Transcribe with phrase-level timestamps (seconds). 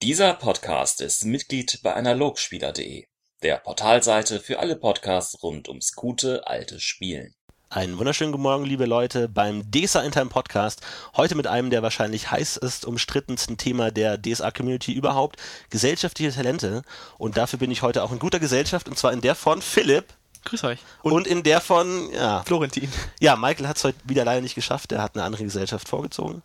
[0.00, 3.06] Dieser Podcast ist Mitglied bei Analogspieler.de,
[3.42, 7.34] der Portalseite für alle Podcasts rund ums gute alte Spielen.
[7.68, 10.82] Einen wunderschönen guten Morgen, liebe Leute, beim DESA Intime Podcast.
[11.16, 15.34] Heute mit einem der wahrscheinlich heißest umstrittensten Thema der DSA-Community überhaupt,
[15.68, 16.82] gesellschaftliche Talente.
[17.18, 20.14] Und dafür bin ich heute auch in guter Gesellschaft, und zwar in der von Philipp.
[20.44, 20.78] Grüß euch.
[21.02, 22.44] Und, und in der von, ja.
[22.44, 22.88] Florentin.
[23.18, 24.92] Ja, Michael hat es heute wieder leider nicht geschafft.
[24.92, 26.44] Er hat eine andere Gesellschaft vorgezogen.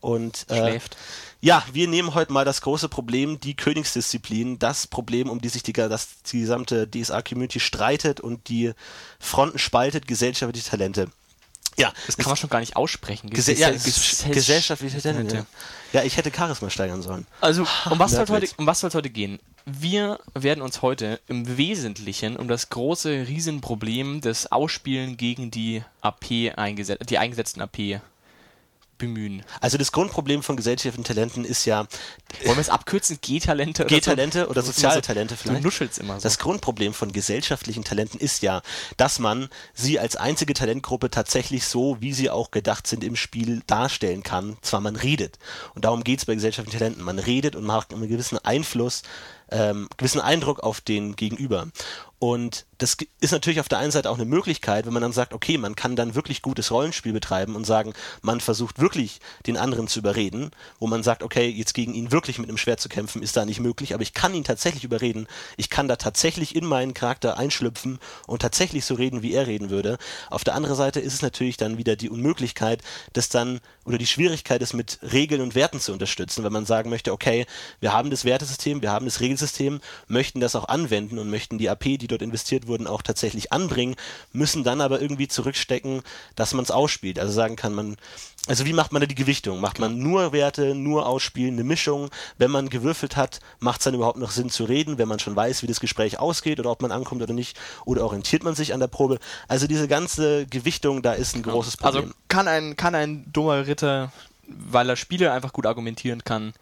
[0.00, 0.96] Und, äh, Schläft.
[1.40, 5.62] Ja, wir nehmen heute mal das große Problem, die Königsdisziplin, das Problem, um die sich
[5.62, 8.72] die, das, die gesamte DSA-Community streitet und die
[9.20, 11.08] Fronten spaltet, gesellschaftliche Talente.
[11.76, 13.28] Ja, das kann man schon gar nicht aussprechen.
[13.28, 15.46] Gese ja, gesellschaftliche Talente.
[15.92, 16.00] Ja.
[16.00, 17.26] ja, ich hätte Charisma steigern sollen.
[17.42, 19.38] Also, um was soll es heute, um heute gehen?
[19.66, 26.56] Wir werden uns heute im Wesentlichen um das große Riesenproblem des Ausspielen gegen die AP
[26.56, 28.00] eingesetzt, die eingesetzten AP
[28.98, 29.44] bemühen.
[29.60, 31.86] Also das Grundproblem von gesellschaftlichen Talenten ist ja.
[32.44, 33.18] Wollen wir es abkürzen?
[33.20, 34.48] G-Talente oder G-Talente so?
[34.48, 35.60] oder soziale so, Talente vielleicht?
[35.60, 36.22] Du nuschelst immer so.
[36.22, 38.62] Das Grundproblem von gesellschaftlichen Talenten ist ja,
[38.96, 43.62] dass man sie als einzige Talentgruppe tatsächlich so, wie sie auch gedacht sind, im Spiel
[43.66, 44.56] darstellen kann.
[44.62, 45.38] Zwar man redet.
[45.74, 47.02] Und darum geht es bei gesellschaftlichen Talenten.
[47.02, 49.02] Man redet und macht einen gewissen Einfluss
[49.50, 51.68] ähm, gewissen Eindruck auf den Gegenüber.
[52.18, 55.34] Und das ist natürlich auf der einen Seite auch eine Möglichkeit, wenn man dann sagt,
[55.34, 57.92] okay, man kann dann wirklich gutes Rollenspiel betreiben und sagen,
[58.22, 62.38] man versucht wirklich den anderen zu überreden, wo man sagt, okay, jetzt gegen ihn wirklich
[62.38, 65.26] mit einem Schwert zu kämpfen, ist da nicht möglich, aber ich kann ihn tatsächlich überreden.
[65.56, 69.68] Ich kann da tatsächlich in meinen Charakter einschlüpfen und tatsächlich so reden, wie er reden
[69.70, 69.98] würde.
[70.30, 74.06] Auf der anderen Seite ist es natürlich dann wieder die Unmöglichkeit, das dann oder die
[74.06, 77.46] Schwierigkeit, es mit Regeln und Werten zu unterstützen, wenn man sagen möchte, okay,
[77.80, 81.70] wir haben das Wertesystem, wir haben das Regelsystem, möchten das auch anwenden und möchten die
[81.70, 83.96] AP, die die dort investiert wurden, auch tatsächlich anbringen,
[84.32, 86.02] müssen dann aber irgendwie zurückstecken,
[86.36, 87.18] dass man es ausspielt.
[87.18, 87.96] Also sagen kann man,
[88.46, 89.60] also wie macht man da die Gewichtung?
[89.60, 92.10] Macht man nur Werte, nur ausspielen, eine Mischung?
[92.38, 95.34] Wenn man gewürfelt hat, macht es dann überhaupt noch Sinn zu reden, wenn man schon
[95.34, 97.58] weiß, wie das Gespräch ausgeht oder ob man ankommt oder nicht?
[97.84, 99.18] Oder orientiert man sich an der Probe?
[99.48, 102.04] Also diese ganze Gewichtung, da ist ein großes also Problem.
[102.04, 104.12] Also kann ein, kann ein dummer Ritter,
[104.46, 106.52] weil er Spiele einfach gut argumentieren kann,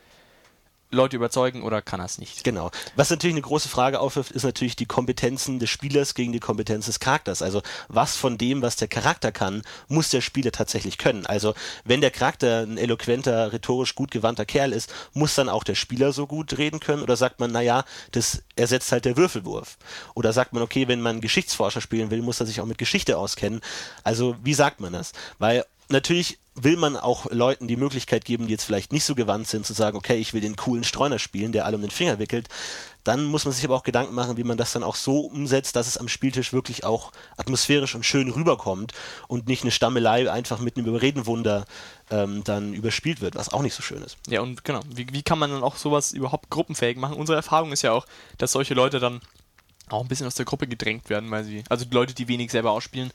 [0.95, 2.45] Leute überzeugen oder kann er es nicht?
[2.45, 2.71] Genau.
[2.97, 6.87] Was natürlich eine große Frage aufwirft, ist natürlich die Kompetenzen des Spielers gegen die Kompetenz
[6.87, 7.43] des Charakters.
[7.43, 11.27] Also was von dem, was der Charakter kann, muss der Spieler tatsächlich können.
[11.27, 11.55] Also
[11.85, 16.13] wenn der Charakter ein eloquenter, rhetorisch gut gewandter Kerl ist, muss dann auch der Spieler
[16.13, 17.03] so gut reden können?
[17.03, 19.77] Oder sagt man, naja, das ersetzt halt der Würfelwurf?
[20.15, 23.19] Oder sagt man, okay, wenn man Geschichtsforscher spielen will, muss er sich auch mit Geschichte
[23.19, 23.61] auskennen?
[24.03, 25.13] Also wie sagt man das?
[25.39, 29.49] Weil natürlich will man auch Leuten die Möglichkeit geben, die jetzt vielleicht nicht so gewandt
[29.49, 32.19] sind, zu sagen, okay, ich will den coolen Streuner spielen, der alle um den Finger
[32.19, 32.49] wickelt.
[33.03, 35.77] Dann muss man sich aber auch Gedanken machen, wie man das dann auch so umsetzt,
[35.77, 38.93] dass es am Spieltisch wirklich auch atmosphärisch und schön rüberkommt
[39.29, 41.65] und nicht eine Stammelei einfach mit einem Überredenwunder
[42.11, 44.17] ähm, dann überspielt wird, was auch nicht so schön ist.
[44.29, 47.17] Ja, und genau, wie, wie kann man dann auch sowas überhaupt gruppenfähig machen?
[47.17, 48.07] Unsere Erfahrung ist ja auch,
[48.39, 49.21] dass solche Leute dann
[49.89, 52.51] auch ein bisschen aus der Gruppe gedrängt werden, weil sie, also die Leute, die wenig
[52.51, 53.13] selber ausspielen,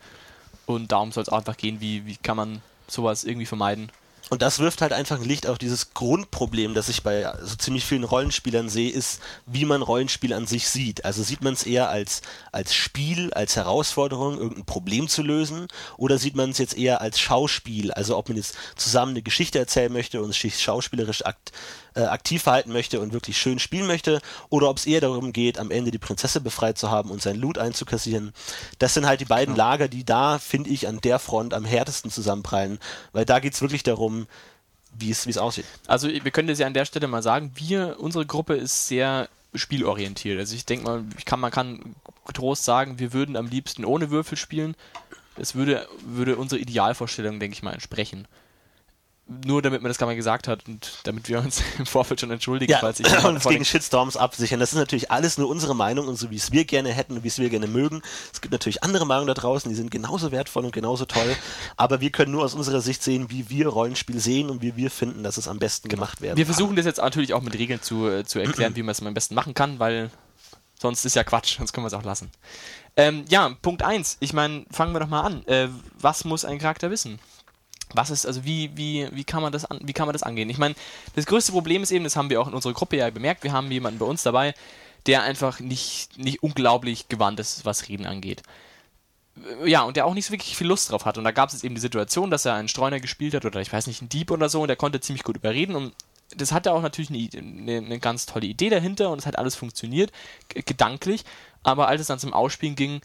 [0.70, 3.92] und darum soll es einfach gehen, wie, wie kann man sowas irgendwie vermeiden.
[4.30, 7.84] Und das wirft halt einfach ein Licht auf dieses Grundproblem, das ich bei so ziemlich
[7.84, 11.04] vielen Rollenspielern sehe, ist, wie man Rollenspiel an sich sieht.
[11.04, 12.22] Also sieht man es eher als,
[12.52, 17.20] als Spiel, als Herausforderung, irgendein Problem zu lösen, oder sieht man es jetzt eher als
[17.20, 21.52] Schauspiel, also ob man jetzt zusammen eine Geschichte erzählen möchte und sich schauspielerisch akt,
[21.96, 25.58] äh, aktiv verhalten möchte und wirklich schön spielen möchte, oder ob es eher darum geht,
[25.58, 28.34] am Ende die Prinzessin befreit zu haben und sein Loot einzukassieren.
[28.78, 29.64] Das sind halt die beiden ja.
[29.64, 32.80] Lager, die da, finde ich, an der Front am härtesten zusammenprallen,
[33.12, 34.28] weil da geht es wirklich darum,
[34.98, 35.66] wie es aussieht.
[35.88, 39.30] Also wir können das ja an der Stelle mal sagen, wir, unsere Gruppe ist sehr
[39.54, 40.40] spielorientiert.
[40.40, 41.96] Also ich denke mal, ich kann, man kann
[42.26, 44.76] getrost sagen, wir würden am liebsten ohne Würfel spielen.
[45.36, 48.28] Das würde, würde unsere Idealvorstellung, denke ich mal, entsprechen
[49.46, 52.32] nur damit man das gar mal gesagt hat und damit wir uns im Vorfeld schon
[52.32, 54.60] entschuldigen, ja, falls ich und uns gegen Shitstorms absichern.
[54.60, 57.24] Das ist natürlich alles nur unsere Meinung und so wie es wir gerne hätten und
[57.24, 58.02] wie es wir gerne mögen.
[58.34, 61.36] Es gibt natürlich andere Meinungen da draußen, die sind genauso wertvoll und genauso toll,
[61.78, 64.90] aber wir können nur aus unserer Sicht sehen, wie wir Rollenspiel sehen und wie wir
[64.90, 67.82] finden, dass es am besten gemacht werden Wir versuchen das jetzt natürlich auch mit Regeln
[67.82, 70.10] zu, äh, zu erklären, wie man es am besten machen kann, weil
[70.82, 72.32] sonst ist ja Quatsch, sonst können wir es auch lassen.
[72.96, 74.18] Ähm, ja, Punkt 1.
[74.20, 75.46] Ich meine, fangen wir doch mal an.
[75.46, 75.70] Äh,
[76.00, 77.20] was muss ein Charakter wissen?
[77.94, 80.50] Was ist, also wie, wie, wie kann man das an, wie kann man das angehen?
[80.50, 80.76] Ich meine,
[81.16, 83.52] das größte Problem ist eben, das haben wir auch in unserer Gruppe ja bemerkt, wir
[83.52, 84.54] haben jemanden bei uns dabei,
[85.06, 88.44] der einfach nicht, nicht unglaublich gewandt ist, was Reden angeht.
[89.66, 91.18] Ja, und der auch nicht so wirklich viel Lust drauf hat.
[91.18, 93.62] Und da gab es jetzt eben die Situation, dass er einen Streuner gespielt hat oder
[93.62, 95.94] ich weiß nicht, einen Dieb oder so und der konnte ziemlich gut überreden und
[96.36, 100.12] das hatte auch natürlich eine, eine ganz tolle Idee dahinter und es hat alles funktioniert,
[100.50, 101.24] gedanklich.
[101.64, 103.02] Aber als es dann zum Ausspielen ging,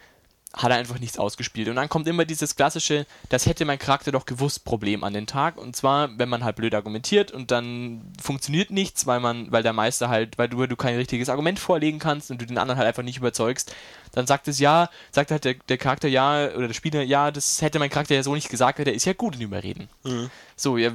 [0.57, 1.69] hat er einfach nichts ausgespielt.
[1.69, 5.27] Und dann kommt immer dieses klassische, das hätte mein Charakter doch gewusst, Problem an den
[5.27, 5.59] Tag.
[5.59, 9.73] Und zwar, wenn man halt blöd argumentiert und dann funktioniert nichts, weil man, weil der
[9.73, 12.89] Meister halt, weil du, du kein richtiges Argument vorlegen kannst und du den anderen halt
[12.89, 13.75] einfach nicht überzeugst,
[14.13, 17.61] dann sagt es ja, sagt halt der, der Charakter ja, oder der Spieler, ja, das
[17.61, 19.89] hätte mein Charakter ja so nicht gesagt, weil der ist ja gut in Überreden.
[20.05, 20.31] Mhm.
[20.55, 20.93] So, ja,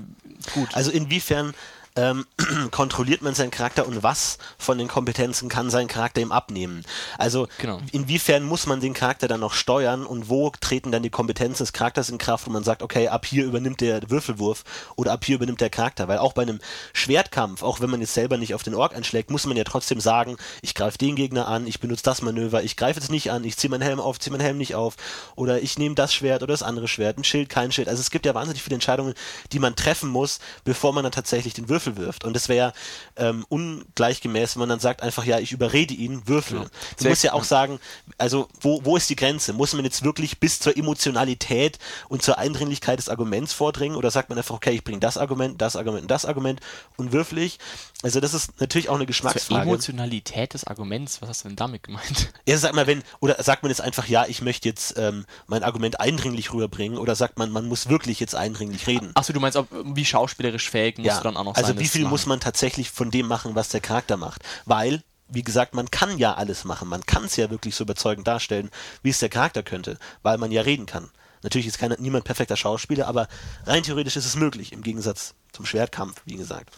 [0.54, 0.70] gut.
[0.74, 1.54] Also inwiefern
[1.96, 2.26] ähm,
[2.72, 6.84] kontrolliert man seinen Charakter und was von den Kompetenzen kann sein Charakter ihm abnehmen.
[7.18, 7.82] Also genau.
[7.92, 11.74] inwiefern muss man den Charakter dann noch steuern und wo treten dann die Kompetenzen des
[11.74, 14.64] Charakters in Kraft, wo man sagt, okay, ab hier übernimmt der Würfelwurf
[14.96, 16.08] oder ab hier übernimmt der Charakter.
[16.08, 16.60] Weil auch bei einem
[16.94, 20.00] Schwertkampf, auch wenn man jetzt selber nicht auf den Ork einschlägt, muss man ja trotzdem
[20.00, 23.44] sagen, ich greife den Gegner an, ich benutze das Manöver, ich greife jetzt nicht an,
[23.44, 24.96] ich ziehe meinen Helm auf, ziehe meinen Helm nicht auf
[25.36, 27.90] oder ich nehme das Schwert oder das andere Schwert, ein Schild, kein Schild.
[27.90, 29.14] Also es gibt ja wahnsinnig viele Entscheidungen,
[29.52, 32.24] die man treffen muss, bevor man dann tatsächlich den Würfel wirft.
[32.24, 32.74] Und es wäre
[33.16, 36.60] ähm, ungleichgemäß, wenn man dann sagt einfach, ja, ich überrede ihn, würfel.
[36.60, 36.70] Genau.
[37.00, 37.80] Du musst ja auch sagen,
[38.18, 39.54] also wo, wo ist die Grenze?
[39.54, 44.30] Muss man jetzt wirklich bis zur Emotionalität und zur Eindringlichkeit des Arguments vordringen oder sagt
[44.30, 46.60] man einfach, okay, ich bringe das Argument, das Argument und das Argument
[46.98, 47.60] und würfel ich?
[48.02, 49.62] Also das ist natürlich auch eine Geschmacksfrage.
[49.62, 52.32] Zur Emotionalität des Arguments, was hast du denn damit gemeint?
[52.48, 55.64] Ja, sag mal, wenn, oder sagt man jetzt einfach, ja, ich möchte jetzt ähm, mein
[55.64, 59.12] Argument eindringlich rüberbringen oder sagt man, man muss wirklich jetzt eindringlich reden?
[59.14, 61.78] Achso, du meinst, ob, wie schauspielerisch fähig musst ja, du dann auch noch also sein?
[61.78, 64.42] Also wie viel muss man tatsächlich von dem machen, was der Charakter macht?
[64.66, 66.88] Weil, wie gesagt, man kann ja alles machen.
[66.88, 68.72] Man kann es ja wirklich so überzeugend darstellen,
[69.04, 71.12] wie es der Charakter könnte, weil man ja reden kann.
[71.42, 73.28] Natürlich ist keiner, niemand perfekter Schauspieler, aber
[73.66, 76.70] rein theoretisch ist es möglich, im Gegensatz zum Schwertkampf, wie gesagt.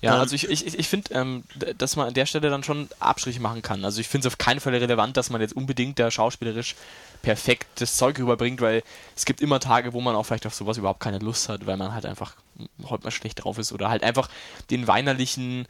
[0.00, 1.44] Ja, ähm, also ich, ich, ich finde, ähm,
[1.76, 3.84] dass man an der Stelle dann schon Abstriche machen kann.
[3.84, 6.74] Also ich finde es auf keinen Fall relevant, dass man jetzt unbedingt da schauspielerisch
[7.22, 8.82] perfekt das Zeug rüberbringt, weil
[9.16, 11.76] es gibt immer Tage, wo man auch vielleicht auf sowas überhaupt keine Lust hat, weil
[11.76, 12.34] man halt einfach
[12.84, 14.28] heute mal schlecht drauf ist oder halt einfach
[14.70, 15.66] den weinerlichen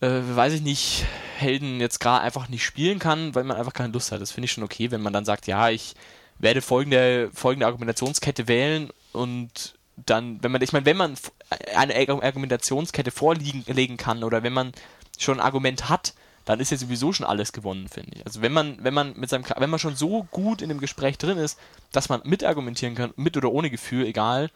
[0.00, 1.06] äh, weiß ich nicht,
[1.38, 4.20] Helden jetzt gerade einfach nicht spielen kann, weil man einfach keine Lust hat.
[4.20, 5.94] Das finde ich schon okay, wenn man dann sagt, ja, ich
[6.38, 11.14] werde folgende, folgende Argumentationskette wählen und dann, wenn man, ich meine, wenn man
[11.74, 14.72] eine Argumentationskette vorlegen kann oder wenn man
[15.18, 16.12] schon ein Argument hat,
[16.44, 18.26] dann ist ja sowieso schon alles gewonnen, finde ich.
[18.26, 21.18] Also wenn man, wenn man mit seinem, wenn man schon so gut in dem Gespräch
[21.18, 21.58] drin ist,
[21.92, 24.50] dass man mitargumentieren kann, mit oder ohne Gefühl, egal,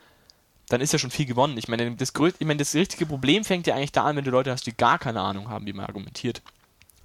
[0.69, 1.59] dann ist ja schon viel gewonnen.
[1.59, 4.31] Ich meine, das, ich meine, das richtige Problem fängt ja eigentlich da an, wenn du
[4.31, 6.43] Leute hast, die gar keine Ahnung haben, wie man argumentiert.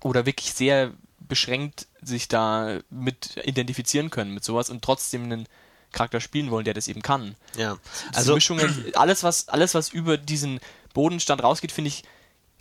[0.04, 0.92] Oder wirklich sehr
[1.28, 5.48] beschränkt sich da mit identifizieren können mit sowas und trotzdem einen
[5.92, 7.36] Charakter spielen wollen, der das eben kann.
[7.58, 7.78] Ja.
[8.10, 10.60] Diese also Mischungen, alles was, alles was über diesen
[10.94, 12.04] Bodenstand rausgeht, finde ich,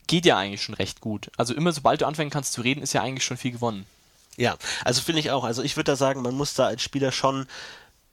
[0.07, 1.31] geht ja eigentlich schon recht gut.
[1.37, 3.87] Also immer sobald du anfangen kannst zu reden, ist ja eigentlich schon viel gewonnen.
[4.37, 5.45] Ja, also finde ich auch.
[5.45, 7.47] Also ich würde da sagen, man muss da als Spieler schon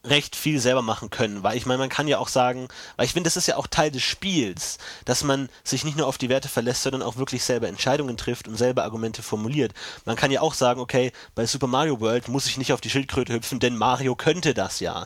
[0.04, 3.14] recht viel selber machen können, weil ich meine, man kann ja auch sagen, weil ich
[3.14, 6.30] finde, das ist ja auch Teil des Spiels, dass man sich nicht nur auf die
[6.30, 9.74] Werte verlässt, sondern auch wirklich selber Entscheidungen trifft und selber Argumente formuliert.
[10.06, 12.90] Man kann ja auch sagen, okay, bei Super Mario World muss ich nicht auf die
[12.90, 15.06] Schildkröte hüpfen, denn Mario könnte das ja.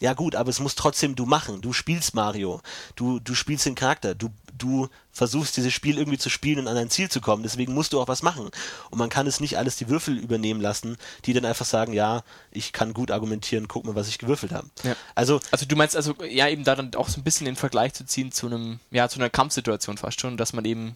[0.00, 1.60] Ja gut, aber es muss trotzdem du machen.
[1.60, 2.60] Du spielst Mario.
[2.94, 4.14] Du, du spielst den Charakter.
[4.14, 7.42] Du du versuchst dieses Spiel irgendwie zu spielen und an ein Ziel zu kommen.
[7.42, 8.50] Deswegen musst du auch was machen.
[8.90, 12.22] Und man kann es nicht alles die Würfel übernehmen lassen, die dann einfach sagen, ja,
[12.50, 14.68] ich kann gut argumentieren, guck mal, was ich gewürfelt habe.
[14.82, 14.96] Ja.
[15.14, 17.94] Also, also du meinst also, ja, eben da dann auch so ein bisschen den Vergleich
[17.94, 20.94] zu ziehen zu einem, ja, zu einer Kampfsituation fast schon, dass man eben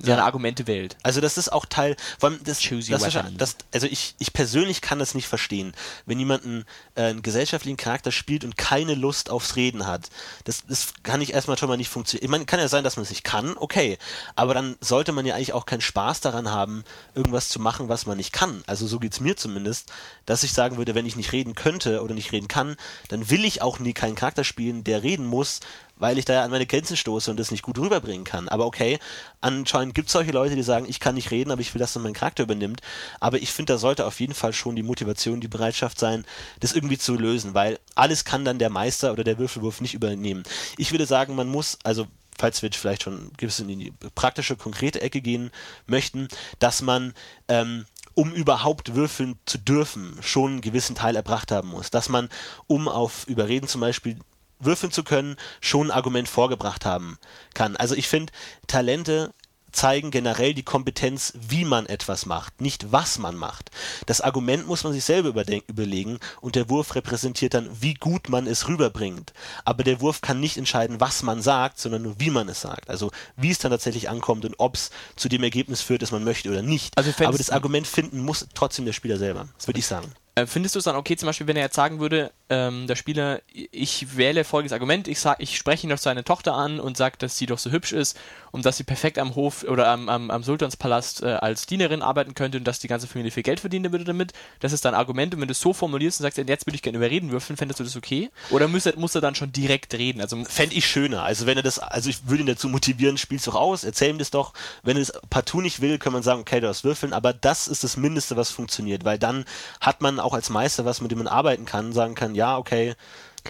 [0.00, 0.24] seine ja.
[0.24, 0.96] Argumente wählt.
[1.02, 3.02] Also das ist auch Teil, vor allem das, das,
[3.36, 5.72] das, also ich, ich persönlich kann das nicht verstehen,
[6.04, 6.64] wenn jemand einen,
[6.94, 10.10] äh, einen gesellschaftlichen Charakter spielt und keine Lust aufs Reden hat.
[10.44, 12.24] Das, das kann ich erstmal schon mal nicht funktionieren.
[12.24, 13.98] Ich meine, kann ja sein, dass man es nicht kann, okay,
[14.34, 16.84] aber dann sollte man ja eigentlich auch keinen Spaß daran haben,
[17.14, 18.62] irgendwas zu machen, was man nicht kann.
[18.66, 19.90] Also so geht's mir zumindest,
[20.26, 22.76] dass ich sagen würde, wenn ich nicht reden könnte oder nicht reden kann,
[23.08, 25.60] dann will ich auch nie keinen Charakter spielen, der reden muss,
[25.96, 28.48] weil ich da an meine Grenzen stoße und das nicht gut rüberbringen kann.
[28.48, 28.98] Aber okay,
[29.40, 31.92] anscheinend gibt es solche Leute, die sagen, ich kann nicht reden, aber ich will, dass
[31.92, 32.80] dann mein Charakter übernimmt.
[33.20, 36.24] Aber ich finde, da sollte auf jeden Fall schon die Motivation, die Bereitschaft sein,
[36.60, 40.42] das irgendwie zu lösen, weil alles kann dann der Meister oder der Würfelwurf nicht übernehmen.
[40.76, 42.06] Ich würde sagen, man muss, also
[42.38, 45.50] falls wir vielleicht schon gewiss in die praktische, konkrete Ecke gehen
[45.86, 47.14] möchten, dass man
[47.48, 47.86] ähm,
[48.16, 51.90] um überhaupt würfeln zu dürfen, schon einen gewissen Teil erbracht haben muss.
[51.90, 52.30] Dass man,
[52.66, 54.18] um auf Überreden zum Beispiel
[54.58, 57.18] würfeln zu können, schon ein Argument vorgebracht haben
[57.54, 57.76] kann.
[57.76, 58.32] Also ich finde,
[58.66, 59.32] Talente
[59.76, 63.70] zeigen generell die Kompetenz, wie man etwas macht, nicht was man macht.
[64.06, 68.46] Das Argument muss man sich selber überlegen und der Wurf repräsentiert dann, wie gut man
[68.46, 69.32] es rüberbringt.
[69.64, 72.88] Aber der Wurf kann nicht entscheiden, was man sagt, sondern nur, wie man es sagt.
[72.88, 76.24] Also wie es dann tatsächlich ankommt und ob es zu dem Ergebnis führt, das man
[76.24, 76.96] möchte oder nicht.
[76.96, 80.10] Also Aber das Argument finden muss trotzdem der Spieler selber, würde ich sagen.
[80.36, 82.94] Äh, findest du es dann okay, zum Beispiel, wenn er jetzt sagen würde, ähm, der
[82.94, 86.96] Spieler, ich wähle folgendes Argument, ich sag, ich spreche ihn auf seine Tochter an und
[86.96, 88.16] sage, dass sie doch so hübsch ist
[88.52, 92.34] und dass sie perfekt am Hof oder am, am, am Sultanspalast äh, als Dienerin arbeiten
[92.34, 94.32] könnte und dass die ganze Familie viel Geld verdienen würde damit.
[94.60, 96.82] Das ist dein Argument und wenn du es so formulierst und sagst, jetzt würde ich
[96.82, 98.30] gerne überreden würfeln, fändest du das okay?
[98.50, 100.20] Oder muss er, muss er dann schon direkt reden?
[100.20, 101.24] Also Fände ich schöner.
[101.24, 104.18] Also wenn er das, also ich würde ihn dazu motivieren, spiel's doch aus, erzähl ihm
[104.18, 104.52] das doch.
[104.84, 107.66] Wenn er es partout nicht will, kann man sagen, okay, du hast würfeln, aber das
[107.66, 109.44] ist das Mindeste, was funktioniert, weil dann
[109.80, 112.94] hat man auch als Meister was, mit dem man arbeiten kann, sagen kann, ja, okay,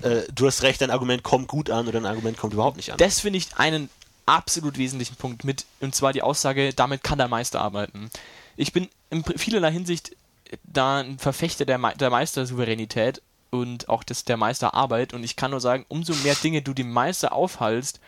[0.02, 2.92] äh, du hast recht, dein Argument kommt gut an oder dein Argument kommt überhaupt nicht
[2.92, 2.98] an.
[2.98, 3.90] Das finde ich einen
[4.26, 8.10] absolut wesentlichen Punkt mit, und zwar die Aussage, damit kann der Meister arbeiten.
[8.56, 10.16] Ich bin in vielerlei Hinsicht
[10.64, 15.50] da ein Verfechter der, Me der Meistersouveränität und auch des, der Meisterarbeit und ich kann
[15.50, 18.00] nur sagen, umso mehr Dinge du dem Meister aufhalst,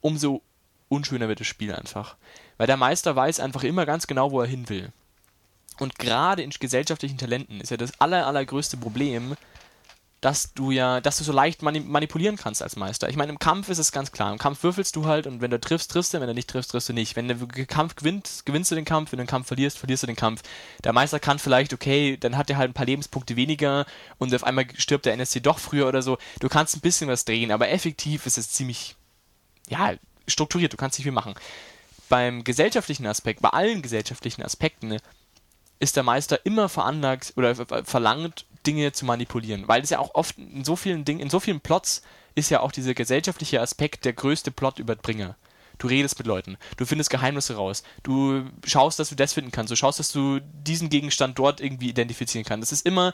[0.00, 0.42] umso
[0.88, 2.16] unschöner wird das Spiel einfach.
[2.56, 4.92] Weil der Meister weiß einfach immer ganz genau, wo er hin will.
[5.78, 9.34] Und gerade in gesellschaftlichen Talenten ist ja das aller, allergrößte Problem,
[10.24, 13.10] dass du ja, dass du so leicht mani manipulieren kannst als Meister.
[13.10, 14.32] Ich meine, im Kampf ist es ganz klar.
[14.32, 16.70] Im Kampf würfelst du halt und wenn du triffst, triffst du, wenn du nicht triffst,
[16.70, 17.14] triffst du nicht.
[17.14, 20.06] Wenn den Kampf gewinnst, gewinnst du den Kampf, wenn du den Kampf verlierst, verlierst du
[20.06, 20.42] den Kampf.
[20.82, 23.84] Der Meister kann vielleicht, okay, dann hat er halt ein paar Lebenspunkte weniger
[24.16, 26.16] und auf einmal stirbt der NSC doch früher oder so.
[26.40, 28.96] Du kannst ein bisschen was drehen, aber effektiv ist es ziemlich,
[29.68, 29.92] ja,
[30.26, 31.34] strukturiert, du kannst nicht viel machen.
[32.08, 34.96] Beim gesellschaftlichen Aspekt, bei allen gesellschaftlichen Aspekten,
[35.80, 37.54] ist der Meister immer veranlagt oder
[37.84, 39.68] verlangt, Dinge zu manipulieren.
[39.68, 42.02] Weil es ja auch oft in so vielen Dingen, in so vielen Plots
[42.34, 45.36] ist ja auch dieser gesellschaftliche Aspekt der größte Plotüberbringer.
[45.78, 49.72] Du redest mit Leuten, du findest Geheimnisse raus, du schaust, dass du das finden kannst,
[49.72, 52.70] du schaust, dass du diesen Gegenstand dort irgendwie identifizieren kannst.
[52.70, 53.12] Das ist immer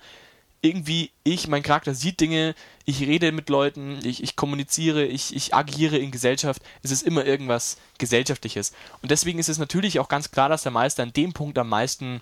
[0.62, 2.54] irgendwie ich, mein Charakter sieht Dinge,
[2.84, 6.62] ich rede mit Leuten, ich, ich kommuniziere, ich, ich agiere in Gesellschaft.
[6.82, 8.72] Es ist immer irgendwas Gesellschaftliches.
[9.00, 11.68] Und deswegen ist es natürlich auch ganz klar, dass der Meister an dem Punkt am
[11.68, 12.20] meisten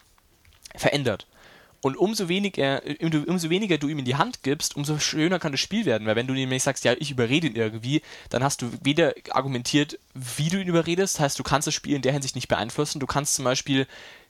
[0.76, 1.26] verändert.
[1.80, 2.82] Und umso weniger,
[3.26, 6.08] umso weniger du ihm in die Hand gibst, umso schöner kann das Spiel werden.
[6.08, 9.99] Weil wenn du nämlich sagst, ja, ich überrede ihn irgendwie, dann hast du weder argumentiert,
[10.14, 12.99] wie du ihn überredest, heißt, du kannst das Spiel in der Hinsicht nicht beeinflussen.
[12.99, 13.87] Du kannst zum Beispiel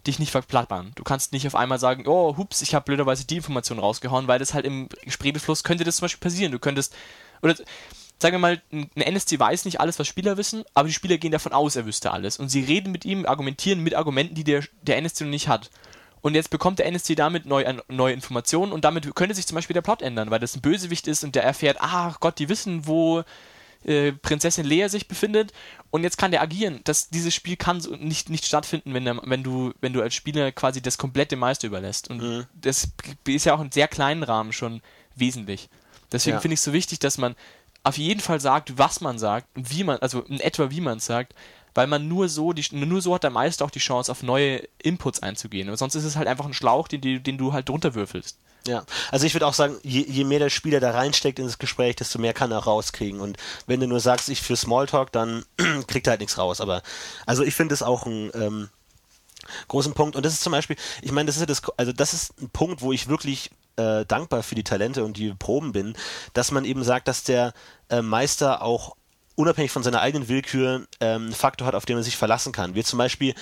[0.06, 0.92] dich nicht verplappern.
[0.94, 4.38] Du kannst nicht auf einmal sagen, oh, hups, ich habe blöderweise die Information rausgehauen, weil
[4.38, 6.52] das halt im Gesprächefluss könnte das zum Beispiel passieren.
[6.52, 6.94] Du könntest,
[7.40, 7.54] oder
[8.18, 11.32] sagen wir mal, ein NSC weiß nicht alles, was Spieler wissen, aber die Spieler gehen
[11.32, 12.38] davon aus, er wüsste alles.
[12.38, 15.70] Und sie reden mit ihm, argumentieren mit Argumenten, die der, der NSC noch nicht hat.
[16.20, 19.74] Und jetzt bekommt der NSC damit neu, neue Informationen und damit könnte sich zum Beispiel
[19.74, 22.86] der Plot ändern, weil das ein Bösewicht ist und der erfährt, ach Gott, die wissen,
[22.86, 23.24] wo
[23.84, 25.52] äh, Prinzessin Lea sich befindet
[25.90, 26.80] und jetzt kann der agieren.
[26.84, 30.14] Das, dieses Spiel kann so nicht, nicht stattfinden, wenn, der, wenn, du, wenn du als
[30.14, 32.08] Spieler quasi das komplette Meister überlässt.
[32.10, 32.46] Und mhm.
[32.54, 32.88] das
[33.26, 34.82] ist ja auch in sehr kleinen Rahmen schon
[35.14, 35.68] wesentlich.
[36.10, 36.40] Deswegen ja.
[36.40, 37.36] finde ich es so wichtig, dass man
[37.84, 40.98] auf jeden Fall sagt, was man sagt und wie man, also in etwa wie man
[40.98, 41.34] es sagt,
[41.74, 44.62] weil man nur so, die, nur so hat der Meister auch die Chance, auf neue
[44.82, 45.68] Inputs einzugehen.
[45.68, 48.38] Und sonst ist es halt einfach ein Schlauch, den, den du halt drunter würfelst.
[48.66, 51.58] Ja, also ich würde auch sagen, je, je, mehr der Spieler da reinsteckt in das
[51.58, 53.20] Gespräch, desto mehr kann er rauskriegen.
[53.20, 55.44] Und wenn du nur sagst, ich für Smalltalk, dann
[55.86, 56.60] kriegt er halt nichts raus.
[56.60, 56.82] Aber
[57.24, 58.68] also ich finde es auch ein ähm,
[59.68, 60.16] großen Punkt.
[60.16, 62.50] Und das ist zum Beispiel, ich meine, das ist ja das, also das ist ein
[62.50, 65.96] Punkt, wo ich wirklich äh, dankbar für die Talente und die Proben bin,
[66.34, 67.54] dass man eben sagt, dass der
[67.88, 68.96] äh, Meister auch
[69.38, 72.74] unabhängig von seiner eigenen Willkür ähm, einen Faktor hat, auf den man sich verlassen kann.
[72.74, 73.34] Wie zum Beispiel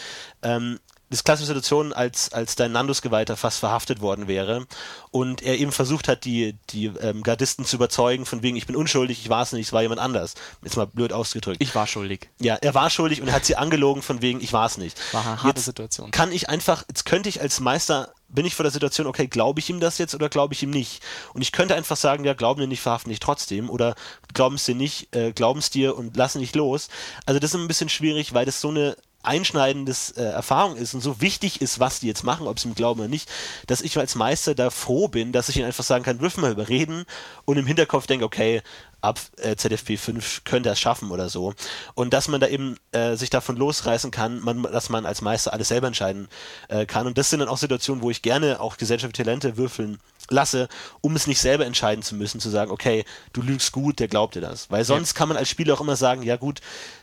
[0.43, 4.67] ähm, das klassische Situation, als, als dein Nandus-Geweihter fast verhaftet worden wäre
[5.11, 8.77] und er eben versucht hat, die, die ähm, Gardisten zu überzeugen, von wegen, ich bin
[8.77, 10.35] unschuldig, ich war es nicht, es war jemand anders.
[10.63, 11.63] Jetzt mal blöd ausgedrückt.
[11.63, 12.29] Ich war schuldig.
[12.41, 14.99] Ja, er war schuldig und er hat sie angelogen, von wegen, ich war es nicht.
[15.15, 16.11] War eine harte jetzt Situation.
[16.11, 19.61] Kann ich einfach, jetzt könnte ich als Meister bin ich vor der Situation, okay, glaube
[19.61, 21.03] ich ihm das jetzt oder glaube ich ihm nicht?
[21.33, 23.95] Und ich könnte einfach sagen, ja, glauben wir nicht, verhaften dich trotzdem oder
[24.35, 26.89] glauben es dir nicht, äh, glauben es dir und lassen dich los.
[27.25, 31.01] Also das ist ein bisschen schwierig, weil das so eine einschneidendes äh, Erfahrung ist und
[31.01, 33.29] so wichtig ist, was die jetzt machen, ob sie ihm glauben oder nicht,
[33.67, 36.53] dass ich als Meister da froh bin, dass ich ihnen einfach sagen kann, wirf mal
[36.53, 37.05] überreden
[37.45, 38.63] und im Hinterkopf denke, okay,
[39.01, 41.55] ab äh, ZFP 5 könnte er es schaffen oder so.
[41.95, 45.53] Und dass man da eben äh, sich davon losreißen kann, man, dass man als Meister
[45.53, 46.29] alles selber entscheiden
[46.69, 47.07] äh, kann.
[47.07, 49.99] Und das sind dann auch Situationen, wo ich gerne auch gesellschaftliche Talente würfeln
[50.31, 50.69] lasse,
[51.01, 54.35] um es nicht selber entscheiden zu müssen, zu sagen, okay, du lügst gut, der glaubt
[54.35, 54.71] dir das.
[54.71, 55.19] Weil sonst ja.
[55.19, 56.61] kann man als Spieler auch immer sagen, ja gut,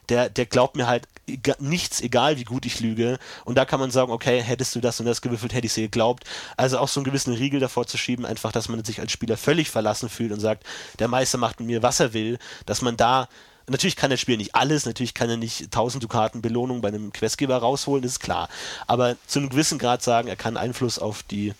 [0.09, 1.07] der, der glaubt mir halt
[1.59, 3.17] nichts, egal wie gut ich lüge.
[3.45, 5.83] Und da kann man sagen, okay, hättest du das und das gewürfelt, hätte ich sie
[5.83, 6.25] geglaubt.
[6.57, 9.37] Also auch so einen gewissen Riegel davor zu schieben, einfach, dass man sich als Spieler
[9.37, 10.63] völlig verlassen fühlt und sagt,
[10.99, 13.27] der Meister macht mit mir, was er will, dass man da
[13.67, 17.13] Natürlich kann der Spieler nicht alles, natürlich kann er nicht 1000 Dukaten Belohnung bei einem
[17.13, 18.49] Questgeber rausholen, das ist klar.
[18.87, 21.53] Aber zu einem gewissen Grad sagen, er kann Einfluss auf die,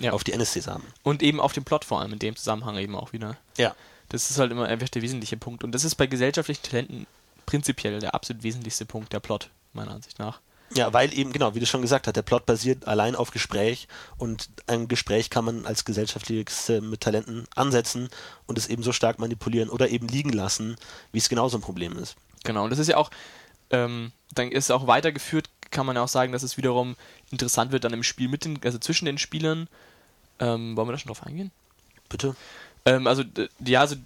[0.00, 0.12] ja.
[0.12, 0.84] auf die NSCs haben.
[1.02, 3.36] Und eben auf den Plot vor allem in dem Zusammenhang eben auch wieder.
[3.56, 3.74] Ja.
[4.08, 5.62] Das ist halt immer der wesentliche Punkt.
[5.62, 7.06] Und das ist bei gesellschaftlichen Talenten
[7.46, 10.40] prinzipiell der absolut wesentlichste Punkt, der Plot, meiner Ansicht nach.
[10.72, 13.88] Ja, weil eben, genau, wie du schon gesagt hast, der Plot basiert allein auf Gespräch
[14.18, 18.08] und ein Gespräch kann man als gesellschaftliches äh, mit Talenten ansetzen
[18.46, 20.76] und es eben so stark manipulieren oder eben liegen lassen,
[21.10, 22.14] wie es genauso ein Problem ist.
[22.44, 23.10] Genau, und das ist ja auch,
[23.70, 26.96] ähm, dann ist auch weitergeführt, kann man ja auch sagen, dass es wiederum
[27.32, 29.68] interessant wird dann im Spiel mit den, also zwischen den Spielern.
[30.40, 31.50] Ähm, wollen wir da schon drauf eingehen?
[32.08, 32.34] Bitte?
[32.84, 33.22] Ähm, also,
[33.64, 33.96] ja, also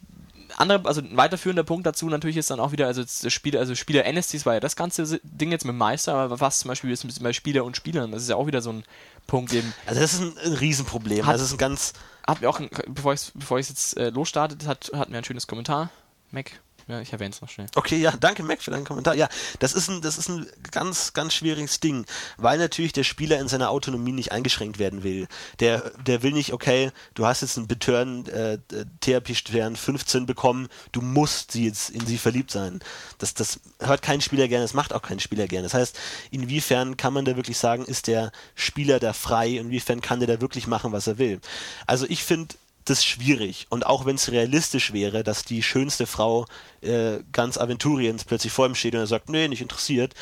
[0.57, 4.05] andere, also ein weiterführender Punkt dazu natürlich ist dann auch wieder, also Spieler, also Spieler
[4.05, 7.33] NSCs war ja das ganze Ding jetzt mit Meister, aber was zum Beispiel ist bei
[7.33, 8.85] Spieler und Spielern, das ist ja auch wieder so ein
[9.27, 9.73] Punkt eben.
[9.87, 11.27] Also das ist ein, ein Riesenproblem.
[11.27, 11.93] Hat, das ist ein ganz.
[12.27, 15.25] Hat mir auch, ein, bevor ich bevor ich jetzt äh, losstartet, hat, hat mir ein
[15.25, 15.91] schönes Kommentar,
[16.31, 16.53] Mac,
[16.87, 17.67] ja, ich erwähne es noch schnell.
[17.75, 19.15] Okay, ja, danke Mac für deinen Kommentar.
[19.15, 22.05] Ja, das ist ein, das ist ein ganz, ganz schwieriges Ding,
[22.37, 25.27] weil natürlich der Spieler in seiner Autonomie nicht eingeschränkt werden will.
[25.61, 28.59] Der, der will nicht, okay, du hast jetzt einen Beturn, äh,
[29.01, 32.81] Therapie-Stern 15 bekommen, du musst sie jetzt in sie verliebt sein.
[33.19, 35.65] Das, das hört kein Spieler gerne, das macht auch kein Spieler gerne.
[35.65, 35.99] Das heißt,
[36.31, 40.41] inwiefern kann man da wirklich sagen, ist der Spieler da frei, inwiefern kann der da
[40.41, 41.41] wirklich machen, was er will?
[41.87, 43.67] Also ich finde, das ist schwierig.
[43.71, 46.47] Und auch wenn es realistisch wäre, dass die schönste Frau
[46.83, 50.15] äh, ganz Aventuriens plötzlich vor ihm steht und er sagt, nee, nicht interessiert,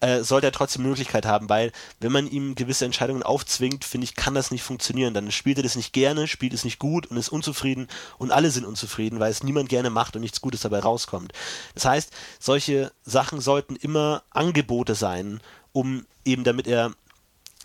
[0.00, 4.14] äh, sollte er trotzdem Möglichkeit haben, weil wenn man ihm gewisse Entscheidungen aufzwingt, finde ich,
[4.14, 5.12] kann das nicht funktionieren.
[5.12, 8.50] Dann spielt er das nicht gerne, spielt es nicht gut und ist unzufrieden und alle
[8.50, 11.32] sind unzufrieden, weil es niemand gerne macht und nichts Gutes dabei rauskommt.
[11.74, 15.40] Das heißt, solche Sachen sollten immer Angebote sein,
[15.72, 16.92] um eben damit er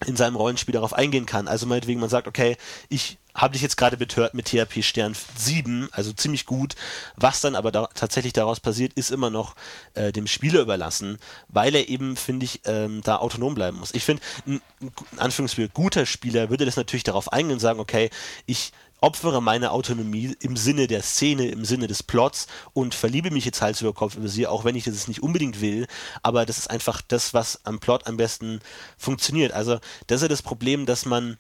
[0.06, 1.48] in seinem Rollenspiel darauf eingehen kann.
[1.48, 2.58] Also meinetwegen man sagt, okay,
[2.90, 6.75] ich habe dich jetzt gerade betört mit THP Stern 7, also ziemlich gut.
[7.16, 9.56] Was dann aber da tatsächlich daraus passiert, ist immer noch
[9.94, 11.18] äh, dem Spieler überlassen,
[11.50, 13.94] weil er eben, finde ich, ähm, da autonom bleiben muss.
[13.94, 18.10] Ich finde, ein, ein Anführungsspiel guter Spieler würde das natürlich darauf eingehen und sagen, okay,
[18.46, 18.72] ich
[19.05, 23.62] opfere meine Autonomie im Sinne der Szene, im Sinne des Plots und verliebe mich jetzt
[23.62, 25.85] Hals über Kopf über sie, auch wenn ich das nicht unbedingt will,
[26.24, 28.62] aber das ist einfach das, was am Plot am besten
[28.97, 29.51] funktioniert.
[29.51, 31.38] Also das ist ja das Problem, dass man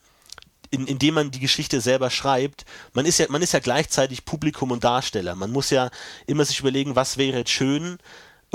[0.69, 4.69] in, indem man die Geschichte selber schreibt, man ist ja, man ist ja gleichzeitig Publikum
[4.69, 5.33] und Darsteller.
[5.33, 5.89] Man muss ja
[6.27, 7.97] immer sich überlegen, was wäre jetzt schön,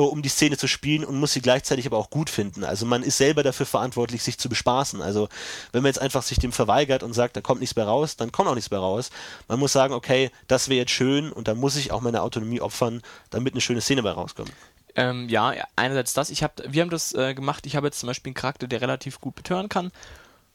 [0.06, 2.64] um die Szene zu spielen und muss sie gleichzeitig aber auch gut finden.
[2.64, 5.02] Also man ist selber dafür verantwortlich, sich zu bespaßen.
[5.02, 5.28] Also
[5.72, 8.32] wenn man jetzt einfach sich dem verweigert und sagt, da kommt nichts mehr raus, dann
[8.32, 9.10] kommt auch nichts mehr raus.
[9.48, 12.60] Man muss sagen, okay, das wäre jetzt schön und da muss ich auch meine Autonomie
[12.60, 14.52] opfern, damit eine schöne Szene bei rauskommt.
[14.96, 16.30] Ähm, ja, einerseits das.
[16.30, 17.66] Ich hab, wir haben das äh, gemacht.
[17.66, 19.92] Ich habe jetzt zum Beispiel einen Charakter, der relativ gut betören kann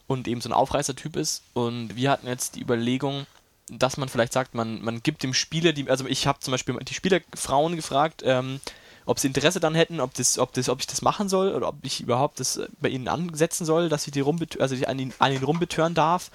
[0.08, 1.44] und eben so ein Aufreißer-Typ ist.
[1.54, 3.26] Und wir hatten jetzt die Überlegung,
[3.68, 6.78] dass man vielleicht sagt, man, man gibt dem Spieler, die, also ich habe zum Beispiel
[6.78, 8.60] die Spielerfrauen gefragt, ähm,
[9.06, 11.68] ob sie Interesse dann hätten, ob das, ob das, ob ich das machen soll oder
[11.68, 15.00] ob ich überhaupt das äh, bei ihnen ansetzen soll, dass ich die also die an
[15.00, 16.32] ihn, an ihn rumbetören darf.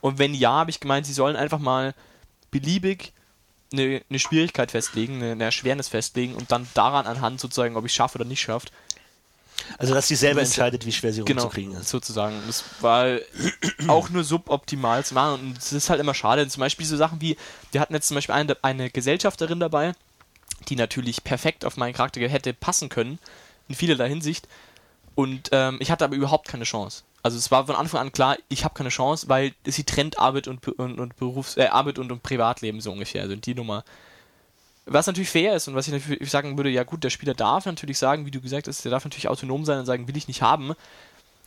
[0.00, 1.94] Und wenn ja, habe ich gemeint, sie sollen einfach mal
[2.50, 3.12] beliebig
[3.72, 7.92] eine, eine Schwierigkeit festlegen, eine, eine Erschwernis festlegen und dann daran anhand sozusagen, ob ich
[7.92, 8.72] es schaffe oder nicht schafft,
[9.78, 11.88] also, dass sie selber entscheidet, wie schwer sie genau, rumzukriegen ist.
[11.88, 12.40] sozusagen.
[12.46, 13.18] Das war
[13.88, 16.46] auch nur suboptimal zu machen und es ist halt immer schade.
[16.48, 17.36] Zum Beispiel so Sachen wie,
[17.72, 19.92] wir hatten jetzt zum Beispiel eine, eine Gesellschafterin dabei,
[20.68, 23.18] die natürlich perfekt auf meinen Charakter hätte passen können,
[23.68, 24.48] in vielerlei Hinsicht.
[25.14, 27.02] Und ähm, ich hatte aber überhaupt keine Chance.
[27.22, 30.46] Also es war von Anfang an klar, ich habe keine Chance, weil sie trennt Arbeit
[30.48, 33.22] und, und, und Berufs äh, Arbeit und, und Privatleben so ungefähr.
[33.22, 33.84] Also die Nummer
[34.86, 37.66] was natürlich fair ist und was ich natürlich sagen würde, ja gut, der Spieler darf
[37.66, 40.28] natürlich sagen, wie du gesagt hast, der darf natürlich autonom sein und sagen, will ich
[40.28, 40.74] nicht haben.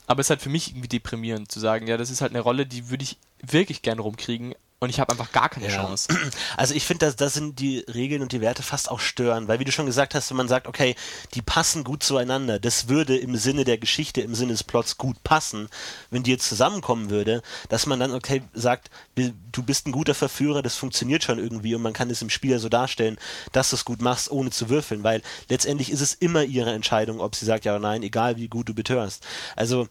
[0.08, 2.41] Aber es ist halt für mich irgendwie deprimierend zu sagen, ja, das ist halt eine
[2.41, 5.76] Rolle, die würde ich wirklich gerne rumkriegen, und ich habe einfach gar keine ja.
[5.76, 6.08] Chance.
[6.58, 9.63] Also ich finde, da sind die Regeln und die Werte fast auch stören, weil wie
[9.63, 10.96] du schon gesagt hast, wenn man sagt, okay,
[11.34, 15.24] die passen gut zueinander, das würde im Sinne der Geschichte, im Sinne des Plots gut
[15.24, 15.70] passen,
[16.12, 20.62] wenn die jetzt zusammenkommen würde, dass man dann, okay, sagt, du bist ein guter Verführer,
[20.62, 23.18] das funktioniert schon irgendwie und man kann es im Spieler so darstellen,
[23.52, 27.20] dass du es gut machst, ohne zu würfeln, weil letztendlich ist es immer ihre Entscheidung,
[27.22, 29.26] ob sie sagt ja oder nein, egal wie gut du betörst.
[29.56, 29.88] Also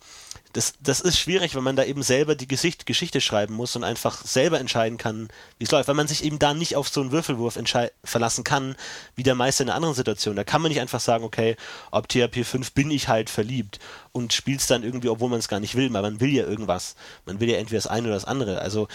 [0.53, 3.85] das, das ist schwierig, wenn man da eben selber die Gesicht, Geschichte schreiben muss und
[3.85, 5.89] einfach selber entscheiden kann, wie es läuft.
[5.89, 7.59] Weil man sich eben da nicht auf so einen Würfelwurf
[8.05, 8.77] verlassen kann,
[9.15, 10.37] wie der Meister in einer anderen Situation.
[10.37, 11.57] Da kann man nicht einfach sagen, okay,
[11.91, 13.79] ob THP 5 bin ich halt verliebt
[14.13, 16.97] und spielst dann irgendwie, obwohl man es gar nicht will, weil man will ja irgendwas.
[17.27, 18.61] Man will ja entweder das eine oder das andere.
[18.61, 18.89] Also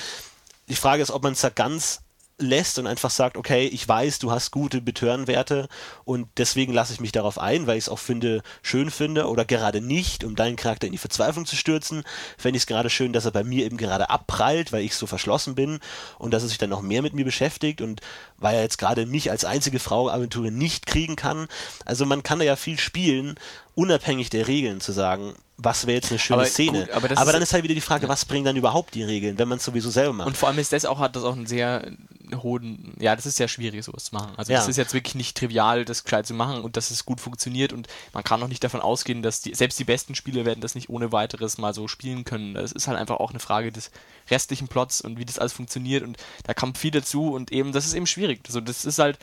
[0.69, 2.02] die Frage ist, ob man es da ganz
[2.37, 5.67] lässt und einfach sagt, okay, ich weiß, du hast gute Betörenwerte
[6.03, 9.45] und deswegen lasse ich mich darauf ein, weil ich es auch finde, schön finde oder
[9.45, 12.03] gerade nicht, um deinen Charakter in die Verzweiflung zu stürzen,
[12.37, 15.05] fände ich es gerade schön, dass er bei mir eben gerade abprallt, weil ich so
[15.05, 15.79] verschlossen bin
[16.17, 18.01] und dass er sich dann noch mehr mit mir beschäftigt und
[18.43, 21.47] weil er jetzt gerade mich als einzige Frau Aventur nicht kriegen kann.
[21.85, 23.35] Also man kann da ja viel spielen,
[23.73, 26.79] unabhängig der Regeln zu sagen, was wäre jetzt eine schöne Aber Szene.
[26.81, 29.03] gut, aber aber ist- dann ist halt wieder die Frage, was bringen dann überhaupt die
[29.03, 30.27] Regeln, wenn man es sowieso selber macht.
[30.27, 31.91] Und vor allem ist das auch, hat das auch einen sehr
[32.35, 34.33] hohen, ja, das ist sehr schwierig, sowas zu machen.
[34.37, 34.57] Also Ja.
[34.59, 37.71] das ist jetzt wirklich nicht trivial, das gescheit zu machen und dass es gut funktioniert
[37.71, 40.73] und man kann auch nicht davon ausgehen, dass die, selbst die besten Spieler werden das
[40.75, 42.55] nicht ohne weiteres mal so spielen können.
[42.55, 43.91] Das ist halt einfach auch eine Frage des
[44.31, 47.85] restlichen Plots und wie das alles funktioniert und da kommt viel dazu und eben, das
[47.85, 48.32] ist eben schwierig.
[48.47, 49.19] Also das ist halt,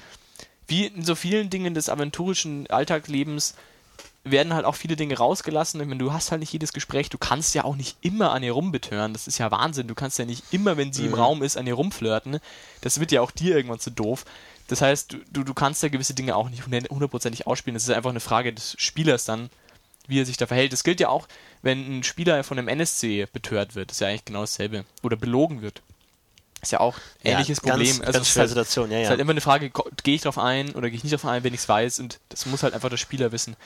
[0.67, 3.55] wie in so vielen Dingen des aventurischen Alltagslebens,
[4.23, 5.81] werden halt auch viele Dinge rausgelassen.
[5.81, 8.43] Ich meine, du hast halt nicht jedes Gespräch, du kannst ja auch nicht immer an
[8.43, 9.13] ihr rumbetören.
[9.13, 9.89] Das ist ja Wahnsinn.
[9.89, 12.39] Du kannst ja nicht immer, wenn sie im Raum ist, an ihr rumflirten.
[12.83, 14.25] Das wird ja auch dir irgendwann zu doof.
[14.69, 17.75] Das heißt, du, du, du kannst ja gewisse Dinge auch nicht hundertprozentig ausspielen.
[17.75, 19.49] Das ist einfach eine Frage des Spielers dann,
[20.07, 20.73] wie er sich da verhält.
[20.73, 21.27] Das gilt ja auch,
[21.63, 23.91] wenn ein Spieler von einem NSC betört wird.
[23.91, 24.85] Das ist ja eigentlich genau dasselbe.
[25.03, 25.83] Oder belogen wird.
[26.63, 27.99] Ist ja auch ein Ja, ähnliches ganz- Problem.
[28.01, 29.11] ganz es ist schwere halt, Situation, ja, ist ja.
[29.11, 29.71] halt immer eine Frage,
[30.03, 32.19] gehe ich drauf ein oder gehe ich nicht drauf ein, wenn ich es weiß und
[32.29, 33.57] das muss halt einfach der Spieler wissen.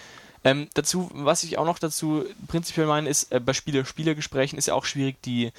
[0.45, 4.75] Ähm, dazu, was ich auch noch dazu prinzipiell meine, ist, äh, bei Spieler-Spieler-Gesprächen ist ja
[4.75, 5.53] auch schwierig, die,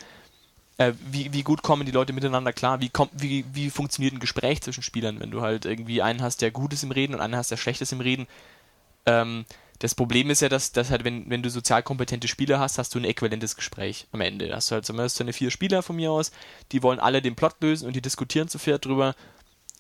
[0.77, 4.19] äh, wie, wie gut kommen die Leute miteinander klar, wie, kommt, wie, wie funktioniert ein
[4.19, 7.21] Gespräch zwischen Spielern, wenn du halt irgendwie einen hast, der gut ist im Reden und
[7.21, 8.27] einen hast, der schlecht ist im Reden.
[9.07, 9.45] Ähm,
[9.79, 12.95] das Problem ist ja, dass, dass halt, wenn, wenn du sozial kompetente Spieler hast, hast
[12.95, 14.53] du ein äquivalentes Gespräch am Ende.
[14.55, 16.31] Hast du halt so hast du eine vier Spieler von mir aus,
[16.71, 19.15] die wollen alle den Plot lösen und die diskutieren zu viert drüber.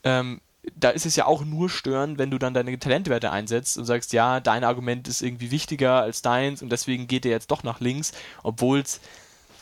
[0.03, 0.41] Ähm,
[0.75, 4.13] da ist es ja auch nur störend, wenn du dann deine Talentwerte einsetzt und sagst,
[4.13, 7.79] ja, dein Argument ist irgendwie wichtiger als deins und deswegen geht er jetzt doch nach
[7.79, 8.11] links,
[8.43, 8.99] obwohl es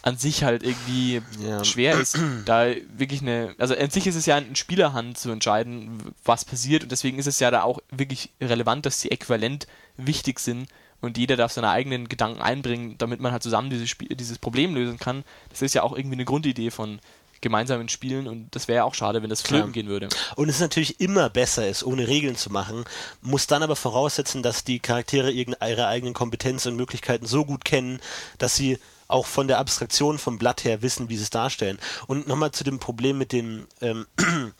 [0.04, 1.64] an sich halt irgendwie Ja.
[1.64, 6.14] schwer ist, da wirklich eine, also an sich ist es ja in Spielerhand zu entscheiden,
[6.24, 9.66] was passiert und deswegen ist es ja da auch wirklich relevant, dass sie äquivalent
[9.98, 10.68] wichtig sind
[11.02, 14.76] und jeder darf seine eigenen Gedanken einbringen, damit man halt zusammen dieses, Spiel, dieses Problem
[14.76, 15.24] lösen kann.
[15.50, 17.00] Das ist ja auch irgendwie eine Grundidee von
[17.42, 20.08] gemeinsamen Spielen und das wäre ja auch schade, wenn das flöten gehen würde.
[20.38, 22.86] Und es ist natürlich immer besser ist, ohne Regeln zu machen,
[23.22, 28.00] muss dann aber voraussetzen, dass die Charaktere ihre eigenen Kompetenzen und Möglichkeiten so gut kennen,
[28.38, 31.80] dass sie auch von der Abstraktion vom Blatt her wissen, wie sie es darstellen.
[32.08, 34.06] Und nochmal zu dem Problem mit den ähm,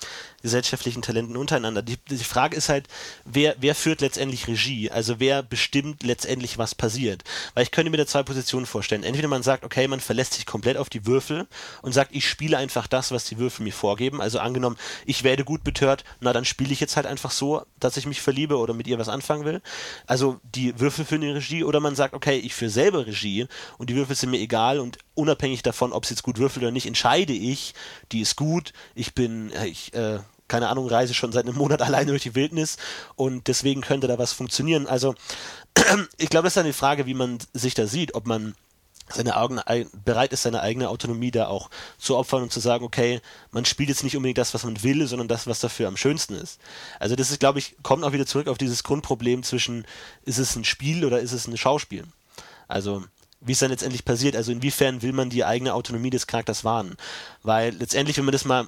[0.44, 1.82] gesellschaftlichen Talenten untereinander.
[1.82, 2.88] Die, die Frage ist halt,
[3.26, 4.92] wer, wer führt letztendlich Regie?
[4.92, 7.24] Also wer bestimmt letztendlich, was passiert?
[7.56, 9.04] Weil ich könnte mir da zwei Positionen vorstellen.
[9.04, 11.48] Entweder man sagt, okay, man verlässt sich komplett auf die Würfel
[11.82, 14.22] und sagt, ich spiele einfach das, was die Würfel mir vorgeben.
[14.22, 17.98] Also angenommen, ich werde gut betört, na dann spiele ich jetzt halt einfach so, dass
[17.98, 19.62] ich mich verliebe oder mit ihr was anfangen will.
[20.06, 23.90] Also die Würfel führen die Regie oder man sagt, okay, ich führe selber Regie und
[23.90, 26.86] die Würfel sind mir egal und unabhängig davon, ob es jetzt gut würfelt oder nicht,
[26.86, 27.74] entscheide ich,
[28.12, 30.20] die ist gut, ich bin, äh, ich, äh,
[30.54, 32.78] keine Ahnung, reise schon seit einem Monat alleine durch die Wildnis
[33.16, 34.86] und deswegen könnte da was funktionieren.
[34.86, 35.16] Also
[36.18, 38.54] ich glaube, das ist dann die Frage, wie man sich da sieht, ob man
[39.12, 42.86] seine Augen, ei- bereit ist, seine eigene Autonomie da auch zu opfern und zu sagen,
[42.86, 45.98] okay, man spielt jetzt nicht unbedingt das, was man will, sondern das, was dafür am
[45.98, 46.60] schönsten ist.
[47.00, 49.86] Also das ist, glaube ich, kommt auch wieder zurück auf dieses Grundproblem zwischen,
[50.24, 52.04] ist es ein Spiel oder ist es ein Schauspiel?
[52.68, 53.04] Also
[53.42, 56.96] wie es dann letztendlich passiert, also inwiefern will man die eigene Autonomie des Charakters wahren?
[57.42, 58.68] Weil letztendlich, wenn man das mal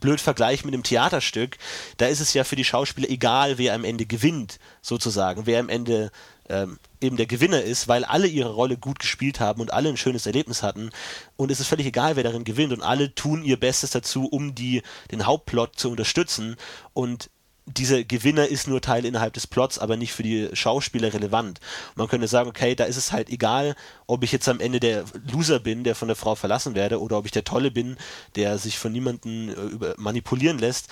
[0.00, 1.56] blöd vergleicht mit einem Theaterstück,
[1.96, 5.68] da ist es ja für die Schauspieler egal, wer am Ende gewinnt, sozusagen, wer am
[5.68, 6.10] Ende
[6.48, 9.96] ähm, eben der Gewinner ist, weil alle ihre Rolle gut gespielt haben und alle ein
[9.96, 10.90] schönes Erlebnis hatten.
[11.36, 12.72] Und es ist völlig egal, wer darin gewinnt.
[12.72, 16.56] Und alle tun ihr Bestes dazu, um die, den Hauptplot zu unterstützen.
[16.92, 17.30] Und
[17.66, 21.60] dieser Gewinner ist nur Teil innerhalb des Plots, aber nicht für die Schauspieler relevant.
[21.94, 23.74] Man könnte sagen, okay, da ist es halt egal,
[24.06, 27.16] ob ich jetzt am Ende der Loser bin, der von der Frau verlassen werde, oder
[27.16, 27.96] ob ich der Tolle bin,
[28.36, 30.88] der sich von niemandem äh, manipulieren lässt.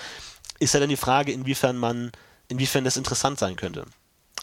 [0.59, 2.11] Ist ja dann die Frage, inwiefern man,
[2.47, 3.85] inwiefern das interessant sein könnte.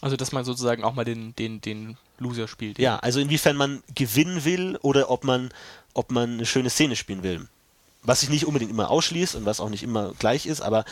[0.01, 2.79] Also, dass man sozusagen auch mal den, den, den Loser spielt.
[2.79, 5.49] Ja, also inwiefern man gewinnen will oder ob man,
[5.93, 7.47] ob man eine schöne Szene spielen will.
[8.03, 10.85] Was sich nicht unbedingt immer ausschließt und was auch nicht immer gleich ist, aber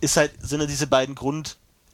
[0.00, 1.14] ist halt, sind ja diese beiden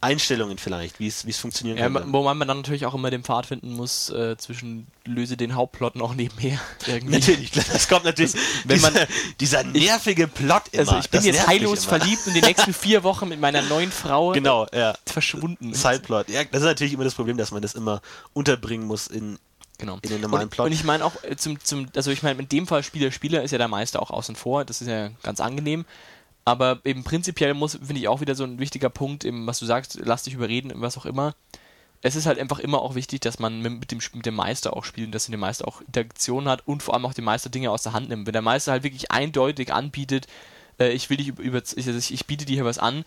[0.00, 2.12] Grundeinstellungen vielleicht, wie es, funktionieren Ja, könnte.
[2.12, 5.96] wobei man dann natürlich auch immer den Pfad finden muss äh, zwischen löse den Hauptplot
[5.96, 6.58] noch nebenher.
[6.86, 7.12] Irgendwie.
[7.18, 9.06] Natürlich, das kommt natürlich, wenn man- dieser,
[9.40, 10.80] dieser nervige Plot immer.
[10.80, 14.32] Also ich bin jetzt heillos verliebt und die nächsten vier Wochen mit meiner neuen Frau
[14.32, 14.94] Genau, ja.
[15.06, 15.74] verschwunden.
[15.74, 16.28] Sideplot.
[16.30, 18.00] Ja, das ist natürlich immer das Problem, dass man das immer
[18.32, 19.38] unterbringen muss in,
[19.84, 19.98] Genau.
[20.02, 20.66] in den normalen und, Plot.
[20.66, 23.42] Und ich meine auch äh, zum, zum, also ich meine, in dem Fall Spieler, Spieler
[23.42, 25.84] ist ja der Meister auch außen vor, das ist ja ganz angenehm.
[26.44, 29.66] Aber eben prinzipiell muss, finde ich auch wieder so ein wichtiger Punkt, eben, was du
[29.66, 31.34] sagst, lass dich überreden, was auch immer.
[32.02, 34.84] Es ist halt einfach immer auch wichtig, dass man mit, dem, mit dem Meister auch
[34.84, 37.70] spielt und dass der Meister auch Interaktion hat und vor allem auch den Meister Dinge
[37.70, 38.26] aus der Hand nimmt.
[38.26, 40.26] Wenn der Meister halt wirklich eindeutig anbietet,
[40.78, 43.04] äh, ich will dich über, über ich, also ich, ich biete dir hier was an,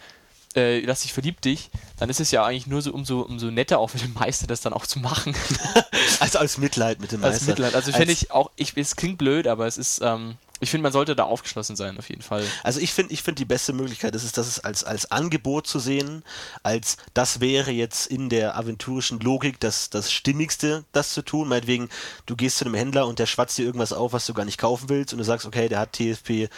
[0.58, 3.80] äh, lass dich verliebt dich, dann ist es ja eigentlich nur so umso, umso netter
[3.80, 5.36] auch für den Meister, das dann auch zu machen.
[6.20, 7.52] also als Mitleid mit dem Als Meister.
[7.52, 7.76] Mitleid.
[7.76, 10.84] Also Als- finde ich auch, ich, es klingt blöd, aber es ist, ähm, ich finde,
[10.84, 12.43] man sollte da aufgeschlossen sein, auf jeden Fall.
[12.63, 15.67] Also ich finde, ich finde die beste Möglichkeit ist es, das ist als, als Angebot
[15.67, 16.24] zu sehen,
[16.63, 21.48] als das wäre jetzt in der aventurischen Logik das, das Stimmigste, das zu tun.
[21.48, 21.89] Meinetwegen,
[22.26, 24.58] du gehst zu einem Händler und der schwatzt dir irgendwas auf, was du gar nicht
[24.58, 26.50] kaufen willst und du sagst, okay, der hat TFP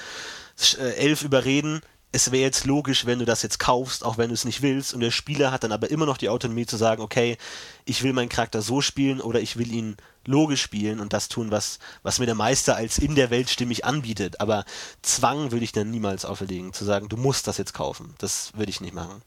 [0.77, 4.45] 11 überreden, es wäre jetzt logisch, wenn du das jetzt kaufst, auch wenn du es
[4.45, 7.37] nicht willst, und der Spieler hat dann aber immer noch die Autonomie zu sagen, okay,
[7.85, 9.95] ich will meinen Charakter so spielen oder ich will ihn
[10.25, 13.85] logisch spielen und das tun, was, was mir der Meister als in der Welt stimmig
[13.85, 14.41] anbietet.
[14.41, 14.65] Aber
[15.01, 18.13] Zwang würde ich dann niemals auferlegen, zu sagen, du musst das jetzt kaufen.
[18.17, 19.21] Das würde ich nicht machen.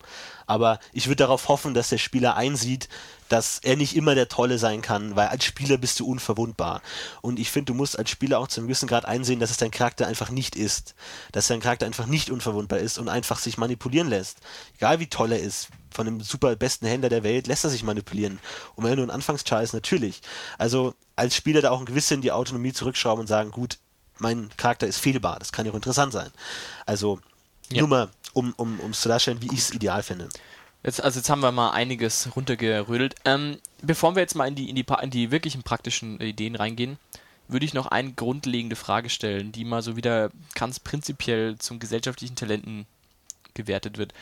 [0.46, 2.88] Aber ich würde darauf hoffen, dass der Spieler einsieht,
[3.32, 6.82] dass er nicht immer der Tolle sein kann, weil als Spieler bist du unverwundbar.
[7.22, 9.56] Und ich finde, du musst als Spieler auch zu einem gewissen Grad einsehen, dass es
[9.56, 10.94] dein Charakter einfach nicht ist.
[11.32, 14.36] Dass dein Charakter einfach nicht unverwundbar ist und einfach sich manipulieren lässt.
[14.76, 17.84] Egal wie toll er ist, von dem super besten Händler der Welt lässt er sich
[17.84, 18.38] manipulieren.
[18.74, 20.20] Und wenn er nur ein Anfangschar ist, natürlich.
[20.58, 23.78] Also als Spieler da auch ein gewisses die Autonomie zurückschrauben und sagen, gut,
[24.18, 26.30] mein Charakter ist fehlbar, das kann ja auch interessant sein.
[26.84, 27.18] Also
[27.70, 27.80] ja.
[27.80, 30.28] nur mal, um es um, zu darstellen, wie ich es ideal finde.
[30.84, 33.14] Jetzt, also jetzt haben wir mal einiges runtergerödelt.
[33.24, 36.98] Ähm, bevor wir jetzt mal in die, in, die, in die wirklichen praktischen Ideen reingehen,
[37.48, 42.34] würde ich noch eine grundlegende Frage stellen, die mal so wieder ganz prinzipiell zum gesellschaftlichen
[42.34, 42.86] Talenten
[43.54, 44.12] gewertet wird.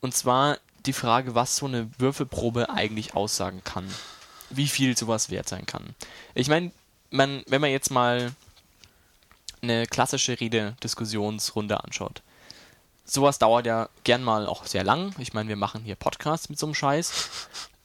[0.00, 3.86] Und zwar die Frage, was so eine Würfelprobe eigentlich aussagen kann.
[4.50, 5.94] Wie viel sowas wert sein kann.
[6.34, 6.70] Ich meine,
[7.10, 8.32] man, wenn man jetzt mal
[9.60, 12.22] eine klassische Rede-Diskussionsrunde anschaut,
[13.10, 15.14] sowas dauert ja gern mal auch sehr lang.
[15.18, 17.30] Ich meine, wir machen hier Podcasts mit so einem Scheiß.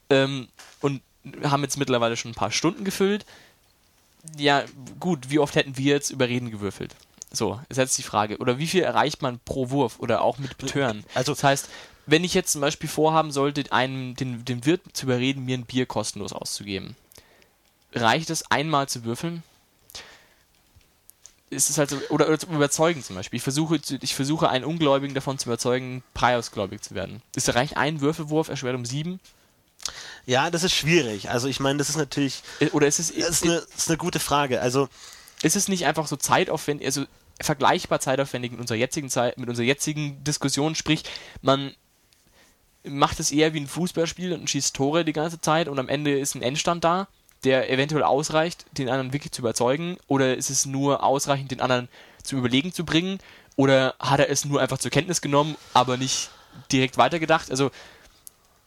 [0.10, 0.48] Ähm,
[0.82, 1.02] und
[1.44, 3.26] haben jetzt mittlerweile schon ein paar Stunden gefüllt.
[4.38, 4.64] Ja,
[5.00, 6.96] gut, wie oft hätten wir jetzt über Reden gewürfelt?
[7.32, 8.38] So, ist jetzt die Frage.
[8.38, 11.04] Oder wie viel erreicht man pro Wurf oder auch mit Betören?
[11.14, 11.70] Also, das heißt,
[12.06, 15.66] wenn ich jetzt zum Beispiel vorhaben sollte, einem, den, den Wirt zu überreden, mir ein
[15.66, 16.96] Bier kostenlos auszugeben,
[17.94, 19.44] reicht es einmal zu würfeln?
[21.54, 23.38] Ist es halt so, oder, oder zu überzeugen zum Beispiel.
[23.38, 27.22] Ich versuche, ich versuche einen Ungläubigen davon zu überzeugen, Prius-gläubig zu werden.
[27.36, 29.20] Ist da reicht ein Würfelwurf erschwert um sieben?
[30.26, 31.30] Ja, das ist schwierig.
[31.30, 32.44] Also ich meine, das ist natürlich.
[32.60, 33.14] Äh, oder ist es.
[33.14, 34.62] Das ist eine, ist eine gute Frage.
[34.62, 34.90] Also.
[35.42, 37.06] Ist es nicht einfach so zeitaufwendig, also
[37.42, 41.04] vergleichbar zeitaufwendig mit unserer jetzigen Zeit, mit unserer jetzigen Diskussion, sprich,
[41.42, 41.74] man
[42.86, 46.18] macht es eher wie ein Fußballspiel und schießt Tore die ganze Zeit und am Ende
[46.18, 47.08] ist ein Endstand da
[47.44, 49.98] der eventuell ausreicht, den anderen wirklich zu überzeugen?
[50.08, 51.90] Oder ist es nur ausreichend, den anderen
[52.24, 53.20] zum Überlegen zu bringen?
[53.56, 56.30] Oder hat er es nur einfach zur Kenntnis genommen, aber nicht
[56.72, 57.52] direkt weitergedacht?
[57.52, 57.72] Also,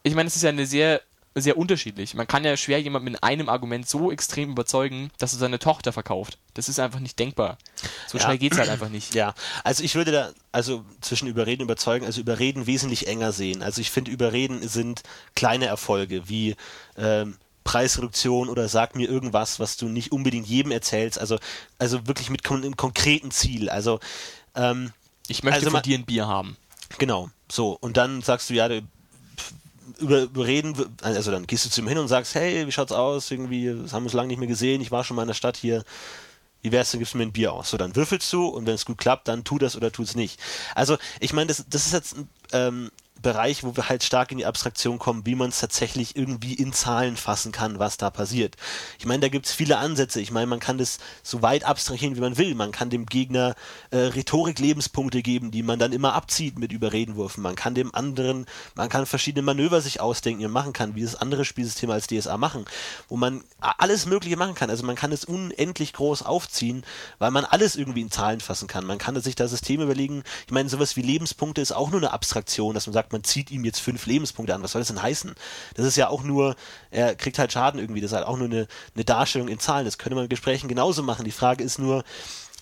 [0.03, 1.01] ich meine, es ist ja eine sehr,
[1.35, 2.15] sehr unterschiedlich.
[2.15, 5.93] Man kann ja schwer jemanden mit einem Argument so extrem überzeugen, dass er seine Tochter
[5.93, 6.39] verkauft.
[6.55, 7.59] Das ist einfach nicht denkbar.
[8.07, 9.15] So schnell geht es halt einfach nicht.
[9.15, 13.62] Ja, also ich würde da, also zwischen Überreden und Überzeugen, also Überreden wesentlich enger sehen.
[13.62, 15.03] Also ich finde, Überreden sind
[15.35, 16.57] kleine Erfolge, wie
[16.97, 21.18] ähm, Preisreduktion oder sag mir irgendwas, was du nicht unbedingt jedem erzählst.
[21.18, 21.38] Also,
[21.79, 23.68] also wirklich mit einem konkreten Ziel.
[23.68, 23.98] Also,
[24.55, 24.92] ähm,
[25.26, 26.57] ich möchte also von dir ein Bier haben.
[26.98, 27.76] Genau, so.
[27.81, 28.70] Und dann sagst du, ja,
[29.98, 33.31] über, überreden, also dann gehst du zu ihm hin und sagst, hey, wie schaut's aus?
[33.33, 35.35] Irgendwie, das haben wir uns lange nicht mehr gesehen, ich war schon mal in der
[35.35, 35.85] Stadt hier.
[36.62, 37.70] Wie wär's, dann gibst du mir ein Bier aus.
[37.70, 40.14] So, dann würfelst du und wenn es gut klappt, dann tu das oder tu es
[40.14, 40.40] nicht.
[40.76, 42.16] Also, ich meine, das, das ist jetzt
[42.52, 42.90] ähm,
[43.22, 46.72] Bereich, wo wir halt stark in die Abstraktion kommen, wie man es tatsächlich irgendwie in
[46.72, 48.57] Zahlen fassen kann, was da passiert.
[48.98, 50.20] Ich meine, da gibt es viele Ansätze.
[50.20, 52.55] Ich meine, man kann das so weit abstrahieren, wie man will.
[52.55, 53.55] Man kann dem Gegner
[53.90, 57.42] äh, Rhetorik-Lebenspunkte geben, die man dann immer abzieht mit Überredenwürfen.
[57.42, 61.02] Man kann dem anderen, man kann verschiedene Manöver sich ausdenken, die man machen kann, wie
[61.02, 62.64] das andere Spielsysteme als DSA machen,
[63.09, 64.70] wo man alles Mögliche machen kann.
[64.70, 66.85] Also man kann es unendlich groß aufziehen,
[67.18, 68.87] weil man alles irgendwie in Zahlen fassen kann.
[68.87, 70.22] Man kann sich da Systeme überlegen.
[70.46, 73.25] Ich meine, sowas wie Lebenspunkte ist auch nur eine Abstraktion, dass man sagt, sagt, man
[73.25, 74.62] zieht ihm jetzt fünf Lebenspunkte an.
[74.62, 75.35] Was soll das denn heißen?
[75.75, 76.57] Das ist ja auch nur,
[76.90, 78.01] er kriegt halt Schaden irgendwie.
[78.01, 79.85] Das ist halt auch nur eine, eine Darstellung in Zahlen.
[79.85, 81.25] Das könnte man in Gesprächen genauso machen.
[81.25, 82.05] Die Frage ist nur,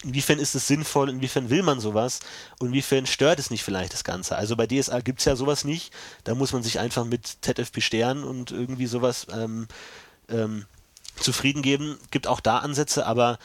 [0.03, 2.21] inwiefern ist es sinnvoll, inwiefern will man sowas
[2.59, 4.37] und inwiefern stört es nicht vielleicht das Ganze.
[4.37, 5.93] Also bei DSA gibt es ja sowas nicht.
[6.25, 9.67] Da muss man sich einfach mit ZFP Stern und irgendwie sowas ähm,
[10.29, 10.67] ähm,
[11.19, 11.99] zufrieden geben.
[12.11, 13.39] Gibt auch da Ansätze, aber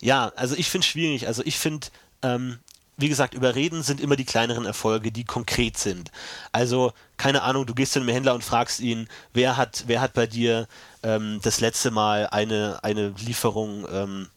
[0.00, 1.26] ja, also ich finde es schwierig.
[1.28, 1.86] Also ich finde,
[2.22, 2.58] ähm,
[3.00, 6.10] wie gesagt, überreden sind immer die kleineren Erfolge, die konkret sind.
[6.52, 10.14] Also, keine Ahnung, du gehst zu einem Händler und fragst ihn, wer hat, wer hat
[10.14, 10.68] bei dir
[11.02, 14.28] ähm, das letzte Mal eine, eine Lieferung ähm,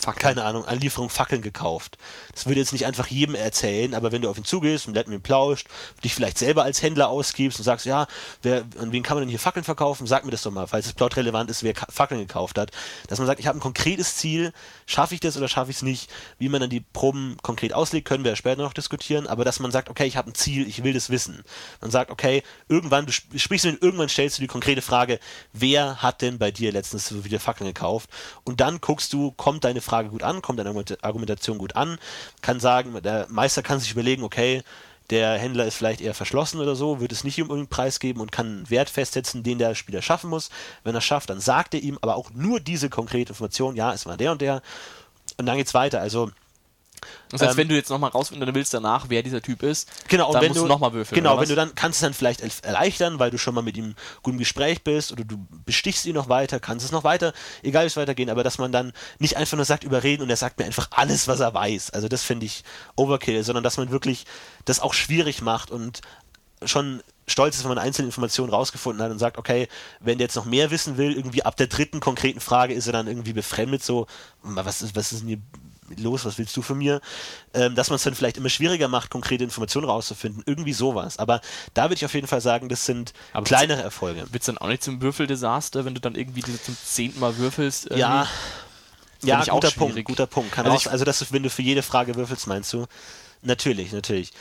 [0.00, 0.22] Fackeln.
[0.22, 1.98] keine Ahnung, eine Lieferung Fackeln gekauft.
[2.32, 5.06] Das würde jetzt nicht einfach jedem erzählen, aber wenn du auf ihn zugehst und mit
[5.06, 5.66] ihm plauscht,
[6.02, 8.06] dich vielleicht selber als Händler ausgibst und sagst, ja,
[8.42, 10.06] wer, an wen kann man denn hier Fackeln verkaufen?
[10.06, 12.70] Sag mir das doch mal, falls es plautrelevant ist, wer Fackeln gekauft hat.
[13.08, 14.52] Dass man sagt, ich habe ein konkretes Ziel,
[14.86, 16.10] schaffe ich das oder schaffe ich es nicht?
[16.38, 19.70] Wie man dann die Proben konkret auslegt, können wir später noch diskutieren, aber dass man
[19.70, 21.42] sagt, okay, ich habe ein Ziel, ich will das wissen.
[21.80, 25.20] Man sagt, okay, irgendwann, du sprichst mit irgendwann stellst du die konkrete Frage,
[25.52, 28.08] wer hat denn bei dir letztens wieder Fackeln gekauft?
[28.44, 31.98] Und dann guckst du, kommt deine Frage gut an, kommt deine Argumentation gut an,
[32.42, 34.62] kann sagen, der Meister kann sich überlegen, okay,
[35.10, 38.20] der Händler ist vielleicht eher verschlossen oder so, wird es nicht um irgendeinen Preis geben
[38.20, 40.50] und kann einen Wert festsetzen, den der Spieler schaffen muss.
[40.84, 44.06] Wenn er schafft, dann sagt er ihm aber auch nur diese konkrete Information, ja, es
[44.06, 44.62] war der und der.
[45.36, 46.00] Und dann geht's weiter.
[46.00, 46.30] Also
[47.30, 50.32] das heißt, ähm, wenn du jetzt nochmal rausfinden willst danach, wer dieser Typ ist, genau,
[50.32, 51.16] dann wenn musst du, du nochmal würfeln.
[51.16, 53.94] Genau, wenn du dann kannst du dann vielleicht erleichtern, weil du schon mal mit ihm
[54.22, 57.32] gut im Gespräch bist oder du bestichst ihn noch weiter, kannst es noch weiter,
[57.62, 60.36] egal wie es weitergehen, aber dass man dann nicht einfach nur sagt, überreden und er
[60.36, 61.90] sagt mir einfach alles, was er weiß.
[61.90, 62.64] Also das finde ich
[62.96, 64.26] Overkill, sondern dass man wirklich
[64.64, 66.00] das auch schwierig macht und
[66.64, 69.68] schon stolz ist, wenn man einzelne Informationen rausgefunden hat und sagt, okay,
[70.00, 72.92] wenn der jetzt noch mehr wissen will, irgendwie ab der dritten konkreten Frage ist er
[72.92, 74.06] dann irgendwie befremdet, so,
[74.42, 75.38] was ist, was ist denn hier
[75.96, 77.00] los, was willst du von mir?
[77.54, 80.42] Ähm, dass man es dann vielleicht immer schwieriger macht, konkrete Informationen rauszufinden.
[80.46, 81.18] Irgendwie sowas.
[81.18, 81.40] Aber
[81.74, 84.20] da würde ich auf jeden Fall sagen, das sind Aber kleinere Erfolge.
[84.32, 87.86] Wird es dann auch nicht zum Würfeldesaster, wenn du dann irgendwie zum zehnten Mal würfelst?
[87.86, 88.00] Irgendwie?
[88.00, 88.28] Ja.
[89.22, 90.52] Ja, guter Punkt, guter Punkt.
[90.52, 92.86] Kann also, auch, also dass du, wenn du für jede Frage würfelst, meinst du?
[93.42, 94.32] Natürlich, natürlich.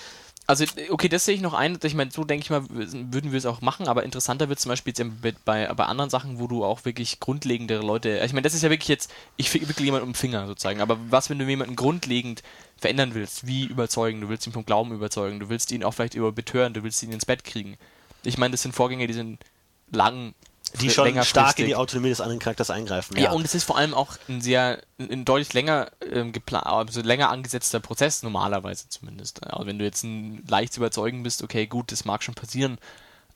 [0.49, 1.77] Also, okay, das sehe ich noch ein.
[1.83, 4.69] Ich meine, so denke ich mal, würden wir es auch machen, aber interessanter wird zum
[4.69, 8.19] Beispiel jetzt bei, bei anderen Sachen, wo du auch wirklich grundlegendere Leute.
[8.25, 10.97] Ich meine, das ist ja wirklich jetzt, ich wickel jemanden um den Finger sozusagen, aber
[11.12, 12.41] was, wenn du jemanden grundlegend
[12.77, 13.45] verändern willst?
[13.45, 14.21] Wie überzeugen?
[14.21, 17.03] Du willst ihn vom Glauben überzeugen, du willst ihn auch vielleicht über betören, du willst
[17.03, 17.77] ihn ins Bett kriegen.
[18.23, 19.45] Ich meine, das sind Vorgänge, die sind
[19.91, 20.33] lang
[20.73, 23.17] die schon stark in die Autonomie des anderen Charakters eingreifen.
[23.17, 26.65] Ja, ja und es ist vor allem auch ein sehr, ein deutlich länger ähm, geplant,
[26.65, 29.45] also länger angesetzter Prozess, normalerweise zumindest.
[29.45, 32.77] Also wenn du jetzt ein leicht zu überzeugen bist, okay, gut, das mag schon passieren,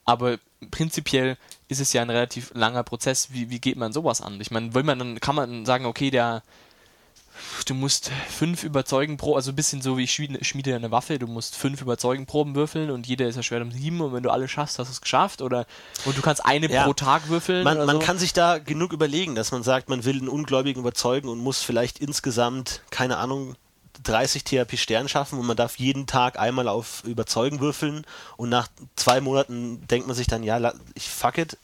[0.05, 0.37] aber
[0.71, 3.29] prinzipiell ist es ja ein relativ langer Prozess.
[3.31, 4.39] Wie, wie geht man sowas an?
[4.41, 6.43] Ich meine, will man dann, kann man sagen, okay, der
[7.65, 11.27] du musst fünf überzeugen pro, also ein bisschen so wie ich schmiede, eine Waffe, du
[11.27, 14.31] musst fünf überzeugen Proben würfeln und jeder ist ja schwer um sieben und wenn du
[14.31, 15.65] alle schaffst, hast du es geschafft oder
[16.05, 16.83] und du kannst eine ja.
[16.85, 17.63] pro Tag würfeln.
[17.63, 17.99] Man, man so.
[17.99, 21.61] kann sich da genug überlegen, dass man sagt, man will einen Ungläubigen überzeugen und muss
[21.61, 23.55] vielleicht insgesamt, keine Ahnung,
[24.03, 28.05] 30 THP Stern schaffen und man darf jeden Tag einmal auf Überzeugen würfeln
[28.37, 31.57] und nach zwei Monaten denkt man sich dann, ja, ich fuck it,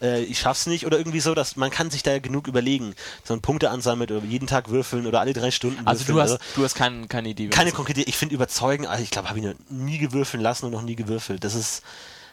[0.00, 2.94] äh, ich schaff's nicht oder irgendwie so, dass man kann sich da ja genug überlegen,
[3.24, 6.32] so ein Punkte ansammelt oder jeden Tag würfeln oder alle drei Stunden Also du hast,
[6.32, 7.48] also, du hast kein, keine Idee.
[7.48, 8.10] Keine konkrete Idee.
[8.10, 10.96] Ich finde Überzeugen, also ich glaube, habe ich noch nie gewürfeln lassen und noch nie
[10.96, 11.42] gewürfelt.
[11.42, 11.82] Das ist,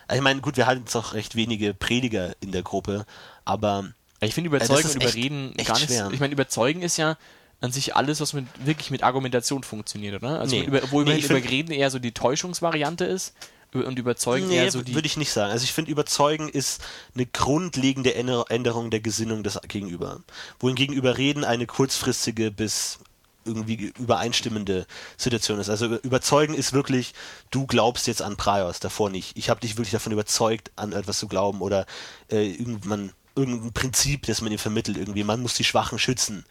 [0.07, 3.05] also ich meine, gut, wir hatten jetzt auch recht wenige Prediger in der Gruppe,
[3.45, 3.85] aber
[4.19, 5.87] ich finde Überzeugen und Überreden echt, gar nicht.
[5.87, 6.09] Schwer.
[6.11, 7.17] Ich meine, Überzeugen ist ja
[7.61, 10.39] an sich alles, was mit, wirklich mit Argumentation funktioniert, oder?
[10.39, 10.65] Also nee.
[10.65, 13.33] über, wo nee, Überreden eher so die Täuschungsvariante ist
[13.73, 14.95] und überzeugen nee, eher so die.
[14.95, 15.51] Würde ich nicht sagen.
[15.51, 16.81] Also ich finde, überzeugen ist
[17.15, 20.21] eine grundlegende Änderung der Gesinnung des Gegenüber.
[20.59, 22.99] Wohingegen überreden eine kurzfristige bis
[23.45, 24.85] irgendwie übereinstimmende
[25.17, 25.69] Situation ist.
[25.69, 27.13] Also überzeugen ist wirklich,
[27.49, 29.35] du glaubst jetzt an Praios, davor nicht.
[29.37, 31.85] Ich habe dich wirklich davon überzeugt, an etwas zu glauben oder
[32.29, 35.23] äh, irgendwann irgendein Prinzip, das man ihm vermittelt irgendwie.
[35.23, 36.45] Man muss die Schwachen schützen.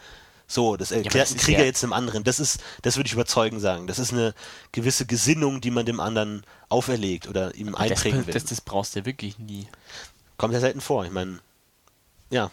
[0.50, 2.24] So, das erklärt ja, ein Krieger ja jetzt einem anderen.
[2.24, 3.86] Das ist, das würde ich überzeugen sagen.
[3.86, 4.34] Das ist eine
[4.72, 8.34] gewisse Gesinnung, die man dem anderen auferlegt oder ihm einprägen will.
[8.34, 9.68] Das, das brauchst du ja wirklich nie.
[10.38, 11.04] Kommt ja selten vor.
[11.04, 11.38] Ich meine,
[12.30, 12.50] ja.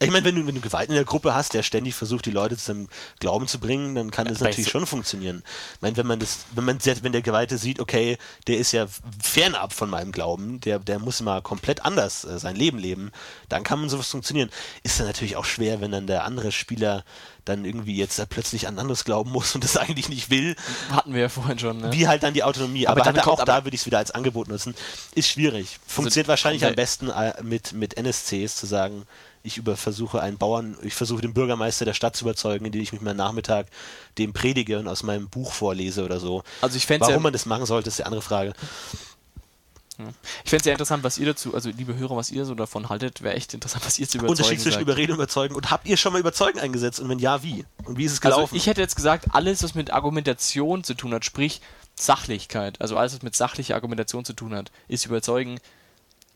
[0.00, 2.30] Ich meine, wenn du, wenn du Gewalt in der Gruppe hast, der ständig versucht, die
[2.30, 5.42] Leute zum Glauben zu bringen, dann kann das natürlich schon funktionieren.
[5.74, 8.86] Ich meine, wenn man das, wenn man wenn der Geweihte sieht, okay, der ist ja
[9.22, 13.10] fernab von meinem Glauben, der, der muss mal komplett anders äh, sein Leben leben,
[13.48, 14.50] dann kann man sowas funktionieren.
[14.84, 17.04] Ist dann natürlich auch schwer, wenn dann der andere Spieler
[17.44, 20.54] dann irgendwie jetzt plötzlich an anderes glauben muss und das eigentlich nicht will.
[20.90, 21.78] Hatten wir ja vorhin schon.
[21.78, 21.92] Ne?
[21.92, 22.86] Wie halt dann die Autonomie.
[22.86, 24.74] Aber, aber auch da würde ich es wieder als Angebot nutzen.
[25.14, 25.78] Ist schwierig.
[25.80, 29.06] Also Funktioniert also, wahrscheinlich am besten äh, mit, mit NSCs zu sagen,
[29.42, 32.92] ich über versuche einen Bauern, ich versuche den Bürgermeister der Stadt zu überzeugen, indem ich
[32.92, 33.66] mich mal Nachmittag
[34.18, 36.42] dem predige und aus meinem Buch vorlese oder so.
[36.60, 38.52] Also ich Warum ja man das machen sollte, ist die andere Frage.
[40.44, 42.88] Ich fände es sehr interessant, was ihr dazu, also liebe Hörer, was ihr so davon
[42.88, 44.80] haltet, wäre echt interessant, was ihr zu überzeugen Unterschied zwischen.
[44.80, 45.56] Überreden und Überzeugen.
[45.56, 47.00] Und habt ihr schon mal Überzeugen eingesetzt?
[47.00, 47.64] Und wenn ja, wie?
[47.84, 48.42] Und wie ist es gelaufen?
[48.42, 51.60] Also ich hätte jetzt gesagt, alles, was mit Argumentation zu tun hat, sprich
[51.96, 55.58] Sachlichkeit, also alles, was mit sachlicher Argumentation zu tun hat, ist Überzeugen.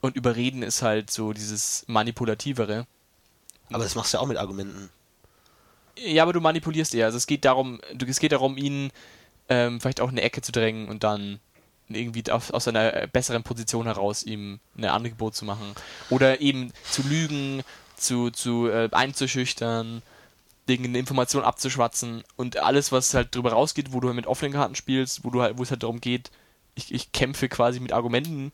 [0.02, 2.86] Und Überreden ist halt so dieses Manipulativere.
[3.70, 4.90] Aber das machst du ja auch mit Argumenten.
[5.96, 7.06] Ja, aber du manipulierst eher.
[7.06, 8.90] Also es geht darum, es geht darum, ihn
[9.48, 11.38] ähm, vielleicht auch in eine Ecke zu drängen und dann
[11.88, 15.72] irgendwie aus, aus einer besseren Position heraus ihm ein Angebot zu machen.
[16.10, 17.62] Oder eben zu lügen,
[17.96, 20.02] zu, zu äh, einzuschüchtern,
[20.66, 24.74] irgendeine Information abzuschwatzen und alles, was halt drüber rausgeht, wo du halt mit offenen Karten
[24.74, 26.30] spielst, wo du halt, wo es halt darum geht,
[26.74, 28.52] ich, ich kämpfe quasi mit Argumenten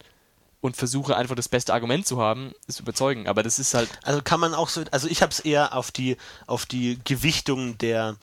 [0.61, 3.29] und versuche einfach das beste Argument zu haben, ist überzeugen.
[3.29, 3.88] Aber das ist halt.
[4.03, 6.16] Also kann man auch so, also ich habe es eher auf die,
[6.47, 8.16] auf die Gewichtung der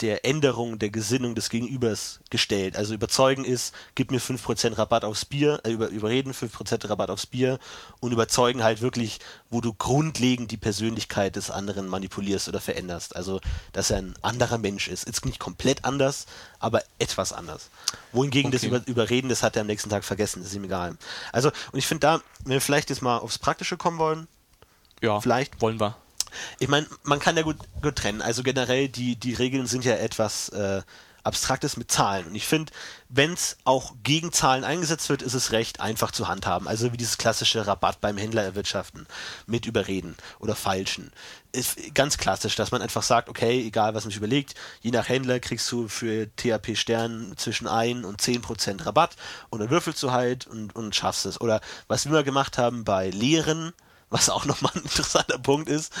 [0.00, 2.76] der Änderung der Gesinnung des Gegenübers gestellt.
[2.76, 7.26] Also überzeugen ist, gib mir 5% Rabatt aufs Bier, äh, über, überreden 5% Rabatt aufs
[7.26, 7.58] Bier
[8.00, 9.18] und überzeugen halt wirklich,
[9.50, 13.16] wo du grundlegend die Persönlichkeit des anderen manipulierst oder veränderst.
[13.16, 13.40] Also,
[13.72, 15.04] dass er ein anderer Mensch ist.
[15.04, 16.26] Ist nicht komplett anders,
[16.60, 17.70] aber etwas anders.
[18.12, 18.56] Wohingegen okay.
[18.56, 20.96] das über, Überreden, das hat er am nächsten Tag vergessen, ist ihm egal.
[21.32, 24.28] Also, und ich finde da, wenn wir vielleicht jetzt mal aufs Praktische kommen wollen,
[25.00, 25.96] ja, vielleicht wollen wir.
[26.58, 28.22] Ich meine, man kann ja gut, gut trennen.
[28.22, 30.82] Also generell, die, die Regeln sind ja etwas äh,
[31.28, 32.26] Abstraktes mit Zahlen.
[32.28, 32.72] Und ich finde,
[33.10, 36.66] wenn es auch gegen Zahlen eingesetzt wird, ist es recht einfach zu handhaben.
[36.66, 39.06] Also wie dieses klassische Rabatt beim Händler erwirtschaften
[39.46, 41.12] mit Überreden oder Falschen.
[41.52, 45.08] Ist ganz klassisch, dass man einfach sagt, okay, egal was man sich überlegt, je nach
[45.08, 49.16] Händler kriegst du für THP Stern zwischen 1 und 10% Rabatt
[49.50, 51.40] und dann würfelst du halt und, und schaffst es.
[51.40, 53.74] Oder was wir mal gemacht haben bei Lehren,
[54.10, 55.92] was auch nochmal ein interessanter Punkt ist,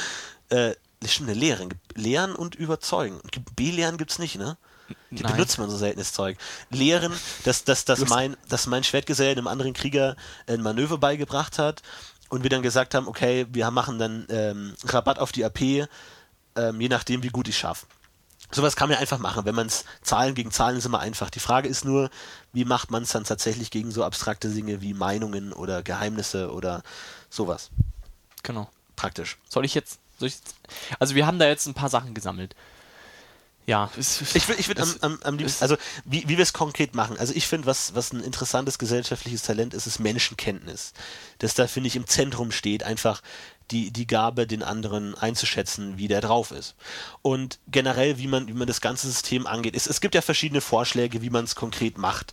[0.50, 1.68] äh, stimmt, eine Lehren.
[1.94, 3.20] Lehren und Überzeugen.
[3.54, 4.56] B-Lehren gibt's nicht, ne?
[5.10, 5.32] Die Nein.
[5.32, 6.38] benutzt man so seltenes Zeug.
[6.70, 7.12] Lehren,
[7.44, 11.82] dass, dass, dass, mein, dass mein Schwertgesell einem anderen Krieger ein Manöver beigebracht hat
[12.30, 16.80] und wir dann gesagt haben, okay, wir machen dann ähm, Rabatt auf die AP, ähm,
[16.80, 17.86] je nachdem, wie gut ich schaffe.
[18.50, 19.44] Sowas kann man einfach machen.
[19.44, 21.28] Wenn man es Zahlen gegen Zahlen ist immer einfach.
[21.28, 22.08] Die Frage ist nur,
[22.54, 26.82] wie macht man es dann tatsächlich gegen so abstrakte Dinge wie Meinungen oder Geheimnisse oder
[27.28, 27.70] sowas.
[28.42, 28.68] Genau.
[28.96, 29.36] Praktisch.
[29.48, 30.54] Soll ich jetzt, soll ich jetzt
[30.98, 32.54] also wir haben da jetzt ein paar Sachen gesammelt.
[33.66, 35.76] Ja, ich würde ich würd am, am, am liebsten, also
[36.06, 37.18] wie, wie wir es konkret machen.
[37.18, 40.94] Also ich finde, was, was ein interessantes gesellschaftliches Talent ist, ist Menschenkenntnis.
[41.38, 43.20] Das da, finde ich, im Zentrum steht, einfach
[43.70, 46.74] die, die Gabe, den anderen einzuschätzen, wie der drauf ist.
[47.22, 49.76] Und generell, wie man, wie man das ganze System angeht.
[49.76, 52.32] Es, es gibt ja verschiedene Vorschläge, wie man es konkret macht,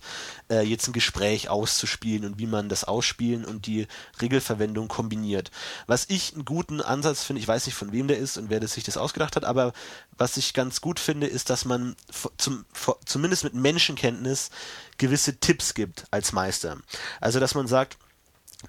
[0.50, 3.86] äh, jetzt ein Gespräch auszuspielen und wie man das Ausspielen und die
[4.20, 5.50] Regelverwendung kombiniert.
[5.86, 8.60] Was ich einen guten Ansatz finde, ich weiß nicht von wem der ist und wer
[8.60, 9.72] das sich das ausgedacht hat, aber
[10.16, 11.96] was ich ganz gut finde, ist, dass man
[12.38, 12.64] zum,
[13.04, 14.50] zumindest mit Menschenkenntnis
[14.98, 16.78] gewisse Tipps gibt als Meister.
[17.20, 17.98] Also, dass man sagt,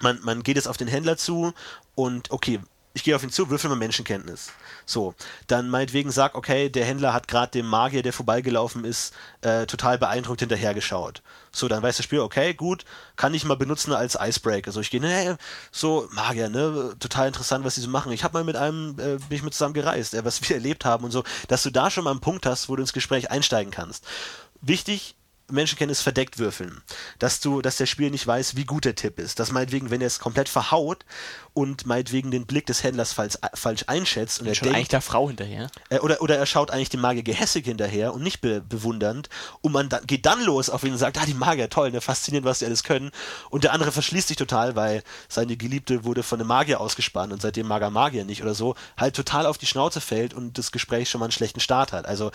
[0.01, 1.53] man, man geht jetzt auf den Händler zu
[1.97, 2.59] und okay,
[2.93, 4.49] ich gehe auf ihn zu, würfel mal Menschenkenntnis.
[4.85, 5.15] So,
[5.47, 9.97] dann meinetwegen sag, okay, der Händler hat gerade dem Magier, der vorbeigelaufen ist, äh, total
[9.97, 11.23] beeindruckt hinterhergeschaut.
[11.51, 12.85] So, dann weiß der Spieler, okay, gut,
[13.15, 14.71] kann ich mal benutzen als Icebreaker.
[14.71, 15.37] So, ich gehe, ne,
[15.71, 18.11] so, Magier, ne, total interessant, was die so machen.
[18.11, 20.85] Ich habe mal mit einem, äh, bin ich mit zusammen gereist, äh, was wir erlebt
[20.85, 23.31] haben und so, dass du da schon mal einen Punkt hast, wo du ins Gespräch
[23.31, 24.05] einsteigen kannst.
[24.61, 25.15] Wichtig,
[25.49, 26.81] Menschenkenntnis verdeckt würfeln.
[27.19, 29.39] Dass du, dass der Spieler nicht weiß, wie gut der Tipp ist.
[29.39, 31.05] Dass meinetwegen, wenn er es komplett verhaut
[31.53, 35.27] und meinetwegen den Blick des Händlers falsch, falsch einschätzt und er denkt, eigentlich der Frau
[35.27, 35.71] hinterher.
[35.89, 39.29] Äh, oder, oder er schaut eigentlich dem Magier gehässig hinterher und nicht be bewundernd
[39.61, 41.99] und man da, geht dann los auf ihn und sagt, ah, die Magier, toll, ne,
[41.99, 43.09] faszinierend, was die alles können.
[43.49, 47.41] Und der andere verschließt sich total, weil seine Geliebte wurde von einem Magier ausgespannt und
[47.41, 50.71] seitdem mag er Magier nicht oder so, halt total auf die Schnauze fällt und das
[50.71, 52.05] Gespräch schon mal einen schlechten Start hat.
[52.05, 52.29] Also,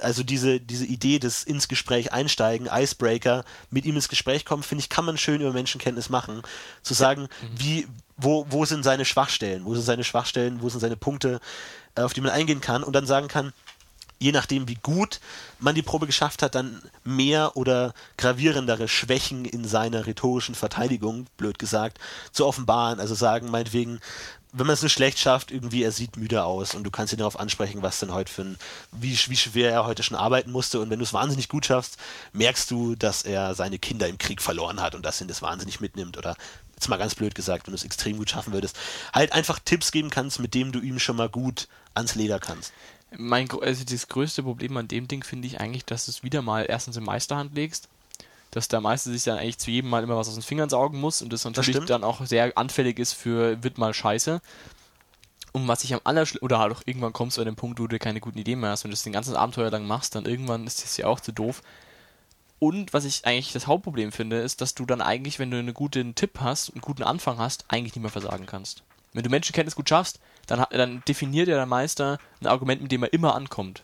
[0.00, 4.62] also diese, diese Idee des ins Gespräch einsteigen einsteigen, Icebreaker, mit ihm ins Gespräch kommen,
[4.62, 6.42] finde ich, kann man schön über Menschenkenntnis machen.
[6.82, 7.26] Zu sagen, mhm.
[7.56, 11.40] wie, wo, wo sind seine Schwachstellen, wo sind seine Schwachstellen, wo sind seine Punkte,
[11.94, 13.52] äh, auf die man eingehen kann und dann sagen kann,
[14.18, 15.20] je nachdem, wie gut
[15.58, 21.58] man die Probe geschafft hat, dann mehr oder gravierendere Schwächen in seiner rhetorischen Verteidigung, blöd
[21.58, 21.98] gesagt,
[22.30, 23.00] zu offenbaren.
[23.00, 24.00] Also sagen, meinetwegen,
[24.52, 27.18] wenn man es nur schlecht schafft, irgendwie, er sieht müde aus und du kannst ihn
[27.18, 28.58] darauf ansprechen, was denn heute für ein,
[28.92, 30.78] wie, wie schwer er heute schon arbeiten musste.
[30.80, 31.96] Und wenn du es wahnsinnig gut schaffst,
[32.34, 35.80] merkst du, dass er seine Kinder im Krieg verloren hat und dass ihn das wahnsinnig
[35.80, 36.18] mitnimmt.
[36.18, 36.36] Oder
[36.74, 38.78] jetzt mal ganz blöd gesagt, wenn du es extrem gut schaffen würdest,
[39.14, 42.74] halt einfach Tipps geben kannst, mit dem du ihm schon mal gut ans Leder kannst.
[43.16, 46.42] Mein, also das größte Problem an dem Ding finde ich eigentlich, dass du es wieder
[46.42, 47.88] mal erstens in Meisterhand legst
[48.52, 51.00] dass der Meister sich dann eigentlich zu jedem Mal immer was aus den Fingern saugen
[51.00, 54.40] muss und das natürlich das dann auch sehr anfällig ist für wird mal scheiße.
[55.52, 57.86] Und was ich am allerschlimmsten, oder halt auch irgendwann kommst du an den Punkt, wo
[57.86, 60.66] du keine guten Ideen mehr hast und das den ganzen Abenteuer lang machst, dann irgendwann
[60.66, 61.62] ist das ja auch zu doof.
[62.58, 65.74] Und was ich eigentlich das Hauptproblem finde, ist, dass du dann eigentlich, wenn du einen
[65.74, 68.82] guten Tipp hast, einen guten Anfang hast, eigentlich nicht mehr versagen kannst.
[69.12, 73.02] Wenn du Menschenkenntnis gut schaffst, dann, dann definiert ja der Meister ein Argument, mit dem
[73.02, 73.82] er immer ankommt.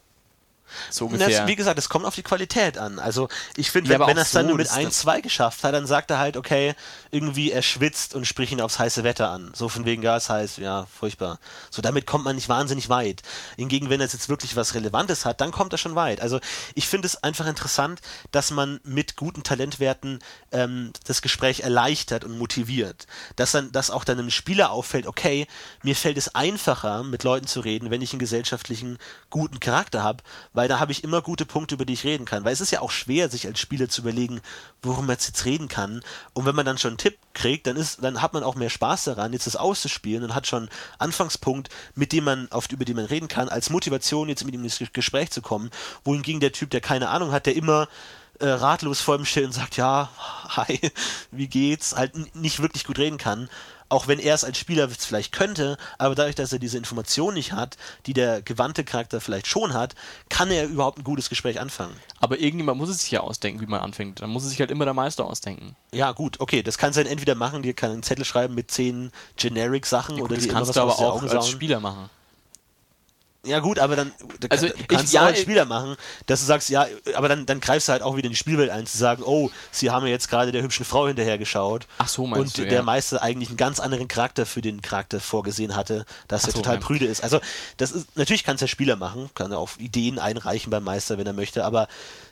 [0.90, 1.40] So ungefähr.
[1.40, 2.98] Das, wie gesagt, es kommt auf die Qualität an.
[2.98, 5.74] Also ich finde, ja, wenn, wenn er es dann nur mit 1, 2 geschafft hat,
[5.74, 6.74] dann sagt er halt, okay,
[7.10, 9.50] irgendwie er schwitzt und spricht ihn aufs heiße Wetter an.
[9.54, 11.38] So von wegen Gas heiß, ja, furchtbar.
[11.70, 13.22] So damit kommt man nicht wahnsinnig weit.
[13.56, 16.20] Hingegen, wenn er jetzt wirklich was Relevantes hat, dann kommt er schon weit.
[16.20, 16.40] Also
[16.74, 18.00] ich finde es einfach interessant,
[18.30, 20.20] dass man mit guten Talentwerten
[20.52, 23.06] ähm, das Gespräch erleichtert und motiviert.
[23.36, 25.46] Dass dann, dass auch dann einem Spieler auffällt, okay,
[25.82, 28.98] mir fällt es einfacher, mit Leuten zu reden, wenn ich einen gesellschaftlichen
[29.30, 30.22] guten Charakter habe,
[30.58, 32.44] weil da habe ich immer gute Punkte, über die ich reden kann.
[32.44, 34.40] Weil es ist ja auch schwer, sich als Spieler zu überlegen,
[34.82, 36.02] worum man jetzt reden kann.
[36.32, 38.68] Und wenn man dann schon einen Tipp kriegt, dann ist, dann hat man auch mehr
[38.68, 42.96] Spaß daran, jetzt das auszuspielen und hat schon Anfangspunkt, mit dem man, auf, über den
[42.96, 45.70] man reden kann, als Motivation jetzt mit ihm ins Gespräch zu kommen.
[46.02, 47.86] Wohingegen der Typ, der keine Ahnung hat, der immer
[48.40, 50.10] äh, ratlos vor ihm steht und sagt, ja,
[50.48, 50.80] hi,
[51.30, 53.48] wie geht's, halt nicht wirklich gut reden kann
[53.88, 57.52] auch wenn er es als Spieler vielleicht könnte, aber dadurch, dass er diese Information nicht
[57.52, 57.76] hat,
[58.06, 59.94] die der gewandte Charakter vielleicht schon hat,
[60.28, 61.94] kann er überhaupt ein gutes Gespräch anfangen.
[62.20, 64.20] Aber irgendjemand muss es sich ja ausdenken, wie man anfängt.
[64.20, 65.76] Dann muss es sich halt immer der Meister ausdenken.
[65.92, 68.70] Ja, gut, okay, das kannst du dann entweder machen, dir kann einen Zettel schreiben mit
[68.70, 72.10] zehn Generic-Sachen ja, oder das die kannst du aber auch als Spieler machen.
[73.46, 75.96] Ja gut, aber dann da Also, kannst ich- du ja, auch als ich- Spieler machen,
[76.26, 78.68] dass du sagst, ja, aber dann, dann greifst du halt auch wieder in die Spielwelt
[78.70, 81.86] ein, zu sagen, oh, sie haben ja jetzt gerade der hübschen Frau hinterher geschaut.
[81.98, 82.82] Ach so, meinst Und du, der ja.
[82.82, 86.58] Meister eigentlich einen ganz anderen Charakter für den Charakter vorgesehen hatte, dass Ach er so,
[86.58, 86.80] total ja.
[86.80, 87.22] prüde ist.
[87.22, 87.40] Also
[87.76, 91.16] das ist, natürlich kann es der Spieler machen, kann er auf Ideen einreichen beim Meister,
[91.16, 91.86] wenn er möchte, aber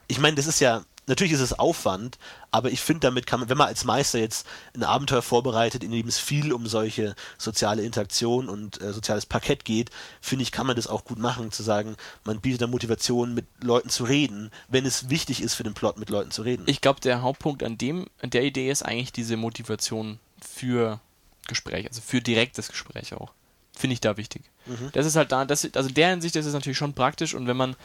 [0.08, 2.18] ich meine, das ist ja, natürlich ist es Aufwand,
[2.50, 5.90] aber ich finde, damit kann man, wenn man als Meister jetzt ein Abenteuer vorbereitet, in
[5.90, 9.90] dem es viel um solche soziale Interaktion und äh, soziales Parkett geht,
[10.20, 13.46] finde ich, kann man das auch gut machen, zu sagen, man bietet da Motivation, mit
[13.62, 16.64] Leuten zu reden, wenn es wichtig ist für den Plot, mit Leuten zu reden.
[16.66, 21.00] Ich glaube, der Hauptpunkt an dem, an der Idee ist eigentlich diese Motivation für
[21.46, 23.32] Gespräch, also für direktes Gespräch auch.
[23.76, 24.42] Finde ich da wichtig.
[24.64, 24.90] Mhm.
[24.92, 27.46] Das ist halt da, das, also in der Hinsicht ist es natürlich schon praktisch und
[27.46, 27.76] wenn man,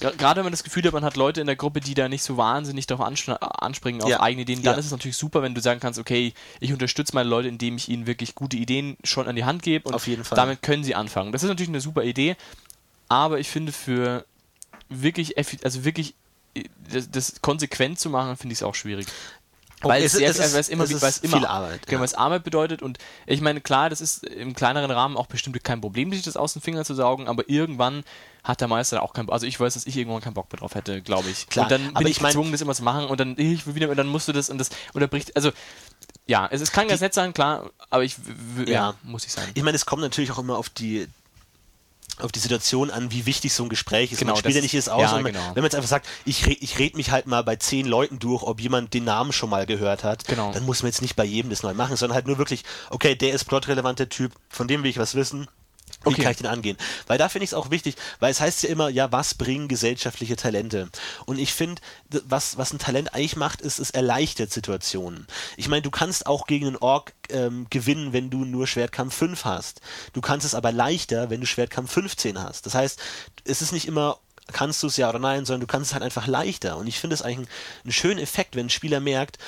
[0.00, 2.22] gerade wenn man das Gefühl hat, man hat Leute in der Gruppe, die da nicht
[2.22, 3.06] so wahnsinnig darauf
[3.40, 4.20] ansspringen, auf Ja.
[4.20, 4.78] eigene Ideen, dann Ja.
[4.78, 7.88] ist es natürlich super, wenn du sagen kannst, okay, ich unterstütze meine Leute, indem ich
[7.88, 10.36] ihnen wirklich gute Ideen schon an die Hand gebe und Auf jeden Fall.
[10.36, 11.32] damit können sie anfangen.
[11.32, 12.36] Das ist natürlich eine super Idee,
[13.08, 14.24] aber ich finde für
[14.88, 16.14] wirklich, also wirklich
[16.54, 19.06] äh, das, das konsequent zu machen, finde ich es auch schwierig.
[19.82, 21.82] Weil es- sehr, es ist- weil es immer, es ist weil es immer viel Arbeit,
[21.86, 21.98] Genau, ja.
[22.00, 25.62] weil es Arbeit bedeutet und ich meine, klar, das ist im kleineren Rahmen auch bestimmt
[25.64, 28.02] kein Problem, sich das aus den Fingern zu saugen, aber irgendwann
[28.46, 30.74] hat der Meister auch keinen, also ich weiß, dass ich irgendwann keinen Bock mehr drauf
[30.74, 31.48] hätte, glaube ich.
[31.48, 33.66] Klar, und dann bin aber ich ich gezwungen, das immer zu machen und dann ich
[33.66, 35.50] will wieder und dann musst du das und das unterbricht, also
[36.26, 38.16] ja, es, es kann ganz nett sein, klar, aber ich
[38.66, 38.94] ja, Ja.
[39.02, 39.48] muss ich sein.
[39.54, 41.08] Ich meine, es kommt natürlich auch immer auf die
[42.18, 44.20] auf die Situation an, wie wichtig so ein Gespräch ist.
[44.20, 45.02] Genau, man spielt ja nicht alles aus.
[45.02, 45.48] ja, wenn, man, genau.
[45.48, 48.18] wenn man jetzt einfach sagt, ich, re, ich red mich halt mal bei zehn Leuten
[48.18, 50.50] durch, ob jemand den Namen schon mal gehört hat, Genau.
[50.52, 53.14] dann muss man jetzt nicht bei jedem das neu machen, sondern halt nur wirklich, okay,
[53.16, 55.46] der ist plotrelevant, der Typ, von dem will ich was wissen.
[56.04, 56.22] Wie Okay.
[56.22, 56.76] kann ich den angehen?
[57.06, 59.66] Weil da finde ich es auch wichtig, weil es heißt ja immer, ja, was bringen
[59.66, 60.88] gesellschaftliche Talente?
[61.24, 61.82] Und ich finde,
[62.24, 65.26] was, was ein Talent eigentlich macht, ist, es erleichtert Situationen.
[65.56, 69.44] Ich meine, du kannst auch gegen einen Ork ähm, gewinnen, wenn du nur Schwertkampf 5
[69.44, 69.80] hast.
[70.12, 72.66] Du kannst es aber leichter, wenn du Schwertkampf 15 hast.
[72.66, 73.00] Das heißt,
[73.44, 74.18] es ist nicht immer
[74.52, 76.76] kannst du es ja oder nein, sondern du kannst es halt einfach leichter.
[76.76, 77.48] Und ich finde es eigentlich einen,
[77.84, 79.38] einen schönen Effekt, wenn ein Spieler merkt,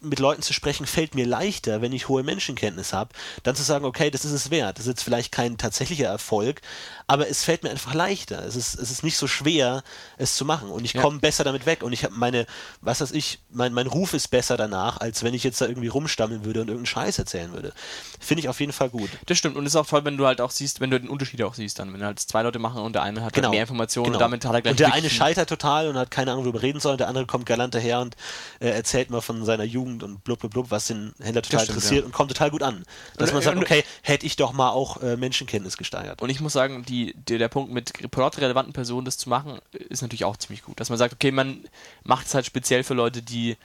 [0.00, 3.10] mit Leuten zu sprechen fällt mir leichter, wenn ich hohe Menschenkenntnis habe,
[3.42, 4.78] dann zu sagen, okay, das ist es wert.
[4.78, 6.60] Das ist jetzt vielleicht kein tatsächlicher Erfolg,
[7.06, 8.44] aber es fällt mir einfach leichter.
[8.44, 9.82] Es ist, es ist nicht so schwer,
[10.18, 10.70] es zu machen.
[10.70, 11.02] Und ich Ja.
[11.02, 11.82] komme besser damit weg.
[11.82, 12.46] Und ich habe meine,
[12.80, 15.88] was weiß ich, mein, mein Ruf ist besser danach, als wenn ich jetzt da irgendwie
[15.88, 17.72] rumstammeln würde und irgendeinen Scheiß erzählen würde.
[18.18, 19.10] Finde ich auf jeden Fall gut.
[19.26, 21.08] Das stimmt und es ist auch toll, wenn du halt auch siehst, wenn du den
[21.08, 23.50] Unterschied auch siehst dann, wenn halt zwei Leute machen und der eine hat Genau.
[23.50, 24.16] mehr Informationen Genau.
[24.16, 26.62] und damit hat er gleich und der eine scheitert total und hat keine Ahnung, worüber
[26.62, 26.92] reden soll.
[26.92, 28.16] Und der andere kommt galant daher und
[28.60, 31.76] äh, erzählt mal von seiner Jugend und blub, blub, blub, was den Händler total stimmt,
[31.76, 32.06] interessiert ja.
[32.06, 32.84] und kommt total gut an.
[33.16, 36.22] Dass Und- man sagt, und- okay, hätte ich doch mal auch äh, Menschenkenntnis gesteigert.
[36.22, 40.02] Und ich muss sagen, die, die, der Punkt mit plot-relevanten Personen das zu machen, ist
[40.02, 40.80] natürlich auch ziemlich gut.
[40.80, 41.64] Dass man sagt, okay, man
[42.04, 43.56] macht es halt speziell für Leute, die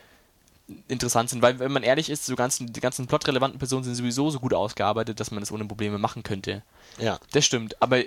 [0.88, 1.42] interessant sind.
[1.42, 4.54] Weil, wenn man ehrlich ist, so ganzen, die ganzen plot-relevanten Personen sind sowieso so gut
[4.54, 6.64] ausgearbeitet, dass man das ohne Probleme machen könnte.
[6.98, 7.20] Ja.
[7.32, 7.82] Das stimmt.
[7.82, 8.02] Aber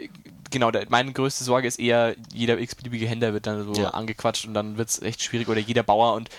[0.50, 3.90] genau, der, meine größte Sorge ist eher, jeder x-beliebige Händler wird dann so Ja.
[3.90, 5.48] angequatscht und dann wird es echt schwierig.
[5.48, 6.30] Oder jeder Bauer und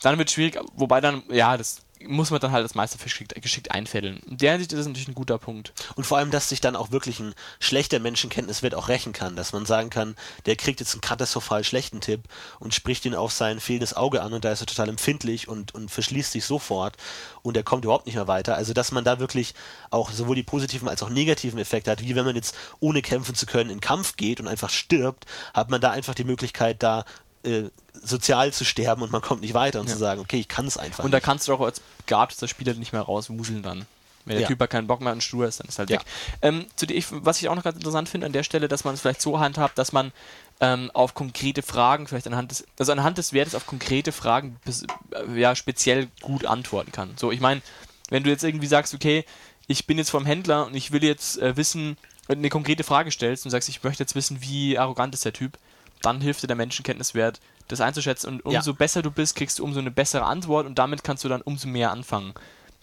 [0.00, 0.58] dann wird es schwierig.
[0.74, 4.20] Wobei dann, ja, das muss man dann halt als Meister geschickt, geschickt einfädeln.
[4.26, 5.72] In der Hinsicht ist das natürlich ein guter Punkt.
[5.96, 9.36] Und vor allem, dass sich dann auch wirklich ein schlechter Menschenkenntniswert auch rächen kann.
[9.36, 12.22] Dass man sagen kann, der kriegt jetzt einen katastrophal schlechten Tipp
[12.58, 15.74] und spricht ihn auf sein fehlendes Auge an und da ist er total empfindlich und,
[15.74, 16.96] und verschließt sich sofort
[17.42, 18.56] und er kommt überhaupt nicht mehr weiter.
[18.56, 19.54] Also, dass man da wirklich
[19.90, 23.34] auch sowohl die positiven als auch negativen Effekte hat, wie wenn man jetzt ohne kämpfen
[23.34, 27.04] zu können in Kampf geht und einfach stirbt, hat man da einfach die Möglichkeit, da
[27.44, 27.64] äh,
[28.02, 29.92] sozial zu sterben und man kommt nicht weiter und Ja.
[29.94, 31.24] zu sagen, okay, ich kann es einfach Und da nicht.
[31.24, 33.86] kannst du auch als begabter Spieler nicht mehr rauswuseln dann.
[34.26, 34.48] Wenn der Ja.
[34.48, 35.98] Typ halt keinen Bock mehr und stur ist, dann ist halt Ja.
[36.00, 36.06] weg.
[36.42, 38.84] Ähm, zu dir, ich, was ich auch noch ganz interessant finde an der Stelle, dass
[38.84, 40.12] man es vielleicht so handhabt, dass man
[40.60, 44.82] ähm, auf konkrete Fragen, vielleicht anhand des, also anhand des Wertes auf konkrete Fragen bis,
[45.12, 47.14] äh, ja, speziell gut antworten kann.
[47.16, 47.62] So, ich meine,
[48.10, 49.24] wenn du jetzt irgendwie sagst, okay,
[49.68, 51.96] ich bin jetzt vom Händler und ich will jetzt äh, wissen,
[52.28, 55.32] du eine konkrete Frage stellst und sagst, ich möchte jetzt wissen, wie arrogant ist der
[55.32, 55.56] Typ,
[56.02, 58.28] dann hilft dir der Menschenkenntniswert, das einzuschätzen.
[58.28, 58.76] Und umso Ja.
[58.76, 61.68] besser du bist, kriegst du umso eine bessere Antwort und damit kannst du dann umso
[61.68, 62.34] mehr anfangen.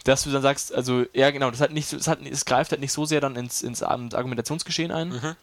[0.04, 2.80] Dass du dann sagst, also, ja genau, das hat nicht, das hat, es greift halt
[2.80, 5.36] nicht so sehr dann ins, ins Argumentationsgeschehen ein.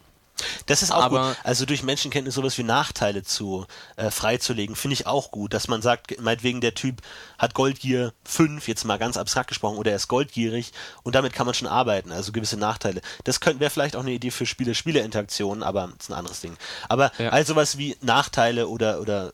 [0.66, 1.36] Das ist auch Aber- gut.
[1.44, 3.66] Also durch Menschenkenntnis sowas wie Nachteile zu
[3.96, 7.00] äh, freizulegen, finde ich auch gut, dass man sagt, meinetwegen der Typ
[7.38, 10.72] hat Goldgier 5, jetzt mal ganz abstrakt gesprochen, oder er ist goldgierig
[11.02, 13.00] und damit kann man schon arbeiten, also gewisse Nachteile.
[13.24, 16.56] Das könnte wäre vielleicht auch eine Idee für Spiele-Spieler-Interaktion, aber das ist ein anderes Ding.
[16.88, 17.30] Aber Ja.
[17.30, 19.32] all sowas wie Nachteile oder oder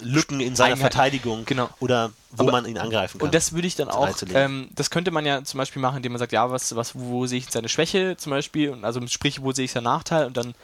[0.00, 0.76] Lücken in seiner.
[0.76, 1.70] Verteidigung Genau.
[1.80, 3.26] oder wo Aber- man ihn angreifen kann.
[3.26, 6.12] Und das würde ich dann auch, ähm, das könnte man ja zum Beispiel machen, indem
[6.12, 9.42] man sagt, ja, was, was, wo sehe ich seine Schwäche zum Beispiel, und also sprich,
[9.42, 10.54] wo sehe ich seinen Nachteil und dann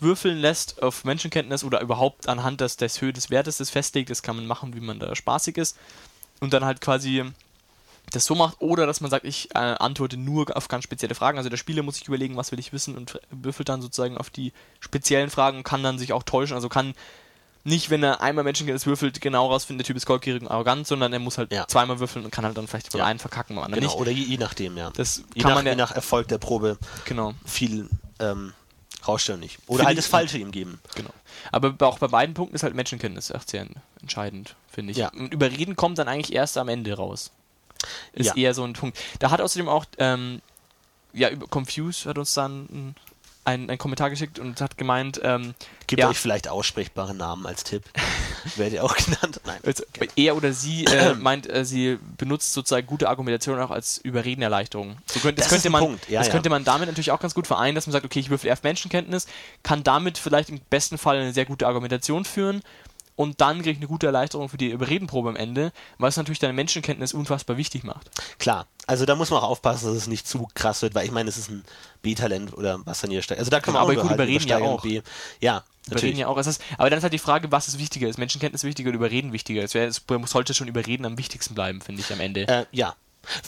[0.00, 4.22] würfeln lässt auf Menschenkenntnis oder überhaupt anhand des, des Höhe des Wertes das festlegt, das
[4.22, 5.76] kann man machen, wie man da spaßig ist
[6.40, 7.24] und dann halt quasi
[8.12, 11.36] das so macht oder dass man sagt, ich äh, antworte nur auf ganz spezielle Fragen.
[11.36, 14.30] Also der Spieler muss sich überlegen, was will ich wissen und würfelt dann sozusagen auf
[14.30, 16.54] die speziellen Fragen und kann dann sich auch täuschen.
[16.54, 16.94] Also kann
[17.64, 21.12] nicht, wenn er einmal Menschenkenntnis würfelt, genau rausfinden, der Typ ist goldgierig und arrogant, sondern
[21.12, 21.66] er muss halt Ja.
[21.68, 23.06] zweimal würfeln und kann halt dann vielleicht beim Ja.
[23.06, 24.00] einen verkacken, beim anderen genau, nicht.
[24.00, 24.90] oder je, je nachdem, ja.
[24.90, 27.88] Das je, kann nach, man ja- je nach Erfolg der Probe Genau, viel
[28.20, 28.52] ähm,
[29.06, 29.58] rausstellen nicht.
[29.66, 30.80] Oder halt das Falsche ihm geben.
[30.94, 31.10] genau.
[31.52, 33.66] Aber auch bei beiden Punkten ist halt Menschenkenntnis sehr
[34.00, 34.96] entscheidend, finde ich.
[34.98, 35.08] Ja.
[35.10, 37.30] Und Überreden kommt dann eigentlich erst am Ende raus.
[38.12, 38.34] Ist Ja.
[38.34, 38.98] eher so ein Punkt.
[39.20, 40.42] Da hat außerdem auch, ähm,
[41.12, 42.96] ja, über Confuse hat uns dann ein,
[43.48, 45.54] ein Kommentar geschickt und hat gemeint, ähm,
[45.86, 47.82] Gebt ja, euch vielleicht aussprechbare Namen als Tipp.
[48.56, 49.40] Werdet ihr auch genannt?
[49.46, 49.58] Nein.
[49.64, 49.84] Also,
[50.16, 54.98] er oder sie äh, meint, äh, sie benutzt sozusagen gute Argumentation auch als Überredenerleichterung.
[55.06, 56.32] So könnte, das, Das könnte man, Punkt, ja, das ja.
[56.32, 58.64] könnte man damit natürlich auch ganz gut vereinen, dass man sagt, okay, ich würfel erst
[58.64, 59.26] Menschenkenntnis,
[59.62, 62.60] kann damit vielleicht im besten Fall eine sehr gute Argumentation führen
[63.18, 66.52] und dann kriege ich eine gute Erleichterung für die Überredenprobe am Ende, was natürlich deine
[66.52, 68.12] Menschenkenntnis unfassbar wichtig macht.
[68.38, 68.68] Klar.
[68.86, 71.28] Also da muss man auch aufpassen, dass es nicht zu krass wird, weil ich meine,
[71.28, 71.64] es ist ein
[72.02, 73.40] B-Talent oder was dann hier steigt.
[73.40, 74.82] Also da kann man Aber auch gut, überreden ja auch.
[74.82, 75.02] B.
[75.40, 76.18] Ja, Überreden natürlich.
[76.18, 76.38] ja auch.
[76.38, 78.08] Es ist, aber dann ist halt die Frage, was ist wichtiger?
[78.08, 79.64] Ist Menschenkenntnis wichtiger oder Überreden wichtiger?
[79.64, 82.46] Es, wär, es sollte schon Überreden am wichtigsten bleiben, finde ich am Ende.
[82.46, 82.94] Äh, ja.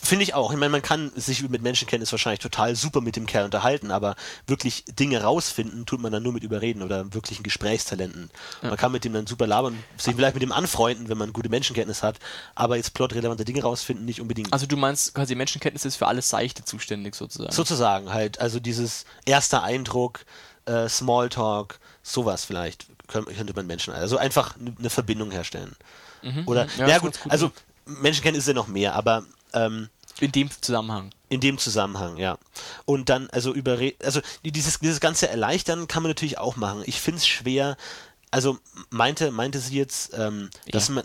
[0.03, 0.51] Finde ich auch.
[0.53, 4.17] Ich meine, man kann sich mit Menschenkenntnis wahrscheinlich total super mit dem Kerl unterhalten, aber
[4.47, 8.31] wirklich Dinge rausfinden tut man dann nur mit Überreden oder wirklichen Gesprächstalenten.
[8.63, 11.49] Man kann mit dem dann super labern, sich vielleicht mit dem anfreunden, wenn man gute
[11.49, 12.19] Menschenkenntnis hat,
[12.55, 14.53] aber jetzt plotrelevante Dinge rausfinden nicht unbedingt.
[14.53, 17.53] Also du meinst quasi Menschenkenntnis ist für alles Seichte zuständig sozusagen.
[17.53, 20.25] Sozusagen halt, also dieses erster Eindruck,
[20.67, 25.75] äh, Smalltalk, sowas vielleicht könnt- könnte man Menschen, also einfach eine Verbindung herstellen.
[26.47, 27.51] Oder, Ja, ja, ist gut, gut, also
[27.87, 29.25] Menschenkenntnis ist ja noch mehr, aber
[29.55, 29.89] ähm,
[30.21, 31.11] In dem Zusammenhang.
[31.29, 32.39] in dem Zusammenhang, ja.
[32.85, 36.83] Und dann, also über, also die- dieses, dieses ganze Erleichtern kann man natürlich auch machen.
[36.87, 37.77] Ich finde es schwer,
[38.31, 38.59] also
[38.91, 41.05] meinte, meinte sie jetzt, ähm, dass man,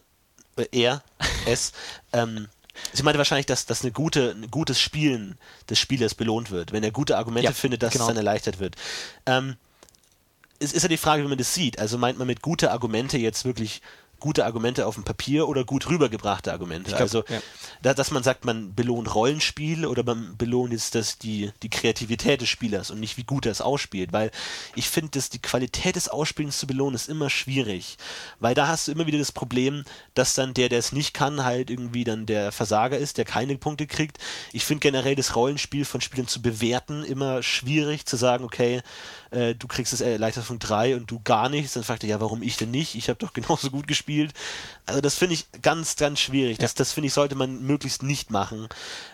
[0.57, 1.03] äh, er,
[1.45, 1.71] es,
[2.13, 2.47] ähm,
[2.93, 5.37] sie meinte wahrscheinlich, dass, dass eine gute, ein gutes Spielen
[5.69, 6.71] des Spielers belohnt wird.
[6.71, 8.05] Wenn er gute Argumente Ja, findet, dass genau.
[8.05, 8.75] es dann erleichtert wird.
[9.25, 9.55] Ähm,
[10.59, 11.79] es ist ja die Frage, wie man das sieht.
[11.79, 13.81] Also meint man mit gute Argumente jetzt wirklich
[14.25, 16.89] gute Argumente auf dem Papier oder gut rübergebrachte Argumente?
[16.89, 17.39] glaub, also, ja.
[17.83, 22.41] da, dass man sagt, man belohnt Rollenspiel oder man belohnt jetzt das die, die Kreativität
[22.41, 24.13] des Spielers und nicht wie gut er es ausspielt.
[24.13, 24.31] Weil
[24.73, 27.97] ich finde, dass die Qualität des Ausspielens zu belohnen ist immer schwierig.
[28.39, 29.83] Weil da hast du immer wieder das Problem,
[30.15, 33.55] dass dann der, der es nicht kann, halt irgendwie dann der Versager ist, der keine
[33.59, 34.17] Punkte kriegt.
[34.53, 38.81] Ich finde generell das Rollenspiel von Spielern zu bewerten immer schwierig, zu sagen, okay,
[39.29, 41.73] äh, du kriegst es erleichtert von drei und du gar nichts.
[41.73, 42.95] Dann fragt er, ja, warum ich denn nicht?
[42.95, 44.14] Ich habe doch genauso gut gespielt.
[44.85, 46.57] Also das finde ich ganz, ganz schwierig.
[46.57, 48.67] Das, das finde ich, sollte man möglichst nicht machen.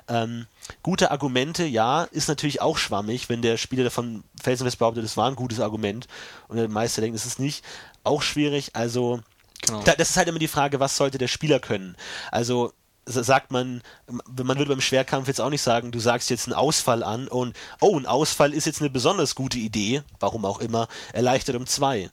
[0.08, 0.48] Ähm,
[0.84, 5.30] gute Argumente, ja, ist natürlich auch schwammig, wenn der Spieler davon felsenfest behauptet, das war
[5.30, 6.08] ein gutes Argument
[6.48, 7.64] und der Meister denkt, es ist nicht.
[8.04, 9.22] Auch schwierig, also
[9.62, 9.84] Genau.
[9.84, 11.96] da, das ist halt immer die Frage, was sollte der Spieler können?
[12.32, 12.74] Also
[13.06, 17.04] sagt man, man würde beim Schwerkampf jetzt auch nicht sagen, du sagst jetzt einen Ausfall
[17.04, 21.56] an und oh, ein Ausfall ist jetzt eine besonders gute Idee, warum auch immer, erleichtert
[21.56, 22.10] um zwei.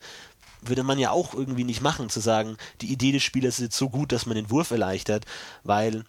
[0.61, 3.77] Würde man ja auch irgendwie nicht machen, zu sagen, die Idee des Spielers ist jetzt
[3.77, 5.25] so gut, dass man den Wurf erleichtert,
[5.65, 6.05] weil,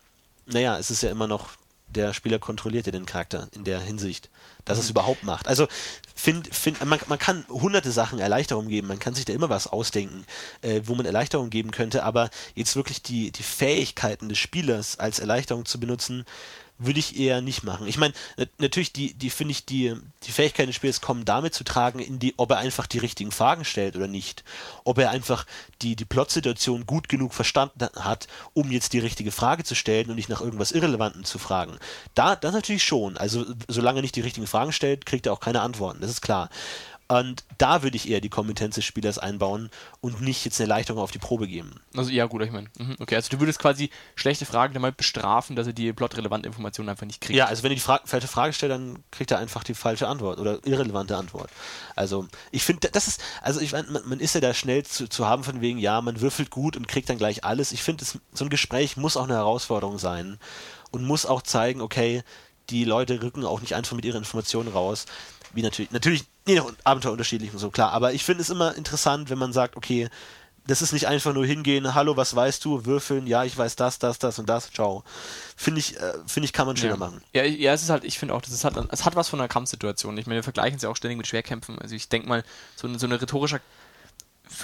[0.46, 1.50] naja, es ist ja immer noch,
[1.88, 4.30] der Spieler kontrolliert ja den Charakter in der Hinsicht,
[4.66, 4.84] dass Mhm.
[4.84, 5.48] es überhaupt macht.
[5.48, 5.68] Also
[6.16, 9.66] find, find, man, man kann hunderte Sachen Erleichterung geben, man kann sich da immer was
[9.68, 10.26] ausdenken,
[10.62, 15.18] äh, wo man Erleichterung geben könnte, aber jetzt wirklich die, die Fähigkeiten des Spielers als
[15.20, 16.26] Erleichterung zu benutzen,
[16.80, 17.88] würde ich eher nicht machen.
[17.88, 21.54] Ich meine, na- natürlich, die, die finde ich, die, die Fähigkeiten des Spielers kommen damit
[21.54, 24.44] zu tragen, in die, ob er einfach die richtigen Fragen stellt oder nicht.
[24.86, 25.46] Ob er einfach
[25.82, 30.16] die, die Plotsituation gut genug verstanden hat, um jetzt die richtige Frage zu stellen und
[30.16, 31.78] nicht nach irgendwas Irrelevantem zu fragen.
[32.16, 33.18] Da, das natürlich schon.
[33.18, 36.00] Also, solange er nicht die richtigen Fragen stellt, kriegt er auch keine Antworten.
[36.02, 36.50] Das ist klar.
[37.12, 41.02] Und da würde ich eher die Kompetenz des Spielers einbauen und nicht jetzt eine Erleichterung
[41.02, 41.82] auf die Probe geben.
[41.98, 42.68] Also ja, gut, ich meine.
[42.78, 46.88] Mhm, okay, also du würdest quasi schlechte Fragen damit bestrafen, dass er die plotrelevante Information
[46.88, 47.36] einfach nicht kriegt.
[47.36, 50.08] Ja, also wenn er die Fra falsche Frage stellt, dann kriegt er einfach die falsche
[50.08, 51.50] Antwort oder irrelevante Antwort.
[51.96, 55.26] Also ich finde, das ist, also ich meine, man, ist ja da schnell zu, zu
[55.26, 57.72] haben von wegen, ja, man würfelt gut und kriegt dann gleich alles.
[57.72, 60.38] Ich finde, so ein Gespräch muss auch eine Herausforderung sein
[60.92, 62.22] und muss auch zeigen, okay,
[62.70, 65.08] die Leute rücken auch nicht einfach mit ihren Informationen raus.
[65.54, 67.92] Wie natürlich, natürlich je nach Abenteuer unterschiedlich und so, klar.
[67.92, 70.10] Aber ich finde es immer interessant, wenn man sagt, okay,
[70.68, 73.98] das ist nicht einfach nur hingehen, hallo, was weißt du, würfeln, ja, ich weiß das,
[73.98, 75.04] das, das und das, ciao.
[75.56, 76.98] Finde ich, äh, finde ich, kann man schöner ja.
[76.98, 77.24] machen.
[77.34, 79.40] Ja, ja, es ist halt, ich finde auch, das ist halt, es hat was von
[79.40, 80.16] einer Kampfsituation.
[80.18, 81.80] Ich meine, wir vergleichen es ja auch ständig mit Schwerkämpfen.
[81.80, 82.44] Also ich denke mal,
[82.76, 83.62] so, ein- so ein rhetorischer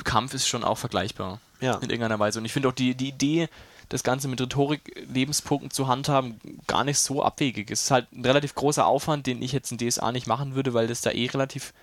[0.04, 1.40] Kampf ist schon auch vergleichbar.
[1.62, 1.76] Ja.
[1.78, 2.38] In irgendeiner Weise.
[2.40, 3.50] Und ich finde auch die, die Idee,
[3.90, 7.72] das Ganze mit Rhetorik-Lebenspunkten zu handhaben, gar nicht so abwegig.
[7.72, 10.74] Es ist halt ein relativ großer Aufwand, den ich jetzt in DSA nicht machen würde,
[10.74, 11.74] weil das da eh relativ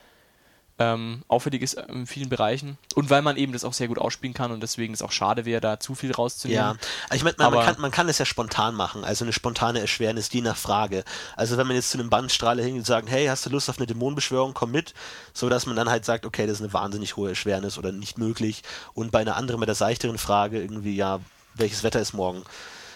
[0.78, 2.78] ähm, aufwendig ist in vielen Bereichen.
[2.94, 5.44] Und weil man eben das auch sehr gut ausspielen kann und deswegen es auch schade
[5.44, 6.78] wäre, da zu viel rauszunehmen.
[7.10, 9.80] Ja, ich meine, man, man, kann, man kann es ja spontan machen, also eine spontane
[9.80, 11.04] Erschwernis, je nach Frage.
[11.36, 13.78] Also wenn man jetzt zu einem Bandstrahler hingeht und sagt, hey, hast du Lust auf
[13.78, 14.94] eine Dämonenbeschwörung, komm mit,
[15.32, 18.18] so dass man dann halt sagt, okay, das ist eine wahnsinnig hohe Erschwernis oder nicht
[18.18, 18.62] möglich.
[18.94, 21.20] Und bei einer anderen, bei der seichteren Frage irgendwie, ja,
[21.54, 22.42] welches Wetter ist morgen?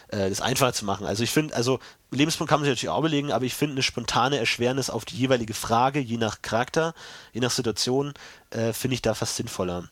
[0.08, 1.06] Äh, das einfacher zu machen.
[1.06, 1.80] Also ich finde, also
[2.10, 5.16] Lebenspunkt kann man sich natürlich auch belegen, aber ich finde eine spontane Erschwernis auf die
[5.16, 6.94] jeweilige Frage, je nach Charakter,
[7.32, 8.14] je nach Situation,
[8.50, 9.88] äh, finde ich da fast sinnvoller.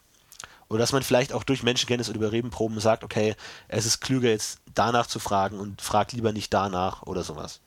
[0.68, 3.34] Oder dass man vielleicht auch durch Menschenkenntnis oder Überredenproben sagt, okay,
[3.68, 7.60] es ist klüger jetzt danach zu fragen und fragt lieber nicht danach oder sowas.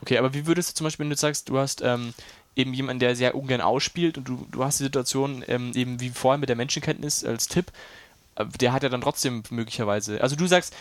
[0.00, 2.14] Okay, aber wie würdest du zum Beispiel, wenn du sagst, du hast ähm,
[2.54, 6.10] eben jemanden, der sehr ungern ausspielt und du, du hast die Situation ähm, eben wie
[6.10, 7.72] vorher mit der Menschenkenntnis als Tipp,
[8.60, 10.74] der hat ja dann trotzdem möglicherweise, also du sagst,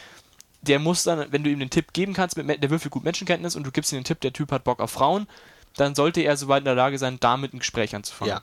[0.61, 3.55] der muss dann, wenn du ihm den Tipp geben kannst, mit, der würfelt gut Menschenkenntnis
[3.55, 5.27] und du gibst ihm den Tipp, der Typ hat Bock auf Frauen,
[5.75, 8.35] dann sollte er soweit in der Lage sein, damit ein Gespräch anzufangen.
[8.35, 8.41] Ja.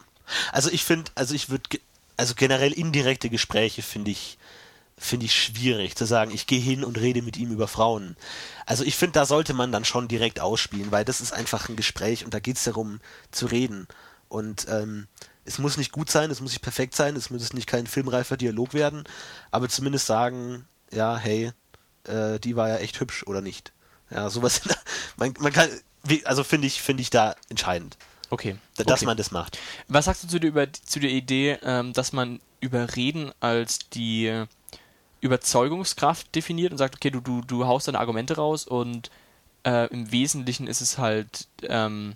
[0.53, 1.81] Also ich finde, also ich würde,
[2.17, 4.39] also generell indirekte Gespräche finde ich,
[4.97, 8.17] finde ich schwierig zu sagen, ich gehe hin und rede mit ihm über Frauen.
[8.67, 11.77] Also ich finde, da sollte man dann schon direkt ausspielen, weil das ist einfach ein
[11.77, 13.01] Gespräch und da geht es darum
[13.31, 13.89] zu reden.
[14.29, 15.09] Und ähm,
[15.45, 18.37] es muss nicht gut sein, es muss nicht perfekt sein, es muss nicht kein filmreifer
[18.37, 19.05] Dialog werden,
[19.51, 21.53] aber zumindest sagen, ja, hey,
[22.05, 23.73] äh, die war ja echt hübsch oder nicht.
[24.11, 24.61] Ja, sowas.
[25.17, 25.69] Man, man kann,
[26.25, 27.97] also finde ich, finde ich da entscheidend,
[28.31, 28.57] Okay.
[28.77, 29.07] da- dass okay.
[29.07, 29.59] man das macht.
[29.89, 34.45] Was sagst du zu der, über, zu der Idee, ähm, dass man Überreden als die
[35.21, 39.11] Überzeugungskraft definiert und sagt, okay, du, du, du haust deine Argumente raus und
[39.65, 42.15] äh, im Wesentlichen ist es halt, ähm,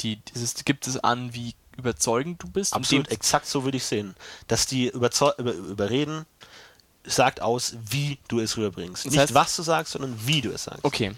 [0.00, 2.74] die, ist es, gibt es an, wie überzeugend du bist.
[2.74, 4.14] Absolut, exakt so würde ich sehen.
[4.48, 6.26] Dass die überzeu über, überreden,
[7.04, 9.06] sagt aus, wie du es rüberbringst.
[9.06, 10.84] Das Nicht heißt- was du sagst, sondern wie du es sagst.
[10.84, 11.12] Okay.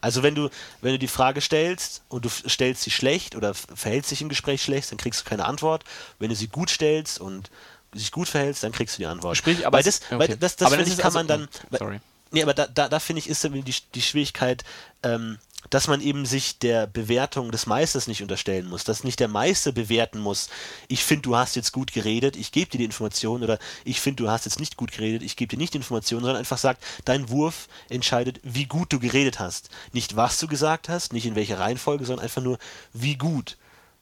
[0.00, 0.48] Also wenn du,
[0.80, 4.62] wenn du die Frage stellst und du stellst sie schlecht oder verhältst dich im Gespräch
[4.62, 5.84] schlecht, dann kriegst du keine Antwort.
[6.18, 7.50] Wenn du sie gut stellst und
[7.94, 9.36] dich gut verhältst, dann kriegst du die Antwort.
[9.36, 10.18] Sprich, aber weil das, okay.
[10.18, 11.48] weil das, das Aber das kann also- man dann.
[11.78, 12.00] sorry.
[12.34, 13.62] Nee, aber da, da, da finde ich, ist die,
[13.94, 14.64] die Schwierigkeit,
[15.02, 15.38] ähm,
[15.72, 19.72] dass man eben sich der Bewertung des Meisters nicht unterstellen muss, dass nicht der Meister
[19.72, 20.50] bewerten muss,
[20.86, 24.22] ich finde, du hast jetzt gut geredet, ich gebe dir die Information oder ich finde,
[24.22, 26.84] du hast jetzt nicht gut geredet, ich gebe dir nicht die Information, sondern einfach sagt,
[27.06, 29.70] dein Wurf entscheidet, wie gut du geredet hast.
[29.94, 32.58] Nicht was du gesagt hast, nicht in welcher Reihenfolge, sondern einfach nur,
[32.92, 33.56] wie gut.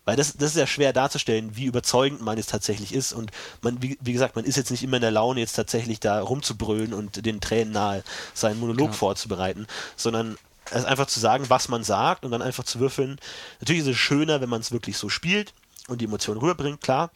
[0.04, 3.12] Weil das, das ist ja schwer darzustellen, wie überzeugend man jetzt tatsächlich ist.
[3.12, 3.30] Und
[3.62, 6.20] man, wie, wie gesagt, man ist jetzt nicht immer in der Laune, jetzt tatsächlich da
[6.20, 8.02] rumzubrüllen und den Tränen nahe
[8.34, 8.92] seinen Monolog Genau.
[8.92, 10.36] vorzubereiten, sondern
[10.70, 13.18] es einfach zu sagen, was man sagt und dann einfach zu würfeln.
[13.60, 15.52] Natürlich ist es schöner, wenn man es wirklich so spielt
[15.88, 17.10] und die Emotionen rüberbringt, klar.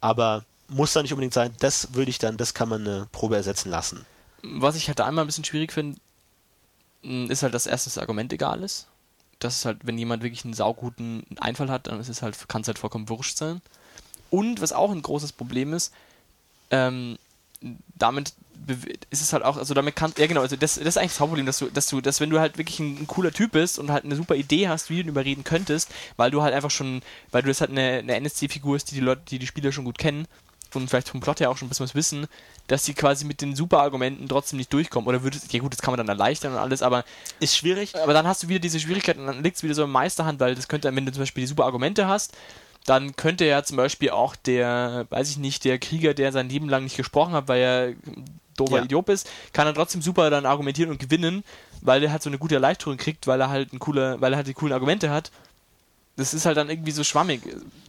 [0.00, 1.54] Aber muss da nicht unbedingt sein.
[1.58, 4.06] Das würde ich dann, das kann man eine Probe ersetzen lassen.
[4.42, 5.98] Was ich halt da einmal ein bisschen schwierig finde,
[7.02, 8.86] mh, ist halt, dass erstens das Argument egal ist.
[9.40, 12.62] Das ist halt, wenn jemand wirklich einen sauguten Einfall hat, dann ist es halt, kann
[12.62, 13.60] es halt vollkommen wurscht sein.
[14.30, 15.92] Und was auch ein großes Problem ist,
[16.70, 17.18] ähm,
[17.96, 18.32] damit
[19.10, 21.20] ist es halt auch, also damit kann, ja genau, also das, das ist eigentlich das
[21.20, 23.78] Hauptproblem, dass du, dass du, dass wenn du halt wirklich ein, ein cooler Typ bist
[23.78, 26.70] und halt eine super Idee hast, wie du ihn überreden könntest, weil du halt einfach
[26.70, 29.72] schon, weil du das halt eine, eine NSC-Figur ist, die die Leute, die die Spieler
[29.72, 30.26] schon gut kennen
[30.74, 32.26] und vielleicht vom Plot her auch schon ein bisschen was wissen,
[32.66, 35.08] dass sie quasi mit den super Argumenten trotzdem nicht durchkommen.
[35.08, 37.04] Oder würdest, ja gut, das kann man dann erleichtern und alles, aber
[37.40, 37.96] Ist schwierig.
[37.96, 40.40] aber dann hast du wieder diese Schwierigkeit und dann liegt es wieder so in Meisterhand,
[40.40, 42.36] weil das könnte, wenn du zum Beispiel die super Argumente hast,
[42.86, 46.68] dann könnte ja zum Beispiel auch der, weiß ich nicht, der Krieger, der sein Leben
[46.68, 47.92] lang nicht gesprochen hat, weil er
[48.60, 48.84] doofer Ja.
[48.84, 51.44] Idiot ist, kann er trotzdem super dann argumentieren und gewinnen,
[51.80, 54.36] weil er halt so eine gute Erleichterung kriegt, weil er halt ein cooler, weil er
[54.36, 55.30] halt die coolen Argumente hat.
[56.16, 57.42] Das ist halt dann irgendwie so schwammig.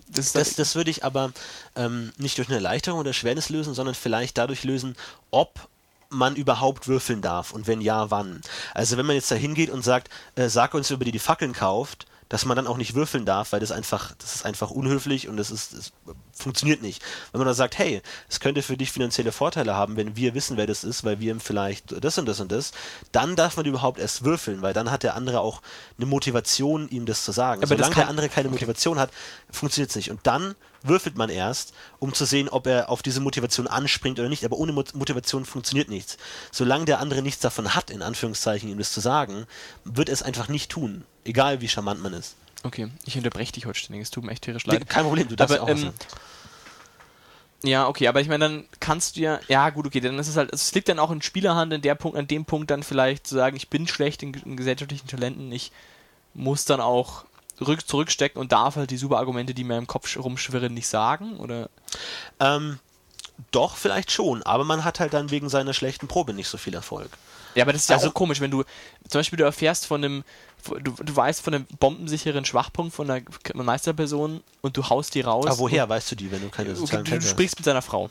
[0.08, 1.32] Das Das, das würde ich aber
[1.76, 4.96] ähm, nicht durch eine Erleichterung oder Schwernis lösen, sondern vielleicht dadurch lösen,
[5.32, 5.68] ob
[6.10, 8.42] man überhaupt würfeln darf und wenn ja, wann.
[8.74, 11.54] Also wenn man jetzt da hingeht und sagt, äh, sag uns, über die die Fackeln
[11.54, 15.28] kauft, dass man dann auch nicht würfeln darf, weil das einfach, das ist einfach unhöflich
[15.28, 15.92] und das ist, das
[16.32, 17.04] funktioniert nicht.
[17.34, 20.56] Wenn man dann sagt, hey, es könnte für dich finanzielle Vorteile haben, wenn wir wissen,
[20.56, 22.72] wer das ist, weil wir ihm vielleicht das und das und das,
[23.12, 25.62] dann darf man überhaupt erst würfeln, weil dann hat der andere auch
[25.98, 27.64] eine Motivation, ihm das zu sagen.
[27.64, 28.54] Aber Solange kann- der andere keine okay.
[28.56, 29.12] Motivation hat,
[29.52, 30.10] funktioniert es nicht.
[30.10, 34.30] Und dann würfelt man erst, um zu sehen, ob er auf diese Motivation anspringt oder
[34.30, 34.46] nicht.
[34.46, 36.16] Aber ohne Mot Motivation funktioniert nichts.
[36.50, 39.48] Solange der andere nichts davon hat, in Anführungszeichen, ihm das zu sagen,
[39.84, 41.04] wird er es einfach nicht tun.
[41.26, 42.36] Egal wie charmant man ist.
[42.64, 44.04] Okay, ich unterbreche dich heute ständig.
[44.04, 44.88] Es tut mir echt tierisch leid.
[44.88, 45.94] Kein Problem, du darfst Aber, auch ähm.
[47.64, 50.36] Ja, okay, aber ich meine, dann kannst du ja, ja gut, okay, dann ist es
[50.36, 53.28] halt, es liegt dann auch in Spielerhand, in der Punkt, an dem Punkt dann vielleicht
[53.28, 55.72] zu sagen, ich bin schlecht in, in gesellschaftlichen Talenten, ich
[56.34, 57.26] muss dann auch
[57.60, 60.88] rück, zurückstecken und darf halt die super Argumente, die mir im Kopf sch- rumschwirren, nicht
[60.88, 61.70] sagen, oder?
[62.40, 62.80] Ähm,
[63.52, 66.74] doch, vielleicht schon, aber man hat halt dann wegen seiner schlechten Probe nicht so viel
[66.74, 67.12] Erfolg.
[67.56, 68.64] Ja, aber das ist ja Also- auch komisch, wenn du,
[69.10, 70.24] zum Beispiel du erfährst von einem,
[70.82, 73.24] du, du weißt von einem bombensicheren Schwachpunkt von einer
[73.54, 75.48] Meisterperson und du haust die raus.
[75.48, 78.10] Aber woher weißt du die, wenn du keine sozialen du, du sprichst mit seiner Frau.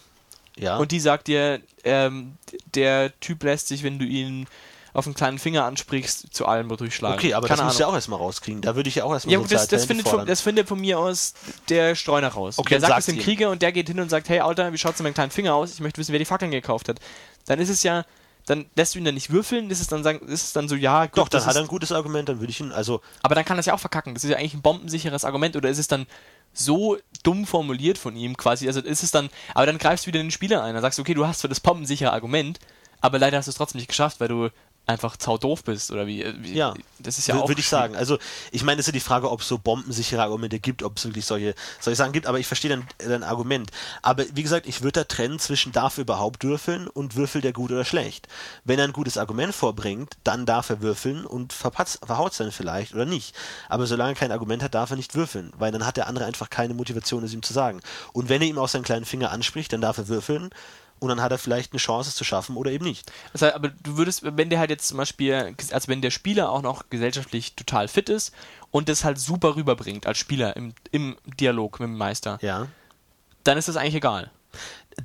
[0.56, 0.76] Ja.
[0.76, 2.36] Und die sagt dir, ähm,
[2.74, 4.46] der Typ lässt sich, wenn du ihn
[4.92, 7.16] auf den kleinen Finger ansprichst, zu allem durchschlagen.
[7.16, 8.60] okay, aber Keine das musst du ja auch erstmal rauskriegen.
[8.60, 10.80] Da würde ich ja auch erstmal Ja, gut, das, das, findet von, das findet von
[10.80, 11.34] mir aus
[11.68, 12.58] der Streuner raus.
[12.58, 13.18] Okay, der sagt es dem.
[13.18, 15.54] Krieger und der geht hin und sagt, hey Alter, wie schaut's mit meinem kleinen Finger
[15.54, 15.74] aus?
[15.74, 16.98] Ich möchte wissen, wer die Fackeln gekauft hat.
[17.46, 18.04] Dann ist es ja,
[18.50, 20.74] dann lässt du ihn dann nicht würfeln, ist es dann sagen, ist es dann so,
[20.74, 22.72] ja, gut, Doch, dann das hat ist, er ein gutes Argument, dann würde ich ihn,
[22.72, 24.12] also aber dann kann das ja auch verkacken.
[24.14, 25.54] Das ist ja eigentlich ein bombensicheres Argument.
[25.54, 26.06] Oder ist es dann
[26.52, 30.18] so dumm formuliert von ihm quasi, also ist es dann, aber dann greifst du wieder
[30.18, 32.58] in den Spieler ein, dann sagst du, okay, du hast zwar das bombensichere Argument,
[33.00, 34.50] aber leider hast du es trotzdem nicht geschafft, weil du
[34.90, 37.96] einfach zau doof bist oder wie, wie Ja, das ist ja auch Würde ich sagen.
[37.96, 38.18] Also,
[38.50, 41.04] ich meine, es ist ja die Frage, ob es so bombensichere Argumente gibt, ob es
[41.04, 43.70] wirklich solche, solche Sachen gibt, aber ich verstehe dein, dein Argument.
[44.02, 47.52] Aber wie gesagt, ich würde da trennen zwischen darf er überhaupt würfeln und würfelt er
[47.52, 48.26] gut oder schlecht.
[48.64, 52.52] Wenn er ein gutes Argument vorbringt, dann darf er würfeln und verpatzt, verhaut es dann
[52.52, 53.34] vielleicht oder nicht.
[53.68, 56.24] Aber solange er kein Argument hat, darf er nicht würfeln, weil dann hat der andere
[56.24, 57.80] einfach keine Motivation, es ihm zu sagen.
[58.12, 60.50] Und wenn er ihm auf seinen kleinen Finger anspricht, dann darf er würfeln.
[61.00, 63.10] Und dann hat er vielleicht eine Chance, es zu schaffen oder eben nicht.
[63.32, 66.50] Das heißt, aber du würdest, wenn der halt jetzt zum Beispiel, also wenn der Spieler
[66.50, 68.32] auch noch gesellschaftlich total fit ist
[68.70, 72.66] und das halt super rüberbringt als Spieler im, im Dialog mit dem Meister, Ja.
[73.44, 74.30] dann ist das eigentlich egal.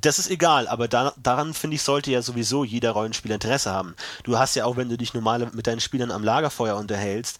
[0.00, 3.94] Das ist egal, aber da, daran finde ich, sollte ja sowieso jeder Rollenspieler Interesse haben.
[4.24, 7.38] Du hast ja auch, wenn du dich normal mit deinen Spielern am Lagerfeuer unterhältst,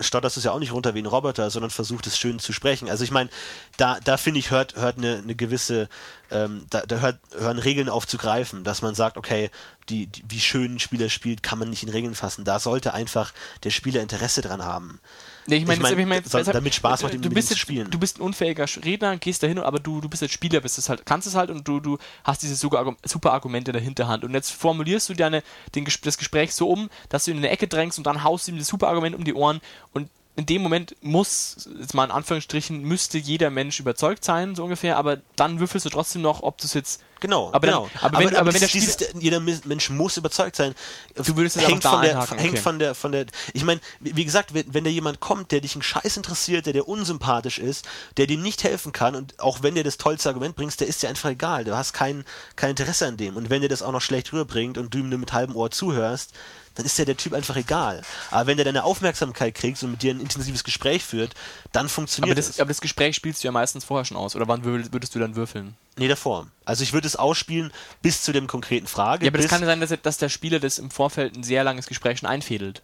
[0.00, 2.88] stotterst es ja auch nicht runter wie ein Roboter, sondern versucht es schön zu sprechen.
[2.88, 3.30] Also ich meine,
[3.76, 5.88] da, da finde ich, hört, hört eine, eine gewisse,
[6.30, 9.50] ähm, da, da hört, hören Regeln auf zu greifen, dass man sagt, okay,
[9.90, 12.44] die, die, wie schön ein Spieler spielt, kann man nicht in Regeln fassen.
[12.44, 13.32] Da sollte einfach
[13.64, 15.00] der Spieler Interesse dran haben.
[15.46, 17.58] Nee, ich meine, Ich mein, ich mein, deshalb- damit Spaß macht, du mit bist jetzt,
[17.58, 17.90] spielen.
[17.90, 20.78] Du bist ein unfähiger Redner, gehst da hin, aber du, du bist jetzt Spieler, bist
[20.78, 23.74] es halt, kannst es halt und du, du hast diese super, Argu- super Argumente in
[23.74, 24.22] der Hinterhand.
[24.24, 25.42] Und jetzt formulierst du deine,
[25.74, 28.46] den, das Gespräch so um, dass du ihn in eine Ecke drängst und dann haust
[28.46, 29.60] du ihm das super Argument um die Ohren
[29.92, 34.64] und in dem Moment muss, jetzt mal in Anführungsstrichen, müsste jeder Mensch überzeugt sein, so
[34.64, 37.90] ungefähr, aber dann würfelst du trotzdem noch, ob du es jetzt Genau, Aber dann- genau.
[38.00, 40.74] aber wenn- aber wenn der dieses, jeder Mensch muss überzeugt sein.
[41.14, 42.62] Du würdest es hängt von der, einhaken, hängt okay.
[42.62, 43.26] von der, von der.
[43.52, 46.72] Ich meine, wie gesagt, wenn, wenn da jemand kommt, der dich einen Scheiß interessiert, der
[46.72, 50.56] dir unsympathisch ist, der dir nicht helfen kann und auch wenn der das tollste Argument
[50.56, 51.64] bringst, der ist dir einfach egal.
[51.64, 52.24] Du hast kein,
[52.56, 53.36] kein Interesse an dem.
[53.36, 55.70] Und wenn der das auch noch schlecht rüberbringt und du ihm nur mit halbem Ohr
[55.70, 56.32] zuhörst,
[56.74, 58.02] dann ist dir der Typ einfach egal.
[58.30, 61.34] Aber wenn der deine Aufmerksamkeit kriegt und mit dir ein intensives Gespräch führt,
[61.72, 62.46] dann funktioniert aber es.
[62.48, 64.36] das, aber das Gespräch spielst du ja meistens vorher schon aus.
[64.36, 65.74] Oder wann würd- würdest du dann würfeln?
[65.96, 66.46] Nee, davor.
[66.64, 69.24] Also ich würde es ausspielen bis zu dem konkreten Frage.
[69.24, 71.42] Ja, aber das bis, kann ja sein, dass, dass der Spieler das im Vorfeld ein
[71.42, 72.82] sehr langes Gespräch schon einfädelt.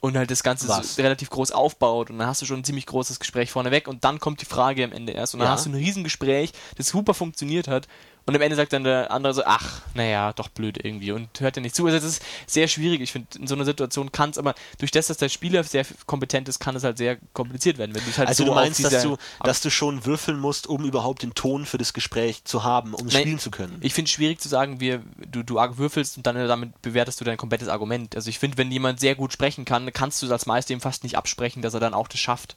[0.00, 2.84] Und halt das Ganze so relativ groß aufbaut und dann hast du schon ein ziemlich
[2.86, 5.52] großes Gespräch vorneweg und dann kommt die Frage am Ende erst und dann Ja.
[5.54, 7.88] hast du ein Riesengespräch, das super funktioniert hat
[8.26, 11.54] und am Ende sagt dann der andere so, ach, naja, doch blöd irgendwie und hört
[11.54, 11.86] dir nicht zu.
[11.86, 13.00] Also das ist sehr schwierig.
[13.00, 15.86] Ich finde, in so einer Situation kann es aber, durch das, dass der Spieler sehr
[16.06, 17.94] kompetent ist, kann es halt sehr kompliziert werden.
[17.94, 20.66] Wenn du es halt Also so du meinst, dass du, dass du schon würfeln musst,
[20.66, 23.78] um überhaupt den Ton für das Gespräch zu haben, um es Nein, spielen zu können.
[23.80, 27.24] Ich finde es schwierig zu sagen, wir, du, du würfelst und dann damit bewertest du
[27.24, 28.16] dein komplettes Argument.
[28.16, 31.04] Also ich finde, wenn jemand sehr gut sprechen kann, kannst du als Meister ihm fast
[31.04, 32.56] nicht absprechen, dass er dann auch das schafft.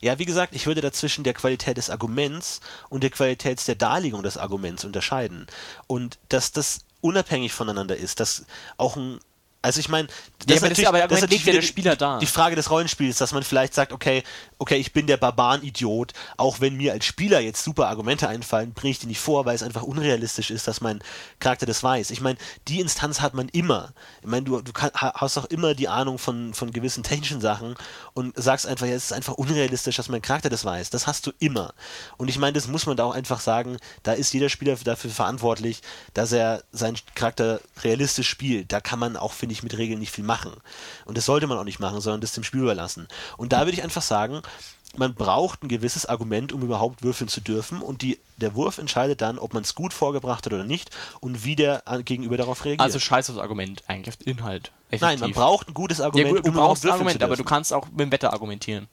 [0.00, 4.22] Ja, wie gesagt, ich würde dazwischen der Qualität des Arguments und der Qualität der Darlegung
[4.22, 5.46] des Arguments unterscheiden.
[5.86, 8.46] Und dass das unabhängig voneinander ist, dass
[8.76, 9.20] auch ein
[9.64, 10.08] also ich meine,
[10.46, 12.18] Ja, aber das- aber Argument ist ja wieder der Spieler dar.
[12.18, 14.22] Die Frage des Rollenspiels, dass man vielleicht sagt, okay,
[14.58, 18.90] okay, ich bin der Barbaren-Idiot, auch wenn mir als Spieler jetzt super Argumente einfallen, bringe
[18.92, 21.02] ich die nicht vor, weil es einfach unrealistisch ist, dass mein
[21.40, 22.10] Charakter das weiß.
[22.10, 22.38] Ich meine,
[22.68, 23.92] die Instanz hat man immer.
[24.22, 27.40] Ich meine, du, du kann, ha- hast auch immer die Ahnung von, von gewissen technischen
[27.40, 27.74] Sachen
[28.12, 30.90] und sagst einfach, ja, es ist einfach unrealistisch, dass mein Charakter das weiß.
[30.90, 31.72] Das hast du immer.
[32.18, 35.10] Und ich meine, das muss man da auch einfach sagen, da ist jeder Spieler dafür
[35.10, 35.80] verantwortlich,
[36.12, 38.72] dass er seinen Charakter realistisch spielt.
[38.72, 40.52] Da kann man auch, finde ich, mit Regeln nicht viel machen.
[41.04, 43.08] Und das sollte man auch nicht machen, sondern das dem Spiel überlassen.
[43.36, 44.42] Und da würde ich einfach sagen,
[44.96, 47.80] man braucht ein gewisses Argument, um überhaupt würfeln zu dürfen.
[47.80, 50.90] Und die, der Wurf entscheidet dann, ob man es gut vorgebracht hat oder nicht
[51.20, 52.80] und wie der äh, Gegenüber darauf reagiert.
[52.80, 54.70] Also scheiß aufs Argument, eigentlich auf den Inhalt.
[54.90, 55.00] Effektiv.
[55.00, 57.44] Nein, man braucht ein gutes ja, Argument, gut, du um brauchst ein Argument, aber du
[57.44, 58.86] kannst auch mit dem Wetter argumentieren.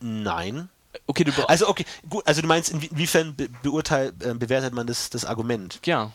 [0.00, 0.68] Nein.
[1.06, 4.86] Okay, du Also okay, gut, also du meinst, inwie- inwiefern be beurteilt, äh, bewertet man
[4.86, 5.80] das, das Argument?
[5.84, 6.12] Ja.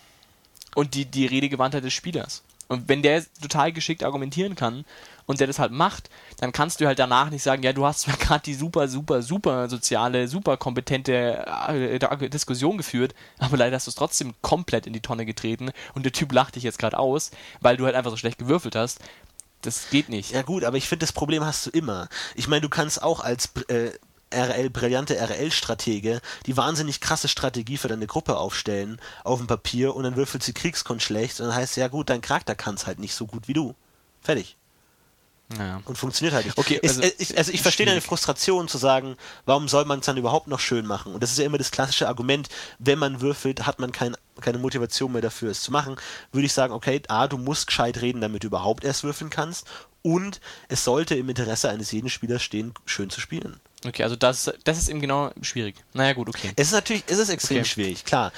[0.75, 2.43] Und die, die Redegewandtheit des Spielers.
[2.69, 4.85] Und wenn der total geschickt argumentieren kann
[5.25, 8.01] und der das halt macht, dann kannst du halt danach nicht sagen, ja, du hast
[8.01, 13.87] zwar gerade die super, super, super soziale, super kompetente äh, Diskussion geführt, aber leider hast
[13.87, 16.97] du es trotzdem komplett in die Tonne getreten und der Typ lacht dich jetzt gerade
[16.97, 18.99] aus, weil du halt einfach so schlecht gewürfelt hast.
[19.61, 20.31] Das geht nicht.
[20.31, 22.07] Ja gut, aber ich finde, das Problem hast du immer.
[22.35, 23.91] Ich meine, du kannst auch als äh,
[24.31, 30.03] RL, brillante RL-Stratege die wahnsinnig krasse Strategie für deine Gruppe aufstellen auf dem Papier und
[30.03, 32.99] dann würfelt sie Kriegskunst schlecht und dann heißt ja gut, dein Charakter kann es halt
[32.99, 33.75] nicht so gut wie du.
[34.21, 34.55] Fertig.
[35.57, 35.81] Ja.
[35.85, 36.57] Und funktioniert halt nicht.
[36.57, 38.01] Okay, also- äh, ich, also ich verstehe deine.
[38.01, 41.13] Frustration zu sagen, warum soll man es dann überhaupt noch schön machen?
[41.13, 44.59] Und das ist ja immer das klassische Argument, wenn man würfelt, hat man kein, keine
[44.59, 45.95] Motivation mehr dafür, es zu machen.
[46.31, 49.65] Würde ich sagen, okay, A, du musst gescheit reden, damit du überhaupt erst würfeln kannst.
[50.03, 53.59] Und es sollte im Interesse eines jeden Spielers stehen, schön zu spielen.
[53.85, 55.75] Okay, also das, das ist eben genau schwierig.
[55.93, 56.51] Naja, gut, okay.
[56.55, 57.67] Es ist natürlich, es ist extrem Okay.
[57.67, 58.31] schwierig, klar.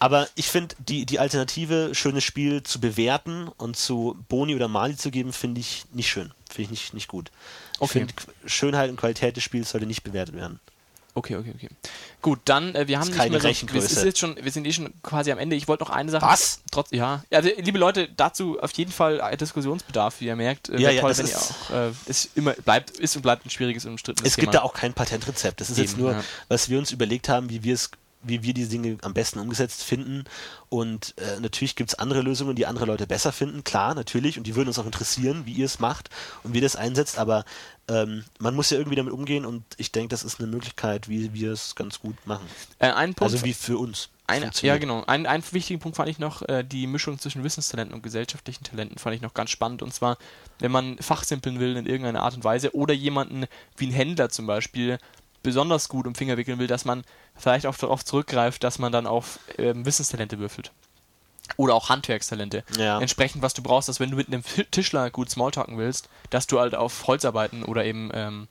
[0.00, 4.96] Aber ich finde, die, die Alternative, schönes Spiel zu bewerten und zu Boni oder Mali
[4.96, 6.32] zu geben, finde ich nicht schön.
[6.48, 7.30] Finde ich nicht, nicht gut.
[7.74, 7.98] Ich Okay.
[8.00, 10.58] finde, Qu- Schönheit und Qualität des Spiels sollte nicht bewertet werden.
[11.20, 11.68] Okay, okay, okay.
[12.22, 14.50] Gut, dann, äh, wir haben Ist nicht keine mehr so, wir, ist jetzt schon, wir
[14.50, 15.54] sind eh schon quasi am Ende.
[15.54, 16.24] Ich wollte noch eine Sache.
[16.24, 16.60] Was?
[16.70, 17.22] Trotz, ja.
[17.30, 20.70] Also, liebe Leute, dazu auf jeden Fall äh, Diskussionsbedarf, wie ihr merkt.
[20.70, 21.32] Äh, Ja, ja, toll, das wenn ist-
[21.70, 24.44] ihr auch, äh, es immer bleibt, ist und bleibt ein schwieriges und umstrittenes Es Thema.
[24.46, 25.60] gibt da auch kein Patentrezept.
[25.60, 26.24] Das ist jetzt Eben, nur, ja.
[26.48, 27.90] was wir uns überlegt haben, wie wir es
[28.22, 30.24] wie wir die Dinge am besten umgesetzt finden.
[30.68, 34.38] Und äh, natürlich gibt es andere Lösungen, die andere Leute besser finden, klar, natürlich.
[34.38, 36.10] Und die würden uns auch interessieren, wie ihr es macht
[36.42, 37.18] und wie ihr das einsetzt.
[37.18, 37.44] Aber
[37.88, 41.32] ähm, man muss ja irgendwie damit umgehen und ich denke, das ist eine Möglichkeit, wie
[41.34, 42.46] wir es ganz gut machen.
[42.78, 44.10] Äh, ein Punkt, Also wie für uns.
[44.30, 45.02] Ein, ja, genau.
[45.06, 48.96] Ein, einen wichtigen Punkt fand ich noch, äh, die Mischung zwischen Wissenstalenten und gesellschaftlichen Talenten
[48.98, 49.82] fand ich noch ganz spannend.
[49.82, 50.18] Und zwar,
[50.60, 53.46] wenn man fachsimpeln will in irgendeiner Art und Weise oder jemanden
[53.76, 54.98] wie ein Händler zum Beispiel
[55.42, 57.04] besonders gut um Finger wickeln will, dass man
[57.36, 60.72] vielleicht auch darauf zurückgreift, dass man dann auf ähm, Wissenstalente würfelt.
[61.56, 62.64] Oder auch Handwerkstalente.
[62.76, 63.00] Ja.
[63.00, 66.60] Entsprechend, was du brauchst, dass wenn du mit einem Tischler gut Smalltalken willst, dass du
[66.60, 68.48] halt auf Holzarbeiten oder eben, ähm,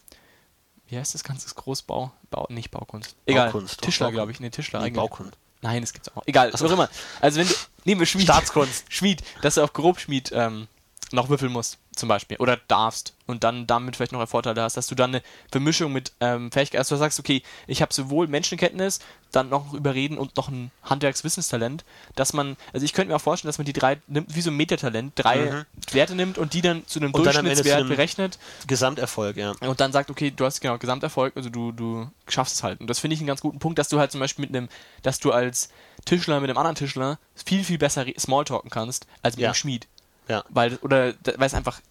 [0.87, 2.11] wie heißt das ganze Großbau?
[2.29, 3.15] Bau, nicht Baukunst.
[3.25, 3.47] Egal.
[3.51, 4.39] Baukunst, Tischler, glaube ich.
[4.39, 4.97] Nee, Tischler Nee, eigentlich.
[4.97, 5.37] Baukunst.
[5.61, 6.23] Nein, das gibt's auch.
[6.25, 6.89] Egal, was auch immer.
[7.21, 7.53] Also wenn du,
[7.85, 8.25] nehmen wir Schmied.
[8.25, 8.85] Staatskunst.
[8.89, 10.67] Schmied, dass du auf Grobschmied ähm,
[11.11, 12.37] noch würfeln musst, zum Beispiel.
[12.37, 13.13] Oder darfst.
[13.27, 15.21] Und dann damit vielleicht noch Vorteile hast, dass du dann eine
[15.51, 18.99] Vermischung mit ähm, Fähigkeiten, also du sagst, okay, ich habe sowohl Menschenkenntnis,
[19.31, 21.85] dann noch Überreden und noch ein Handwerkswissenstalent,
[22.15, 24.49] dass man, also ich könnte mir auch vorstellen, dass man die drei nimmt, wie so
[24.49, 29.37] ein Metatalent, drei Werte nimmt und die dann zu einem Und Durchschnittswert einem- berechnet Gesamterfolg,
[29.37, 29.51] ja.
[29.59, 32.81] und dann sagt, okay, du hast genau Gesamterfolg, also du, du schaffst es halt.
[32.81, 34.69] Und das finde ich einen ganz guten Punkt, dass du halt zum Beispiel mit einem,
[35.03, 35.69] dass du als
[36.05, 39.49] Tischler mit einem anderen Tischler viel, viel besser Smalltalken kannst, als mit Ja.
[39.49, 39.87] einem Schmied.
[40.27, 40.43] Ja.
[40.49, 41.81] Weil, oder, weil es einfach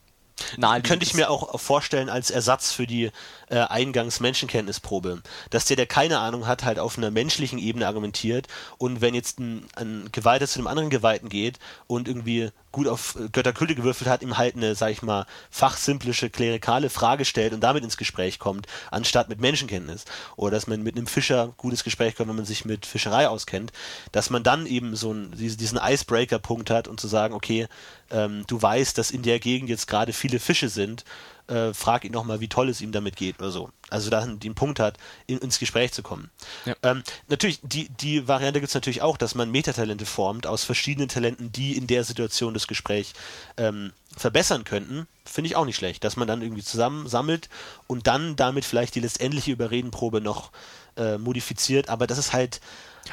[0.57, 3.11] nahe Könnte ich mir auch vorstellen als Ersatz für die
[3.49, 8.47] äh, Eingangs-Menschenkenntnisprobe, dass der, der keine Ahnung hat, halt auf einer menschlichen Ebene argumentiert
[8.79, 13.17] und wenn jetzt ein, ein Geweihter zu einem anderen Geweihten geht und irgendwie gut auf
[13.17, 17.61] äh, Götterkülte gewürfelt hat, ihm halt eine, sag ich mal, fachsimplische, klerikale Frage stellt und
[17.61, 20.05] damit ins Gespräch kommt, anstatt mit Menschenkenntnis.
[20.37, 23.73] Oder dass man mit einem Fischer gutes Gespräch kommt, wenn man sich mit Fischerei auskennt,
[24.13, 27.67] dass man dann eben so einen, diesen Icebreaker-Punkt hat und zu sagen, okay,
[28.13, 31.05] ähm, du weißt, dass in der Gegend jetzt gerade viele Fische sind,
[31.49, 33.71] äh, frag ihn nochmal, wie toll es ihm damit geht oder so.
[33.91, 36.31] Also da den Punkt hat, in, ins Gespräch zu kommen.
[36.67, 36.75] Ja.
[36.83, 41.09] Ähm, natürlich, die, die Variante gibt es natürlich auch, dass man Metatalente formt aus verschiedenen
[41.09, 43.13] Talenten, die in der Situation das Gespräch
[43.57, 45.07] ähm, verbessern könnten.
[45.25, 47.49] Finde ich auch nicht schlecht, dass man dann irgendwie zusammen sammelt
[47.87, 50.51] und dann damit vielleicht die letztendliche Überredenprobe noch
[50.97, 51.89] äh, modifiziert.
[51.89, 52.61] Aber das ist halt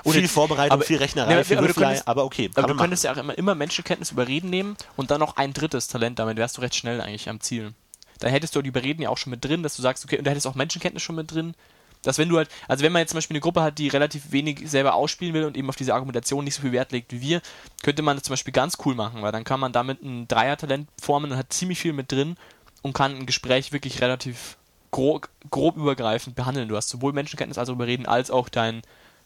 [0.04, 2.76] Oder- viel Vorbereitung, aber- viel Rechnerei, Ja, viel aber Würfelei, aber okay, Aber du man
[2.78, 2.84] machen.
[2.86, 6.36] könntest ja auch immer, immer Menschenkenntnis überreden nehmen und dann noch ein drittes Talent, damit
[6.38, 7.74] wärst du recht schnell eigentlich am Ziel.
[8.20, 10.26] Dann hättest du die Überreden ja auch schon mit drin, dass du sagst, okay, und
[10.26, 11.56] da hättest auch Menschenkenntnis schon mit drin.
[12.04, 14.32] Dass wenn du halt, also wenn man jetzt zum Beispiel eine Gruppe hat, die relativ
[14.32, 17.22] wenig selber ausspielen will und eben auf diese Argumentation nicht so viel Wert legt wie
[17.22, 17.42] wir,
[17.82, 20.88] könnte man das zum Beispiel ganz cool machen, weil dann kann man damit ein Dreier-Talent
[21.02, 22.38] formen und hat ziemlich viel mit drin
[22.84, 24.58] und kann ein Gespräch wirklich relativ
[24.92, 26.70] grob, grob übergreifend behandeln.
[26.70, 28.84] Du hast sowohl Menschenkenntnis als auch Überreden, als auch dein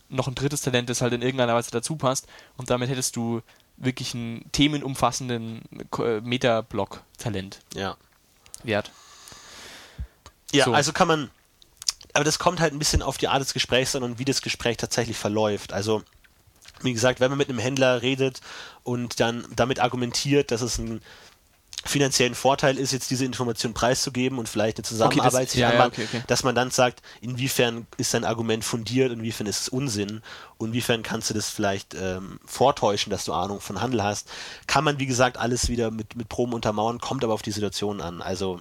[0.07, 2.27] noch ein drittes Talent, das halt in irgendeiner Weise dazu passt.
[2.57, 3.41] Und damit hättest du
[3.77, 5.61] wirklich einen themenumfassenden
[6.23, 7.59] Metablock-Talent.
[7.75, 7.97] Ja.
[8.63, 8.91] Wert.
[10.51, 10.73] Ja, So.
[10.73, 11.31] also kann man,
[12.13, 14.41] aber das kommt halt ein bisschen auf die Art des Gesprächs an und wie das
[14.41, 15.73] Gespräch tatsächlich verläuft.
[15.73, 16.03] Also,
[16.81, 18.41] wie gesagt, wenn man mit einem Händler redet
[18.83, 21.01] und dann damit argumentiert, dass es ein
[21.85, 25.73] finanziellen Vorteil ist, jetzt diese Information preiszugeben und vielleicht eine Zusammenarbeit das- sich ja, ja,
[25.75, 26.23] anbahnt, okay, okay.
[26.27, 30.21] dass man dann sagt, inwiefern ist dein Argument fundiert, inwiefern ist es Unsinn,
[30.59, 34.27] inwiefern kannst du das vielleicht ähm, vortäuschen, dass du Ahnung von Handel hast,
[34.67, 38.01] kann man, wie gesagt, alles wieder mit, mit Proben untermauern, kommt aber auf die Situation
[38.01, 38.21] an.
[38.21, 38.59] Also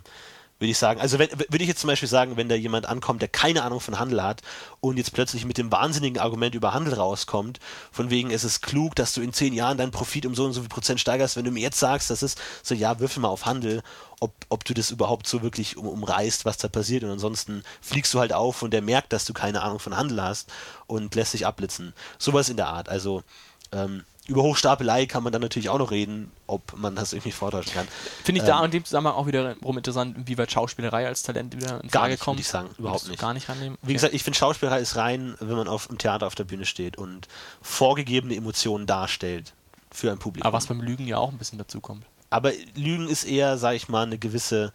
[0.58, 1.00] würde ich sagen.
[1.00, 3.80] Also wenn, würde ich jetzt zum Beispiel sagen, wenn da jemand ankommt, der keine Ahnung
[3.80, 4.42] von Handel hat
[4.80, 7.60] und jetzt plötzlich mit dem wahnsinnigen Argument über Handel rauskommt,
[7.92, 10.52] von wegen es ist klug, dass du in zehn Jahren deinen Profit um so und
[10.52, 13.28] so viel Prozent steigerst, wenn du mir jetzt sagst, das ist so, ja, würfel mal
[13.28, 13.82] auf Handel,
[14.20, 18.12] ob, ob du das überhaupt so wirklich um, umreißt, was da passiert und ansonsten fliegst
[18.14, 20.50] du halt auf und der merkt, dass du keine Ahnung von Handel hast
[20.86, 21.94] und lässt sich abblitzen.
[22.18, 22.88] Sowas in der Art.
[22.88, 23.22] Also
[23.70, 27.72] ähm, über Hochstapelei kann man dann natürlich auch noch reden, ob man das irgendwie vortäuschen
[27.72, 27.88] kann.
[28.22, 31.56] Finde ich ähm, da in dem Zusammenhang auch wiederum interessant, wie weit Schauspielerei als Talent
[31.56, 32.38] wieder in Frage nicht, kommt.
[32.38, 33.18] ich sagen, überhaupt nicht.
[33.18, 33.78] Gar nicht rannehmen.
[33.80, 33.88] Okay.
[33.88, 36.66] Wie gesagt, ich finde Schauspielerei ist rein, wenn man auf, im Theater auf der Bühne
[36.66, 37.26] steht und
[37.62, 39.54] vorgegebene Emotionen darstellt
[39.90, 40.46] für ein Publikum.
[40.46, 42.04] Aber was beim Lügen ja auch ein bisschen dazu kommt.
[42.28, 44.74] Aber Lügen ist eher, sag ich mal, eine gewisse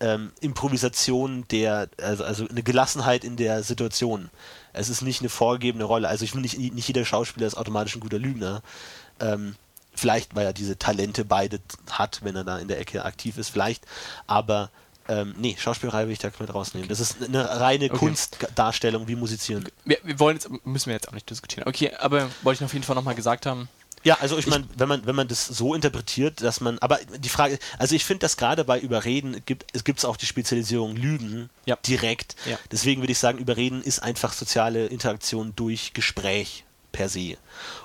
[0.00, 4.28] ähm, Improvisation der, also, also eine Gelassenheit in der Situation.
[4.72, 6.08] Es ist nicht eine vorgegebene Rolle.
[6.08, 8.62] Also ich finde, nicht, nicht jeder Schauspieler ist automatisch ein guter Lügner.
[9.20, 9.56] Ähm,
[9.94, 11.60] vielleicht, weil er diese Talente beide
[11.90, 13.84] hat, wenn er da in der Ecke aktiv ist, vielleicht.
[14.26, 14.70] Aber
[15.08, 16.88] ähm, nee, Schauspielerei will ich da mit rausnehmen.
[16.88, 17.96] Das ist eine reine okay.
[17.96, 19.68] Kunstdarstellung wie Musizieren.
[19.84, 21.66] Wir, wir, wollen jetzt, müssen wir jetzt auch nicht diskutieren.
[21.66, 23.68] Okay, aber wollte ich auf jeden Fall nochmal gesagt haben,
[24.04, 27.28] ja, also ich meine, wenn man, wenn man das so interpretiert, dass man, aber die
[27.28, 31.50] Frage, also ich finde, dass gerade bei Überreden gibt es gibt auch die Spezialisierung Lügen
[31.66, 31.76] ja.
[31.86, 32.36] direkt.
[32.46, 32.58] Ja.
[32.70, 37.36] Deswegen würde ich sagen, Überreden ist einfach soziale Interaktion durch Gespräch per se.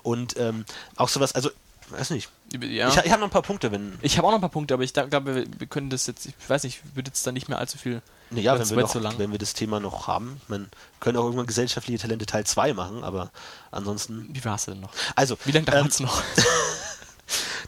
[0.03, 0.65] Und ähm,
[0.95, 1.49] auch sowas, also
[1.89, 2.29] weiß nicht.
[2.61, 2.89] Ja.
[2.89, 3.97] Ich, ich habe noch ein paar Punkte, wenn.
[4.01, 6.25] Ich habe auch noch ein paar Punkte, aber ich glaube, wir, wir, können das jetzt,
[6.25, 8.01] ich weiß nicht, ich würde jetzt da nicht mehr allzu viel.
[8.31, 10.41] Ja, wenn wir, noch, so wenn wir das Thema noch haben.
[10.47, 10.69] Man
[10.99, 13.31] können auch irgendwann gesellschaftliche Talente Teil 2 machen, aber
[13.71, 14.27] ansonsten.
[14.31, 14.91] Wie war es denn noch?
[15.15, 15.37] Also.
[15.45, 16.21] Wie lange dauert es ähm, noch?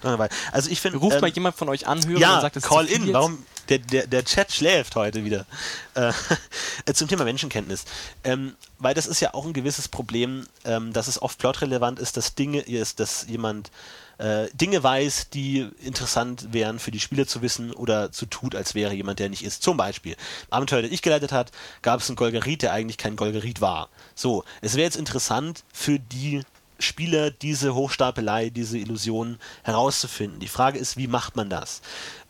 [0.51, 0.97] also ich finde.
[0.97, 3.13] Ruft ähm, mal jemand von euch an, hören ja, und sagt, es Call in, jetzt?
[3.13, 3.43] warum?
[3.70, 5.45] Der, der, der Chat schläft heute wieder.
[5.93, 6.11] Äh,
[6.93, 7.86] zum Thema Menschenkenntnis.
[8.24, 12.17] Ähm, weil das ist ja auch ein gewisses Problem, ähm, dass es oft plotrelevant ist,
[12.17, 13.72] dass Dinge ist, dass jemand
[14.20, 18.76] äh, Dinge weiß, die interessant wären für die Spieler zu wissen oder zu tut, als
[18.76, 19.63] wäre jemand, der nicht ist.
[19.63, 21.51] Zum Beispiel, im Abenteuer, das ich geleitet hat,
[21.82, 23.89] gab es einen Golgerit, der eigentlich kein Golgerit war.
[24.15, 26.41] So, es wäre jetzt interessant für die
[26.80, 30.39] Spieler diese Hochstapelei, diese Illusion herauszufinden.
[30.39, 31.82] Die Frage ist, wie macht man das?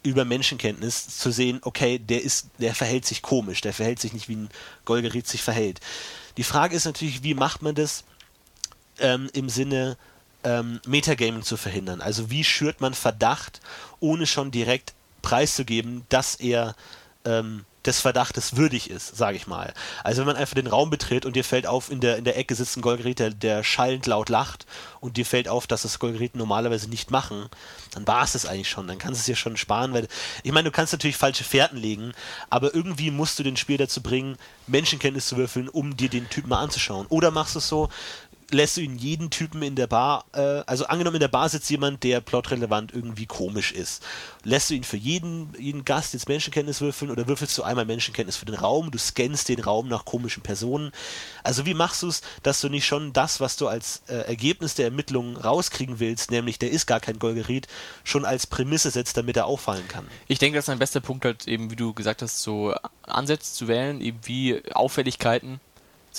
[0.03, 4.29] Über Menschenkenntnis zu sehen, okay, der ist, der verhält sich komisch, der verhält sich nicht
[4.29, 4.49] wie ein
[4.85, 5.79] Golgerit sich verhält.
[6.37, 8.03] Die Frage ist natürlich, wie macht man das
[8.99, 9.97] ähm, im Sinne
[10.43, 12.01] ähm, Metagaming zu verhindern?
[12.01, 13.61] Also wie schürt man Verdacht,
[13.99, 16.75] ohne schon direkt preiszugeben, dass er
[17.25, 19.73] ähm, des Verdachtes würdig ist, sage ich mal.
[20.03, 22.37] Also wenn man einfach den Raum betritt und dir fällt auf, in der, in der
[22.37, 24.65] Ecke sitzt ein Golgerit, der, der schallend laut lacht
[24.99, 27.49] und dir fällt auf, dass das Golgerit normalerweise nicht machen,
[27.91, 28.87] dann war es das eigentlich schon.
[28.87, 30.07] Dann kannst du es dir schon sparen, weil
[30.43, 32.11] ich meine, du kannst natürlich falsche Fährten legen,
[32.49, 34.37] aber irgendwie musst du den Spiel dazu bringen,
[34.67, 37.07] Menschenkenntnis zu würfeln, um dir den Typen mal anzuschauen.
[37.07, 37.89] Oder machst du es so,
[38.51, 41.69] lässt du ihn jeden Typen in der Bar, äh, also angenommen in der Bar sitzt
[41.69, 44.03] jemand, der plotrelevant irgendwie komisch ist.
[44.43, 48.37] Lässt du ihn für jeden, jeden Gast jetzt Menschenkenntnis würfeln oder würfelst du einmal Menschenkenntnis
[48.37, 48.91] für den Raum?
[48.91, 50.91] Du scannst den Raum nach komischen Personen.
[51.43, 54.75] Also wie machst du es, dass du nicht schon das, was du als äh, Ergebnis
[54.75, 57.67] der Ermittlungen rauskriegen willst, nämlich der ist gar kein Golgerit,
[58.03, 60.07] schon als Prämisse setzt, damit er auffallen kann?
[60.27, 62.73] Ich denke, das ist ein bester Punkt halt eben, wie du gesagt hast, so
[63.03, 65.59] Ansätze zu wählen, eben wie Auffälligkeiten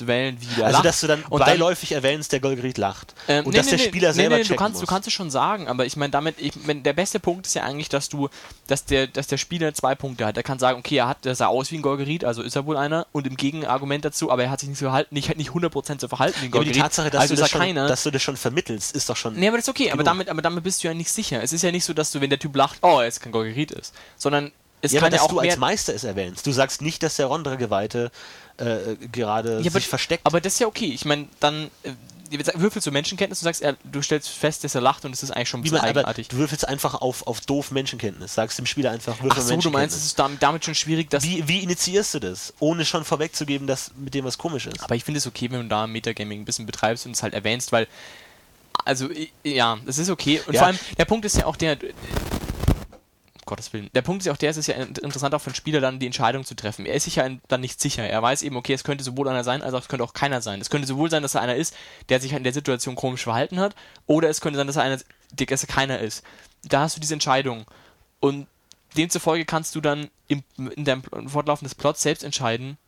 [0.00, 0.84] zu wählen, wie der Also, lacht.
[0.86, 3.14] dass du dann Und beiläufig erwähnst, der Golgerit lacht.
[3.28, 4.80] Ähm, und nee, dass nee, der Spieler nee, selber nee, du kannst, muss.
[4.80, 7.54] du kannst es schon sagen, aber ich meine damit, ich mein, der beste Punkt ist
[7.54, 8.28] ja eigentlich, dass du,
[8.66, 10.36] dass der, dass der Spieler zwei Punkte hat.
[10.36, 12.66] Er kann sagen, okay, er hat, der sah aus wie ein Golgerit, also ist er
[12.66, 15.50] wohl einer, und im Gegenargument dazu, aber er hat sich nicht so verhalten, nicht, nicht
[15.50, 16.76] 100% so verhalten wie ein ja, aber Golgerit.
[16.76, 17.86] die Tatsache, dass, also du das schon, keiner.
[17.86, 19.34] dass du das schon vermittelst, ist doch schon.
[19.34, 21.42] Nee, aber das ist okay, aber damit, aber damit bist du ja nicht sicher.
[21.42, 23.32] Es ist ja nicht so, dass du, wenn der Typ lacht, oh, er ist kein
[23.32, 26.46] Golgerit ist, sondern es ja, kann aber ja dass auch du als Meister es erwähnst.
[26.46, 28.10] Du sagst nicht, dass der Rondre-Geweihte
[28.60, 30.26] äh, gerade Ja, sich aber, versteckt.
[30.26, 30.90] aber das ist ja okay.
[30.94, 31.92] Ich meine, dann äh,
[32.54, 35.32] würfelst du Menschenkenntnis und sagst, er, du stellst fest, dass er lacht und es ist
[35.32, 36.28] eigentlich schon ein Wie bisschen man, aber eigenartig.
[36.28, 38.34] du würfelst einfach auf, auf doof Menschenkenntnis.
[38.34, 41.24] Sagst dem Spieler einfach Ach würfel so, du meinst, es ist damit, schon schwierig, dass.
[41.24, 42.54] wie, wie initiierst du das?
[42.60, 44.80] Ohne schon vorwegzugeben, dass mit dem was komisch ist.
[44.82, 47.34] Aber ich finde es okay, wenn du da Metagaming ein bisschen betreibst und es halt
[47.34, 47.88] erwähnst, weil.
[48.84, 49.08] Also,
[49.44, 50.40] ja, das ist okay.
[50.46, 50.60] Und Ja.
[50.60, 51.76] vor allem, der Punkt ist ja auch der.
[53.50, 53.90] Gottes Willen.
[53.94, 55.80] Der Punkt ist ja auch der, es ist ja in- interessant auch für den Spieler
[55.80, 56.86] dann die Entscheidung zu treffen.
[56.86, 58.02] Er ist sich ja dann nicht sicher.
[58.02, 60.40] Er weiß eben, okay, es könnte sowohl einer sein, als auch es könnte auch keiner
[60.40, 60.60] sein.
[60.60, 61.74] Es könnte sowohl sein, dass er einer ist,
[62.08, 63.74] der sich in der Situation komisch verhalten hat,
[64.06, 64.98] oder es könnte sein, dass er einer,
[65.36, 66.24] dass er keiner ist.
[66.62, 67.66] Da hast du diese Entscheidung.
[68.20, 68.46] Und
[68.96, 72.78] demzufolge kannst du dann im, in deinem Fortlaufen des Plots selbst entscheiden,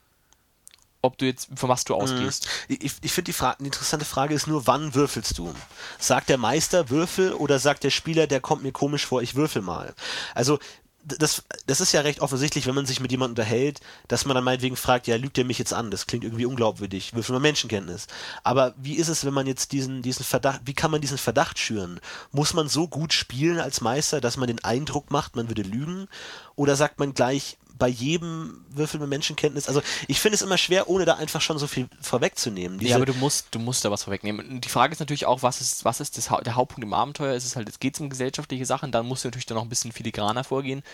[1.03, 2.49] ob du jetzt, von was du ausgehst.
[2.69, 5.53] Ich, ich finde die, Fra die interessante Frage ist nur, wann würfelst du?
[5.99, 9.63] Sagt der Meister Würfel oder sagt der Spieler, der kommt mir komisch vor, ich würfel
[9.63, 9.95] mal?
[10.35, 10.59] Also
[11.05, 14.45] das, das ist ja recht offensichtlich, wenn man sich mit jemandem unterhält, dass man dann
[14.45, 15.91] meinetwegen fragt, ja, lügt er mich jetzt an?
[15.91, 17.15] Das klingt irgendwie unglaubwürdig.
[17.15, 18.07] Würfel mal Menschenkenntnis.
[18.45, 21.59] Aber wie ist es, wenn man jetzt diesen, diesen Verdacht, wie kann man diesen Verdacht
[21.59, 22.01] schüren?
[22.31, 26.09] Muss man so gut spielen als Meister, dass man den Eindruck macht, man würde lügen?
[26.55, 29.67] Oder sagt man gleich, bei jedem Würfel mit Menschenkenntnis.
[29.67, 32.79] Also ich finde es immer schwer, ohne da einfach schon so viel vorwegzunehmen.
[32.79, 34.49] ja, aber du musst, du musst da was vorwegnehmen.
[34.49, 37.35] Und die Frage ist natürlich auch, was ist, was ist das, der Hauptpunkt im Abenteuer?
[37.35, 39.69] Ist es halt, es geht um gesellschaftliche Sachen, dann musst du natürlich dann noch ein
[39.69, 40.85] bisschen filigraner vorgehen.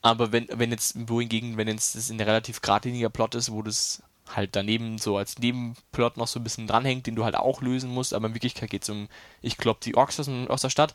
[0.00, 3.62] Aber wenn, wenn jetzt, wohingegen, wenn jetzt das in der relativ geradliniger Plot ist, wo
[3.62, 4.02] das
[4.34, 7.90] halt daneben so als Nebenplot noch so ein bisschen dranhängt, den du halt auch lösen
[7.90, 9.08] musst, aber in Wirklichkeit geht es um,
[9.42, 10.92] ich klopp die Orks aus, aus, der Stadt,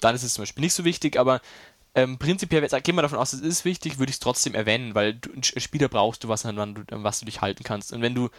[0.00, 1.40] dann ist es zum Beispiel nicht so wichtig, aber
[1.94, 5.14] ähm, prinzipiell, gehen wir davon aus, es ist wichtig, würde ich es trotzdem erwähnen, weil
[5.14, 7.92] du, einen Spieler brauchst du was, an was du dich halten kannst.
[7.92, 8.30] Und wenn du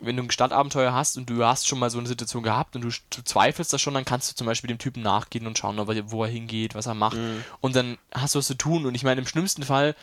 [0.00, 2.82] wenn du ein Stadtabenteuer hast und du hast schon mal so eine Situation gehabt und
[2.82, 5.78] du, du zweifelst das schon, dann kannst du zum Beispiel dem Typen nachgehen und schauen,
[5.78, 7.16] wo er hingeht, was er macht.
[7.16, 7.44] Mhm.
[7.60, 8.86] Und dann hast du was zu tun.
[8.86, 9.94] Und ich meine, im schlimmsten Fall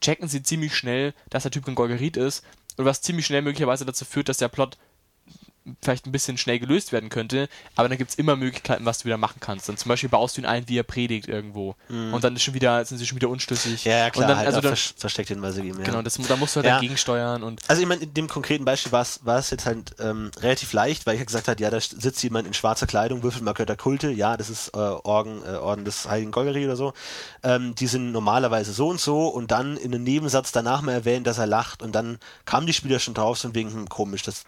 [0.00, 2.44] checken sie ziemlich schnell, dass der Typ ein Golgerit ist.
[2.76, 4.76] Und was ziemlich schnell möglicherweise dazu führt, dass der Plot
[5.82, 9.04] vielleicht ein bisschen schnell gelöst werden könnte, aber dann gibt es immer Möglichkeiten, was du
[9.06, 9.68] wieder machen kannst.
[9.68, 11.74] Dann zum Beispiel baust du ihn ein, wie er predigt irgendwo.
[11.88, 12.14] Mhm.
[12.14, 13.84] Und dann ist schon wieder, sind sie schon wieder unschlüssig.
[13.84, 15.78] Ja, ja klar, und dann, halt also dann, versteckt Hinweise geben.
[15.78, 15.84] Ja.
[15.84, 16.74] Genau, das, da musst du halt ja.
[16.76, 17.42] dagegen steuern.
[17.42, 21.06] Und also ich meine, in dem konkreten Beispiel war es jetzt halt ähm, relativ leicht,
[21.06, 24.10] weil ich gesagt habe, ja, da sitzt jemand in schwarzer Kleidung, würfelt mal Götter Kulte,
[24.10, 26.92] ja, das ist äh, Orden, äh, Orden des Heiligen Golgari oder so.
[27.42, 31.24] Ähm, die sind normalerweise so und so und dann in einem Nebensatz danach mal erwähnen,
[31.24, 34.44] dass er lacht und dann kamen die Spieler schon drauf, so wegen, hm, komisch, das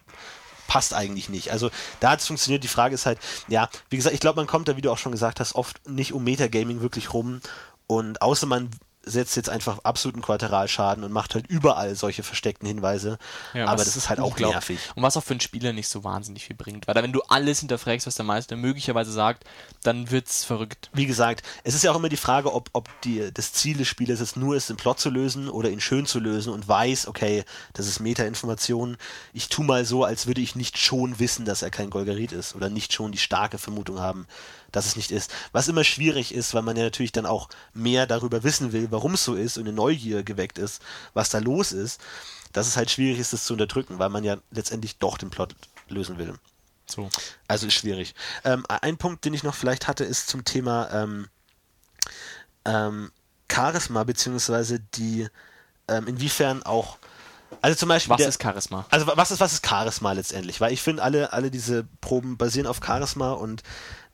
[0.68, 1.50] passt eigentlich nicht.
[1.50, 2.62] Also da hat es funktioniert.
[2.62, 3.18] Die Frage ist halt,
[3.48, 5.88] ja, wie gesagt, ich glaube, man kommt da, wie du auch schon gesagt hast, oft
[5.88, 7.40] nicht um Metagaming wirklich rum.
[7.88, 8.70] Und außer man
[9.08, 13.18] setzt jetzt einfach absoluten Quateralschaden und macht halt überall solche versteckten Hinweise.
[13.54, 14.78] Ja, aber das ist halt auch nervig.
[14.94, 16.86] Und was auch für einen Spieler nicht so wahnsinnig viel bringt.
[16.86, 19.44] Weil da, wenn du alles hinterfragst, was der Meister möglicherweise sagt,
[19.82, 20.90] dann wird's verrückt.
[20.92, 23.88] Wie gesagt, es ist ja auch immer die Frage, ob, ob die, das Ziel des
[23.88, 27.08] Spielers es nur ist, den Plot zu lösen oder ihn schön zu lösen und weiß,
[27.08, 28.96] okay, das ist Meta-Information.
[29.32, 32.54] Ich tu mal so, als würde ich nicht schon wissen, dass er kein Golgarit ist
[32.54, 34.26] oder nicht schon die starke Vermutung haben,
[34.72, 35.32] dass es nicht ist.
[35.52, 39.14] Was immer schwierig ist, weil man ja natürlich dann auch mehr darüber wissen will, warum
[39.14, 40.82] es so ist und eine Neugier geweckt ist,
[41.14, 42.00] was da los ist,
[42.52, 45.54] dass es halt schwierig ist, das zu unterdrücken, weil man ja letztendlich doch den Plot
[45.88, 46.34] lösen will.
[46.86, 47.10] So.
[47.46, 48.14] Also ist schwierig.
[48.44, 51.28] Ähm, ein Punkt, den ich noch vielleicht hatte, ist zum Thema ähm,
[52.64, 53.12] ähm,
[53.50, 55.28] Charisma, beziehungsweise die,
[55.88, 56.98] ähm, inwiefern auch
[57.62, 58.10] also zum Beispiel.
[58.10, 58.84] Was der, ist Charisma?
[58.90, 60.60] Also was ist, was ist Charisma letztendlich?
[60.60, 63.62] Weil ich finde, alle, alle diese Proben basieren auf Charisma und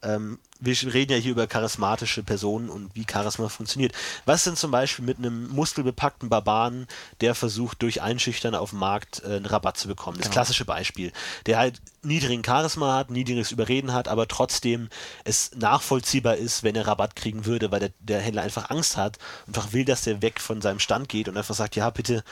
[0.05, 3.93] ähm, wir reden ja hier über charismatische Personen und wie Charisma funktioniert.
[4.25, 6.87] Was denn zum Beispiel mit einem muskelbepackten Barbaren,
[7.21, 10.17] der versucht, durch Einschüchtern auf dem Markt äh, einen Rabatt zu bekommen?
[10.17, 10.35] Das genau.
[10.35, 11.13] klassische Beispiel.
[11.47, 14.89] Der halt niedrigen Charisma hat, niedriges Überreden hat, aber trotzdem
[15.25, 19.19] es nachvollziehbar ist, wenn er Rabatt kriegen würde, weil der, der Händler einfach Angst hat
[19.47, 22.23] und einfach will, dass der weg von seinem Stand geht und einfach sagt, ja, bitte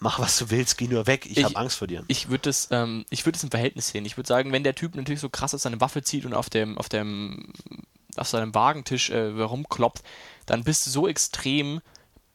[0.00, 2.04] mach was du willst, geh nur weg, ich, ich habe Angst vor dir.
[2.08, 4.04] Ich würde es, ähm, ich würde es im Verhältnis sehen.
[4.06, 6.50] Ich würde sagen, wenn der Typ natürlich so krass aus seine Waffe zieht und auf
[6.50, 7.52] dem, auf dem,
[8.16, 10.02] auf seinem Wagentisch äh, rumkloppt,
[10.46, 11.80] dann bist du so extrem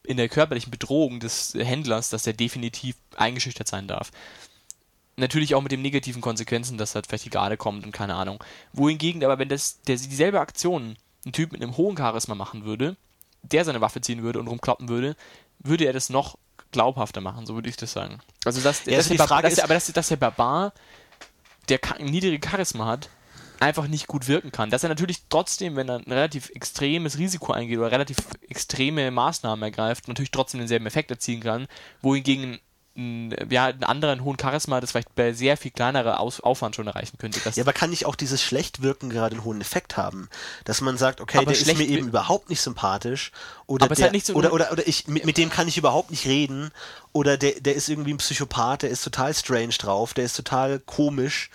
[0.04, 4.12] in der körperlichen Bedrohung des Händlers, dass er definitiv eingeschüchtert sein darf.
[5.18, 8.44] Natürlich auch mit den negativen Konsequenzen, dass halt vielleicht die Garde kommt und keine Ahnung.
[8.74, 12.96] Wohingegen aber, wenn das, der dieselbe Aktion ein Typ mit einem hohen Charisma machen würde,
[13.42, 15.16] der seine Waffe ziehen würde und rumkloppen würde,
[15.60, 16.38] würde er das noch
[16.76, 18.20] glaubhafter machen, so würde ich das sagen.
[18.44, 20.74] Also, dass, ja, dass, der, Frage dass, aber dass, dass der Barbar,
[21.70, 23.10] der ein niedriges Charisma hat,
[23.60, 24.70] einfach nicht gut wirken kann.
[24.70, 28.18] Dass er natürlich trotzdem, wenn er ein relativ extremes Risiko eingeht oder relativ
[28.50, 31.68] extreme Maßnahmen ergreift, natürlich trotzdem denselben Effekt erzielen kann,
[32.02, 32.60] wohingegen
[32.98, 37.18] ja, einen anderen hohen Charisma, das vielleicht bei sehr viel kleinerer Aus Aufwand schon erreichen
[37.18, 37.42] könnte.
[37.44, 40.30] ja, aber kann nicht auch dieses Schlechtwirken gerade einen hohen Effekt haben?
[40.64, 43.34] Dass man sagt, okay, aber der ist mir eben überhaupt nicht sympathisch
[43.68, 46.26] oder, der, halt so oder, oder, oder ich, mit, mit, dem kann ich überhaupt nicht
[46.26, 46.72] reden
[47.12, 50.80] oder der, der ist irgendwie ein Psychopath, der ist total strange drauf, der ist total
[50.80, 51.50] komisch.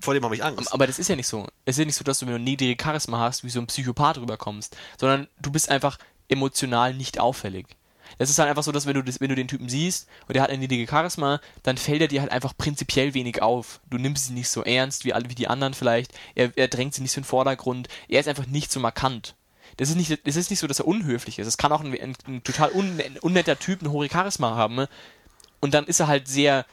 [0.00, 0.72] Vor dem habe ich Angst.
[0.72, 1.46] Aber das ist ja nicht so.
[1.66, 3.66] Es ist ja nicht so, dass du, wenn du niedrige Charisma hast, wie so ein
[3.66, 7.66] Psychopath rüberkommst, sondern du bist einfach emotional nicht auffällig.
[8.18, 10.34] Es ist halt einfach so, dass wenn du, das, wenn du den Typen siehst und
[10.34, 13.80] der hat eine niedrige Charisma, dann fällt er dir halt einfach prinzipiell wenig auf.
[13.90, 16.12] Du nimmst ihn nicht so ernst wie, wie die anderen vielleicht.
[16.34, 17.88] Er, er drängt sie nicht so in den Vordergrund.
[18.08, 19.34] Er ist einfach nicht so markant.
[19.76, 21.46] Das ist nicht, das ist nicht so, dass er unhöflich ist.
[21.46, 24.86] Es kann auch ein, ein, ein total un, ein unnetter Typ ein hohe Charisma haben.
[25.60, 26.66] Und dann ist er halt sehr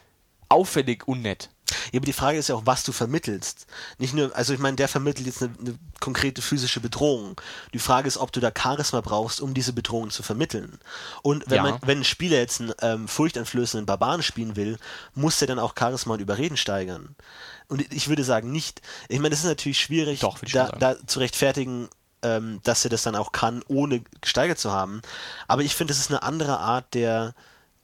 [0.49, 1.49] auffällig unnett.
[1.91, 3.67] Ja, aber die Frage ist ja auch, was du vermittelst.
[3.97, 7.39] Nicht nur, also ich meine, der vermittelt jetzt eine, eine, konkrete physische Bedrohung.
[7.73, 10.79] Die Frage ist, ob du da Charisma brauchst, um diese Bedrohung zu vermitteln.
[11.21, 11.63] Und wenn, ja.
[11.63, 14.77] man, wenn ein Spieler jetzt einen ähm, furchteinflößenden Barbaren spielen will,
[15.13, 17.15] muss er dann auch Charisma und Überreden steigern.
[17.67, 18.81] Und ich würde sagen, nicht.
[19.09, 21.89] Ich meine, das ist natürlich schwierig, Doch, da, da zu rechtfertigen,
[22.21, 25.01] ähm, dass er das dann auch kann, ohne gesteigert zu haben.
[25.47, 27.35] Aber ich finde, das ist eine andere Art der,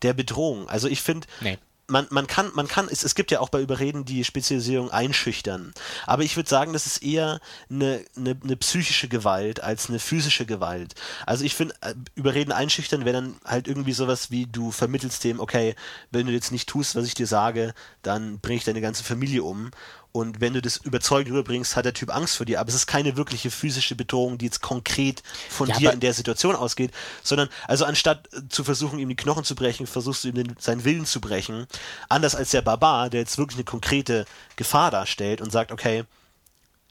[0.02, 0.68] der Bedrohung.
[0.70, 3.62] Also ich finde, nee man, man kann, man kann, es, es gibt ja auch bei
[3.62, 5.74] Überreden die Spezialisierung einschüchtern.
[6.06, 7.40] Aber ich würde sagen, das ist eher
[7.70, 10.96] eine, eine, eine psychische Gewalt als eine physische Gewalt.
[11.26, 15.40] Also ich finde, äh, Überreden einschüchtern wäre dann halt irgendwie sowas wie, du vermittelst dem,
[15.40, 15.76] okay,
[16.12, 19.44] wenn du jetzt nicht tust, was ich dir sage, dann bringe ich deine ganze Familie
[19.44, 19.72] um.
[20.16, 22.62] Und wenn du das überzeugend rüberbringst, hat der Typ Angst vor dir.
[22.62, 26.14] Aber es ist keine wirkliche physische Bedrohung, die jetzt konkret von Ja, dir in der
[26.14, 30.36] Situation ausgeht, sondern also anstatt zu versuchen, ihm die Knochen zu brechen, versuchst du ihm
[30.36, 31.68] den, seinen Willen zu brechen.
[32.08, 34.26] Anders als der Barbar, der jetzt wirklich eine konkrete
[34.56, 36.06] Gefahr darstellt und sagt, okay,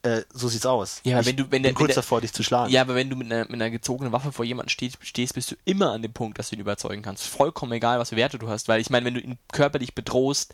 [0.03, 1.01] äh, so sieht's aus.
[1.05, 2.71] Ja, aber ich wenn du- wenn bin der- kurz wenn der- davor, dich zu schlagen.
[2.71, 5.51] Ja, aber wenn du mit einer, mit einer gezogenen Waffe vor jemanden stehst, stehst, bist
[5.51, 7.27] du immer an dem Punkt, dass du ihn überzeugen kannst.
[7.27, 8.69] Vollkommen egal, was für Werte du hast.
[8.69, 10.53] Weil ich meine, wenn du ihn körperlich bedrohst,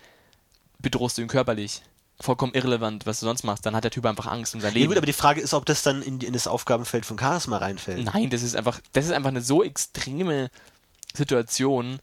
[0.78, 1.82] bedrohst du ihn körperlich.
[2.20, 3.64] Vollkommen irrelevant, was du sonst machst.
[3.64, 4.88] Dann hat der Typ einfach Angst um sein Ja, Leben.
[4.88, 8.04] gut, aber die Frage ist, ob das dann in, in das Aufgabenfeld von Charisma reinfällt.
[8.04, 10.50] Nein, das ist einfach, das ist einfach eine so extreme
[11.14, 11.98] Situation,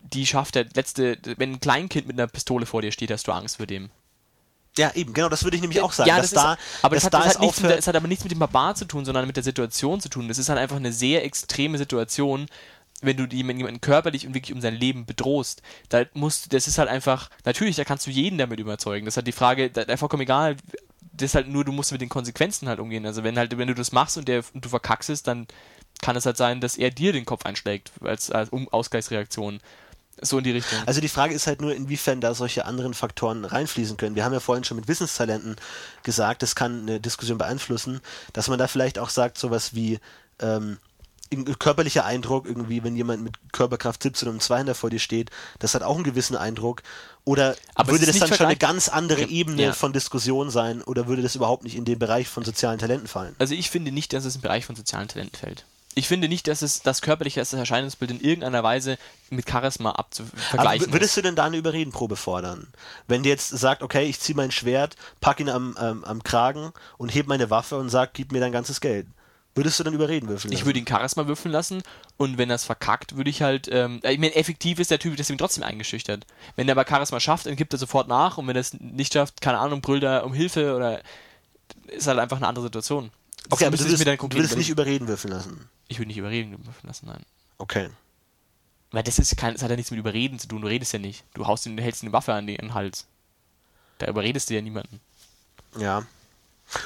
[0.00, 3.32] die schafft der letzte, wenn ein Kleinkind mit einer Pistole vor dir steht, hast du
[3.32, 3.90] Angst vor dem.
[4.78, 6.08] Ja, eben, genau, das würde ich nämlich auch sagen.
[6.08, 7.96] ja, das da, ist, aber dass das, hat, da das, hat nichts mit, es hat
[7.96, 10.28] aber nichts mit dem Barbar zu tun, sondern mit der Situation zu tun.
[10.28, 12.46] Das ist halt einfach eine sehr extreme Situation,
[13.02, 15.62] wenn du jemanden körperlich und wirklich um sein Leben bedrohst.
[15.88, 19.04] Da musst, das ist halt einfach, natürlich, da kannst du jeden damit überzeugen.
[19.04, 20.56] Das ist halt die Frage, da, da vollkommen egal.
[21.12, 23.06] Das ist halt nur, du musst mit den Konsequenzen halt umgehen.
[23.06, 25.46] Also wenn halt, wenn du das machst und, der, und du verkackst es, dann
[26.02, 29.60] kann es halt sein, dass er dir den Kopf einschlägt als, als um Ausgleichsreaktion.
[30.20, 30.78] So in die Richtung.
[30.86, 34.16] Also die Frage ist halt nur, inwiefern da solche anderen Faktoren reinfließen können.
[34.16, 35.56] Wir haben ja vorhin schon mit Wissenstalenten
[36.04, 38.00] gesagt, das kann eine Diskussion beeinflussen,
[38.32, 39.98] dass man da vielleicht auch sagt, sowas wie
[40.38, 40.78] ähm,
[41.58, 45.82] körperlicher Eindruck, irgendwie, wenn jemand mit Körperkraft 17 und 200 vor dir steht, das hat
[45.82, 46.82] auch einen gewissen Eindruck.
[47.24, 49.22] Oder Aber würde das dann schon eine ganz andere.
[49.24, 49.72] Ebene Ja.
[49.72, 53.34] von Diskussion sein oder würde das überhaupt nicht in den Bereich von sozialen Talenten fallen?
[53.38, 55.64] Also ich finde nicht, dass es im Bereich von sozialen Talenten fällt.
[55.98, 58.98] Ich finde nicht, dass es das körperliche das Erscheinungsbild in irgendeiner Weise
[59.30, 62.66] mit Charisma abzu Aber vergleichen w- würdest du denn da eine Überredenprobe fordern?
[63.08, 66.72] Wenn der jetzt sagt, okay, ich ziehe mein Schwert, pack ihn am, ähm, am Kragen
[66.98, 69.06] und heb meine Waffe und sag, gib mir dein ganzes Geld.
[69.56, 70.52] Würdest du dann überreden würfeln?
[70.52, 70.66] Ich lassen?
[70.66, 71.82] würde ihn Charisma würfeln lassen
[72.18, 75.16] und wenn er es verkackt, würde ich halt, ähm, ich meine, effektiv ist der Typ
[75.16, 76.26] deswegen trotzdem eingeschüchtert.
[76.56, 79.14] Wenn er aber Charisma schafft, dann gibt er sofort nach und wenn er es nicht
[79.14, 81.00] schafft, keine Ahnung, brüllt er um Hilfe oder
[81.88, 83.10] ist halt einfach eine andere Situation.
[83.48, 85.68] Das Okay, aber du ich würdest, du würdest nicht überreden würfeln lassen.
[85.88, 87.24] Ich würde nicht überreden würfeln lassen, nein.
[87.58, 87.88] Okay.
[88.90, 90.98] Weil das ist kein, das hat ja nichts mit Überreden zu tun, du redest ja
[90.98, 91.24] nicht.
[91.34, 93.06] Du haust ihn, hältst ihm eine Waffe an den Hals.
[93.98, 95.00] Da überredest du ja niemanden.
[95.78, 96.06] Ja.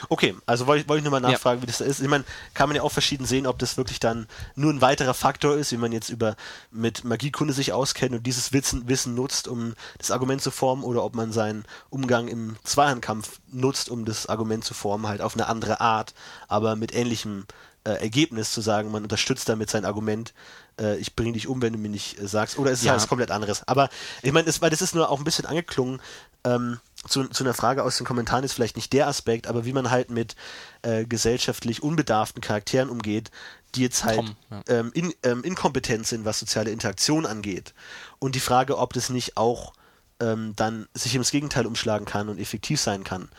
[0.09, 1.33] Okay, also wollte ich, wollte ich nur mal Ja.
[1.33, 2.01] nachfragen, wie das da ist.
[2.01, 2.25] Ich meine,
[2.55, 5.73] kann man ja auch verschieden sehen, ob das wirklich dann nur ein weiterer Faktor ist,
[5.73, 6.37] wie man jetzt über
[6.71, 11.03] mit Magiekunde sich auskennt und dieses Wissen, Wissen nutzt, um das Argument zu formen, oder
[11.05, 15.47] ob man seinen Umgang im Zweihandkampf nutzt, um das Argument zu formen, halt auf eine
[15.47, 16.15] andere Art,
[16.49, 17.47] aber mit ähnlichem
[17.85, 20.35] äh, Ergebnis zu sagen, man unterstützt damit sein Argument,
[20.79, 22.93] äh, ich bringe dich um, wenn du mir nicht äh, sagst, oder es ist Ja.
[22.93, 23.67] halt was komplett anderes.
[23.67, 23.89] Aber
[24.23, 26.03] ich meine, das, weil das ist nur auch ein bisschen angeklungen,
[26.45, 26.79] ähm,
[27.09, 29.91] zu, zu einer Frage aus den Kommentaren ist vielleicht nicht der Aspekt, aber wie man
[29.91, 30.37] halt mit
[30.83, 33.31] äh, gesellschaftlich unbedarften Charakteren umgeht,
[33.75, 34.63] die jetzt halt Tom, ja.
[34.69, 37.75] ähm, in, ähm, inkompetent sind, was soziale Interaktion angeht.
[38.19, 39.73] Und die Frage, ob das nicht auch
[40.21, 43.31] ähm, dann sich ins Gegenteil umschlagen kann und effektiv sein kann.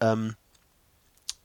[0.00, 0.34] Ähm,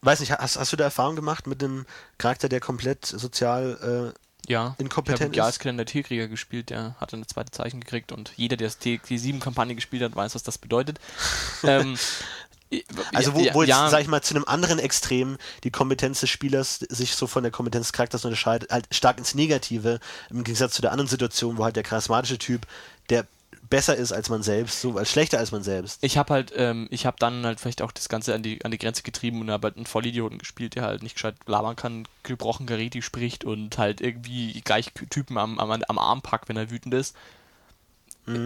[0.02, 1.86] weiß nicht, hast, hast du da Erfahrung gemacht mit einem
[2.18, 4.20] Charakter, der komplett sozial äh,
[4.50, 5.86] Ja, Inkompetent ich habe ist?
[5.86, 10.16] Tierkrieger gespielt, der hat eine zweite Zeichen gekriegt und jeder, der das T7-Kampagne gespielt hat,
[10.16, 11.00] weiß, was das bedeutet.
[11.64, 11.98] ähm,
[13.14, 16.20] Also wo, ja, wo jetzt, ja, sag ich mal, zu einem anderen Extrem die Kompetenz
[16.20, 20.00] des Spielers sich so von der Kompetenz des Charakters unterscheidet, halt stark ins Negative,
[20.30, 22.66] im Gegensatz zu der anderen Situation, wo halt der charismatische Typ,
[23.10, 23.26] der
[23.70, 26.04] besser ist als man selbst, so als schlechter als man selbst.
[26.04, 28.72] ich habe halt, ähm, ich habe dann halt vielleicht auch das Ganze an die, an
[28.72, 32.08] die Grenze getrieben und habe halt einen Vollidioten gespielt, der halt nicht gescheit labern kann,
[32.24, 36.72] gebrochen Gareti spricht und halt irgendwie gleich Typen am, am, am Arm packt, wenn er
[36.72, 37.16] wütend ist.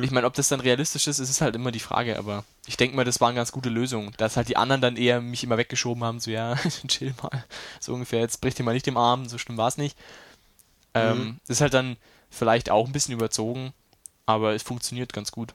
[0.02, 2.78] Ich meine, ob das dann realistisch ist, ist es halt immer die Frage, aber ich
[2.78, 4.14] denke mal, das war eine ganz gute Lösung.
[4.16, 6.56] Dass halt die anderen dann eher mich immer weggeschoben haben, so ja,
[6.88, 7.44] chill mal,
[7.82, 9.98] so ungefähr, jetzt bricht dir mal nicht den Arm, so schlimm war es nicht.
[10.94, 11.98] Ähm, das ist halt dann
[12.30, 13.74] vielleicht auch ein bisschen überzogen,
[14.26, 15.54] aber es funktioniert ganz gut.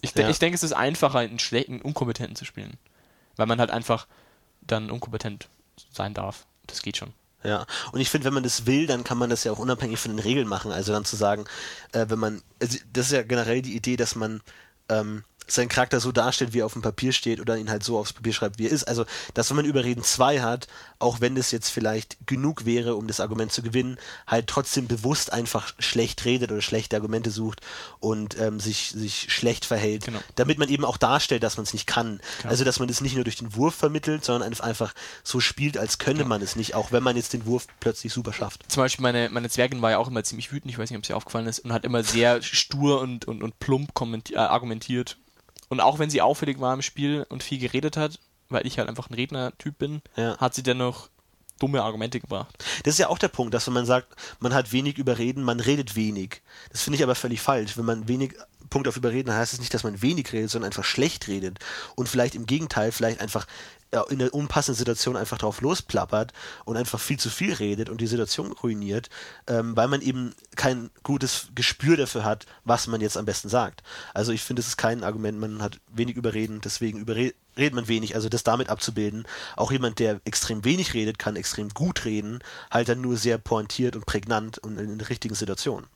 [0.00, 0.30] Ich, de Ja.
[0.30, 2.78] ich denke, es ist einfacher, einen schlechten, unkompetenten zu spielen.
[3.36, 4.06] Weil man halt einfach
[4.62, 5.48] dann unkompetent
[5.90, 6.46] sein darf.
[6.66, 7.12] Das geht schon.
[7.42, 10.00] Ja, und ich finde, wenn man das will, dann kann man das ja auch unabhängig
[10.00, 10.72] von den Regeln machen.
[10.72, 11.44] Also dann zu sagen,
[11.92, 14.40] äh, wenn man, also das ist ja generell die Idee, dass man
[14.88, 17.98] ähm, seinen Charakter so darstellt, wie er auf dem Papier steht oder ihn halt so
[17.98, 18.84] aufs Papier schreibt, wie er ist.
[18.84, 19.04] Also,
[19.34, 20.66] dass wenn man Überreden 2 hat,
[20.98, 25.32] auch wenn das jetzt vielleicht genug wäre, um das Argument zu gewinnen, halt trotzdem bewusst
[25.32, 27.60] einfach schlecht redet oder schlechte Argumente sucht
[28.00, 30.20] und ähm, sich, sich schlecht verhält, Genau.
[30.36, 32.20] damit man eben auch darstellt, dass man es nicht kann.
[32.40, 32.50] Klar.
[32.50, 35.98] Also, dass man es nicht nur durch den Wurf vermittelt, sondern einfach so spielt, als
[35.98, 38.64] könne man es nicht, auch wenn man jetzt den Wurf plötzlich super schafft.
[38.70, 41.04] Zum Beispiel meine, meine Zwergin war ja auch immer ziemlich wütend, ich weiß nicht, ob
[41.04, 43.90] es ihr aufgefallen ist, und hat immer sehr stur und, und, und plump
[44.30, 45.16] äh, argumentiert.
[45.68, 48.18] Und auch wenn sie auffällig war im Spiel und viel geredet hat,
[48.48, 50.36] weil ich halt einfach ein Rednertyp bin, Ja.
[50.38, 51.08] hat sie dennoch
[51.58, 52.64] dumme Argumente gebracht.
[52.84, 55.58] Das ist ja auch der Punkt, dass wenn man sagt, man hat wenig Überreden, man
[55.58, 56.42] redet wenig.
[56.70, 57.76] Das finde ich aber völlig falsch.
[57.78, 58.34] Wenn man wenig
[58.68, 61.58] Punkt auf Überreden heißt es nicht, dass man wenig redet, sondern einfach schlecht redet.
[61.94, 63.46] Und vielleicht im Gegenteil, vielleicht einfach
[64.08, 66.32] in einer unpassenden Situation einfach drauf losplappert
[66.64, 69.08] und einfach viel zu viel redet und die Situation ruiniert,
[69.46, 73.82] ähm, weil man eben kein gutes Gespür dafür hat, was man jetzt am besten sagt.
[74.12, 77.88] Also ich finde, es ist kein Argument, man hat wenig Überreden, deswegen überre redet man
[77.88, 79.26] wenig, also das damit abzubilden.
[79.56, 82.40] Auch jemand, der extrem wenig redet, kann extrem gut reden,
[82.70, 85.86] halt dann nur sehr pointiert und prägnant und in der richtigen Situation.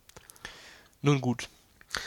[1.03, 1.49] Nun gut.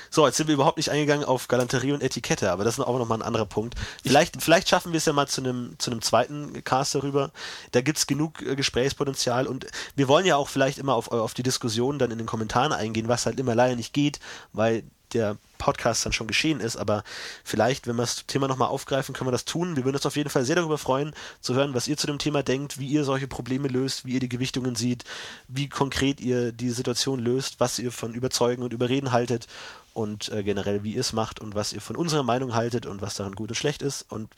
[0.10, 2.98] So, jetzt sind wir überhaupt nicht eingegangen auf Galanterie und Etikette, aber das ist auch
[2.98, 3.76] nochmal ein anderer Punkt.
[4.04, 7.32] Vielleicht, vielleicht schaffen wir es ja mal zu einem, zu einem zweiten Cast darüber.
[7.72, 11.44] Da gibt's genug äh, Gesprächspotenzial und wir wollen ja auch vielleicht immer auf, auf die
[11.44, 14.20] Diskussion dann in den Kommentaren eingehen, was halt immer leider nicht geht,
[14.54, 14.84] weil
[15.14, 17.04] der Podcast dann schon geschehen ist, aber
[17.46, 19.78] vielleicht, wenn wir das Thema nochmal aufgreifen, können wir das tun.
[19.78, 22.20] Wir würden uns auf jeden Fall sehr darüber freuen, zu hören, was ihr zu dem
[22.20, 25.06] Thema denkt, wie ihr solche Probleme löst, wie ihr die Gewichtungen seht,
[25.48, 29.48] wie konkret ihr die Situation löst, was ihr von Überzeugen und Überreden haltet
[29.94, 33.02] und äh, generell, wie ihr es macht und was ihr von unserer Meinung haltet und
[33.02, 34.06] was daran gut und schlecht ist.
[34.12, 34.30] Und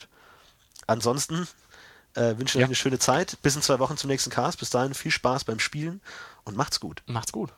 [0.86, 1.48] ansonsten
[2.14, 2.60] äh, wünsche ich Ja.
[2.60, 3.38] euch eine schöne Zeit.
[3.42, 4.58] Bis in zwei Wochen zum nächsten Cast.
[4.60, 6.00] Bis dahin viel Spaß beim Spielen
[6.44, 7.02] und macht's gut.
[7.06, 7.50] Macht's gut.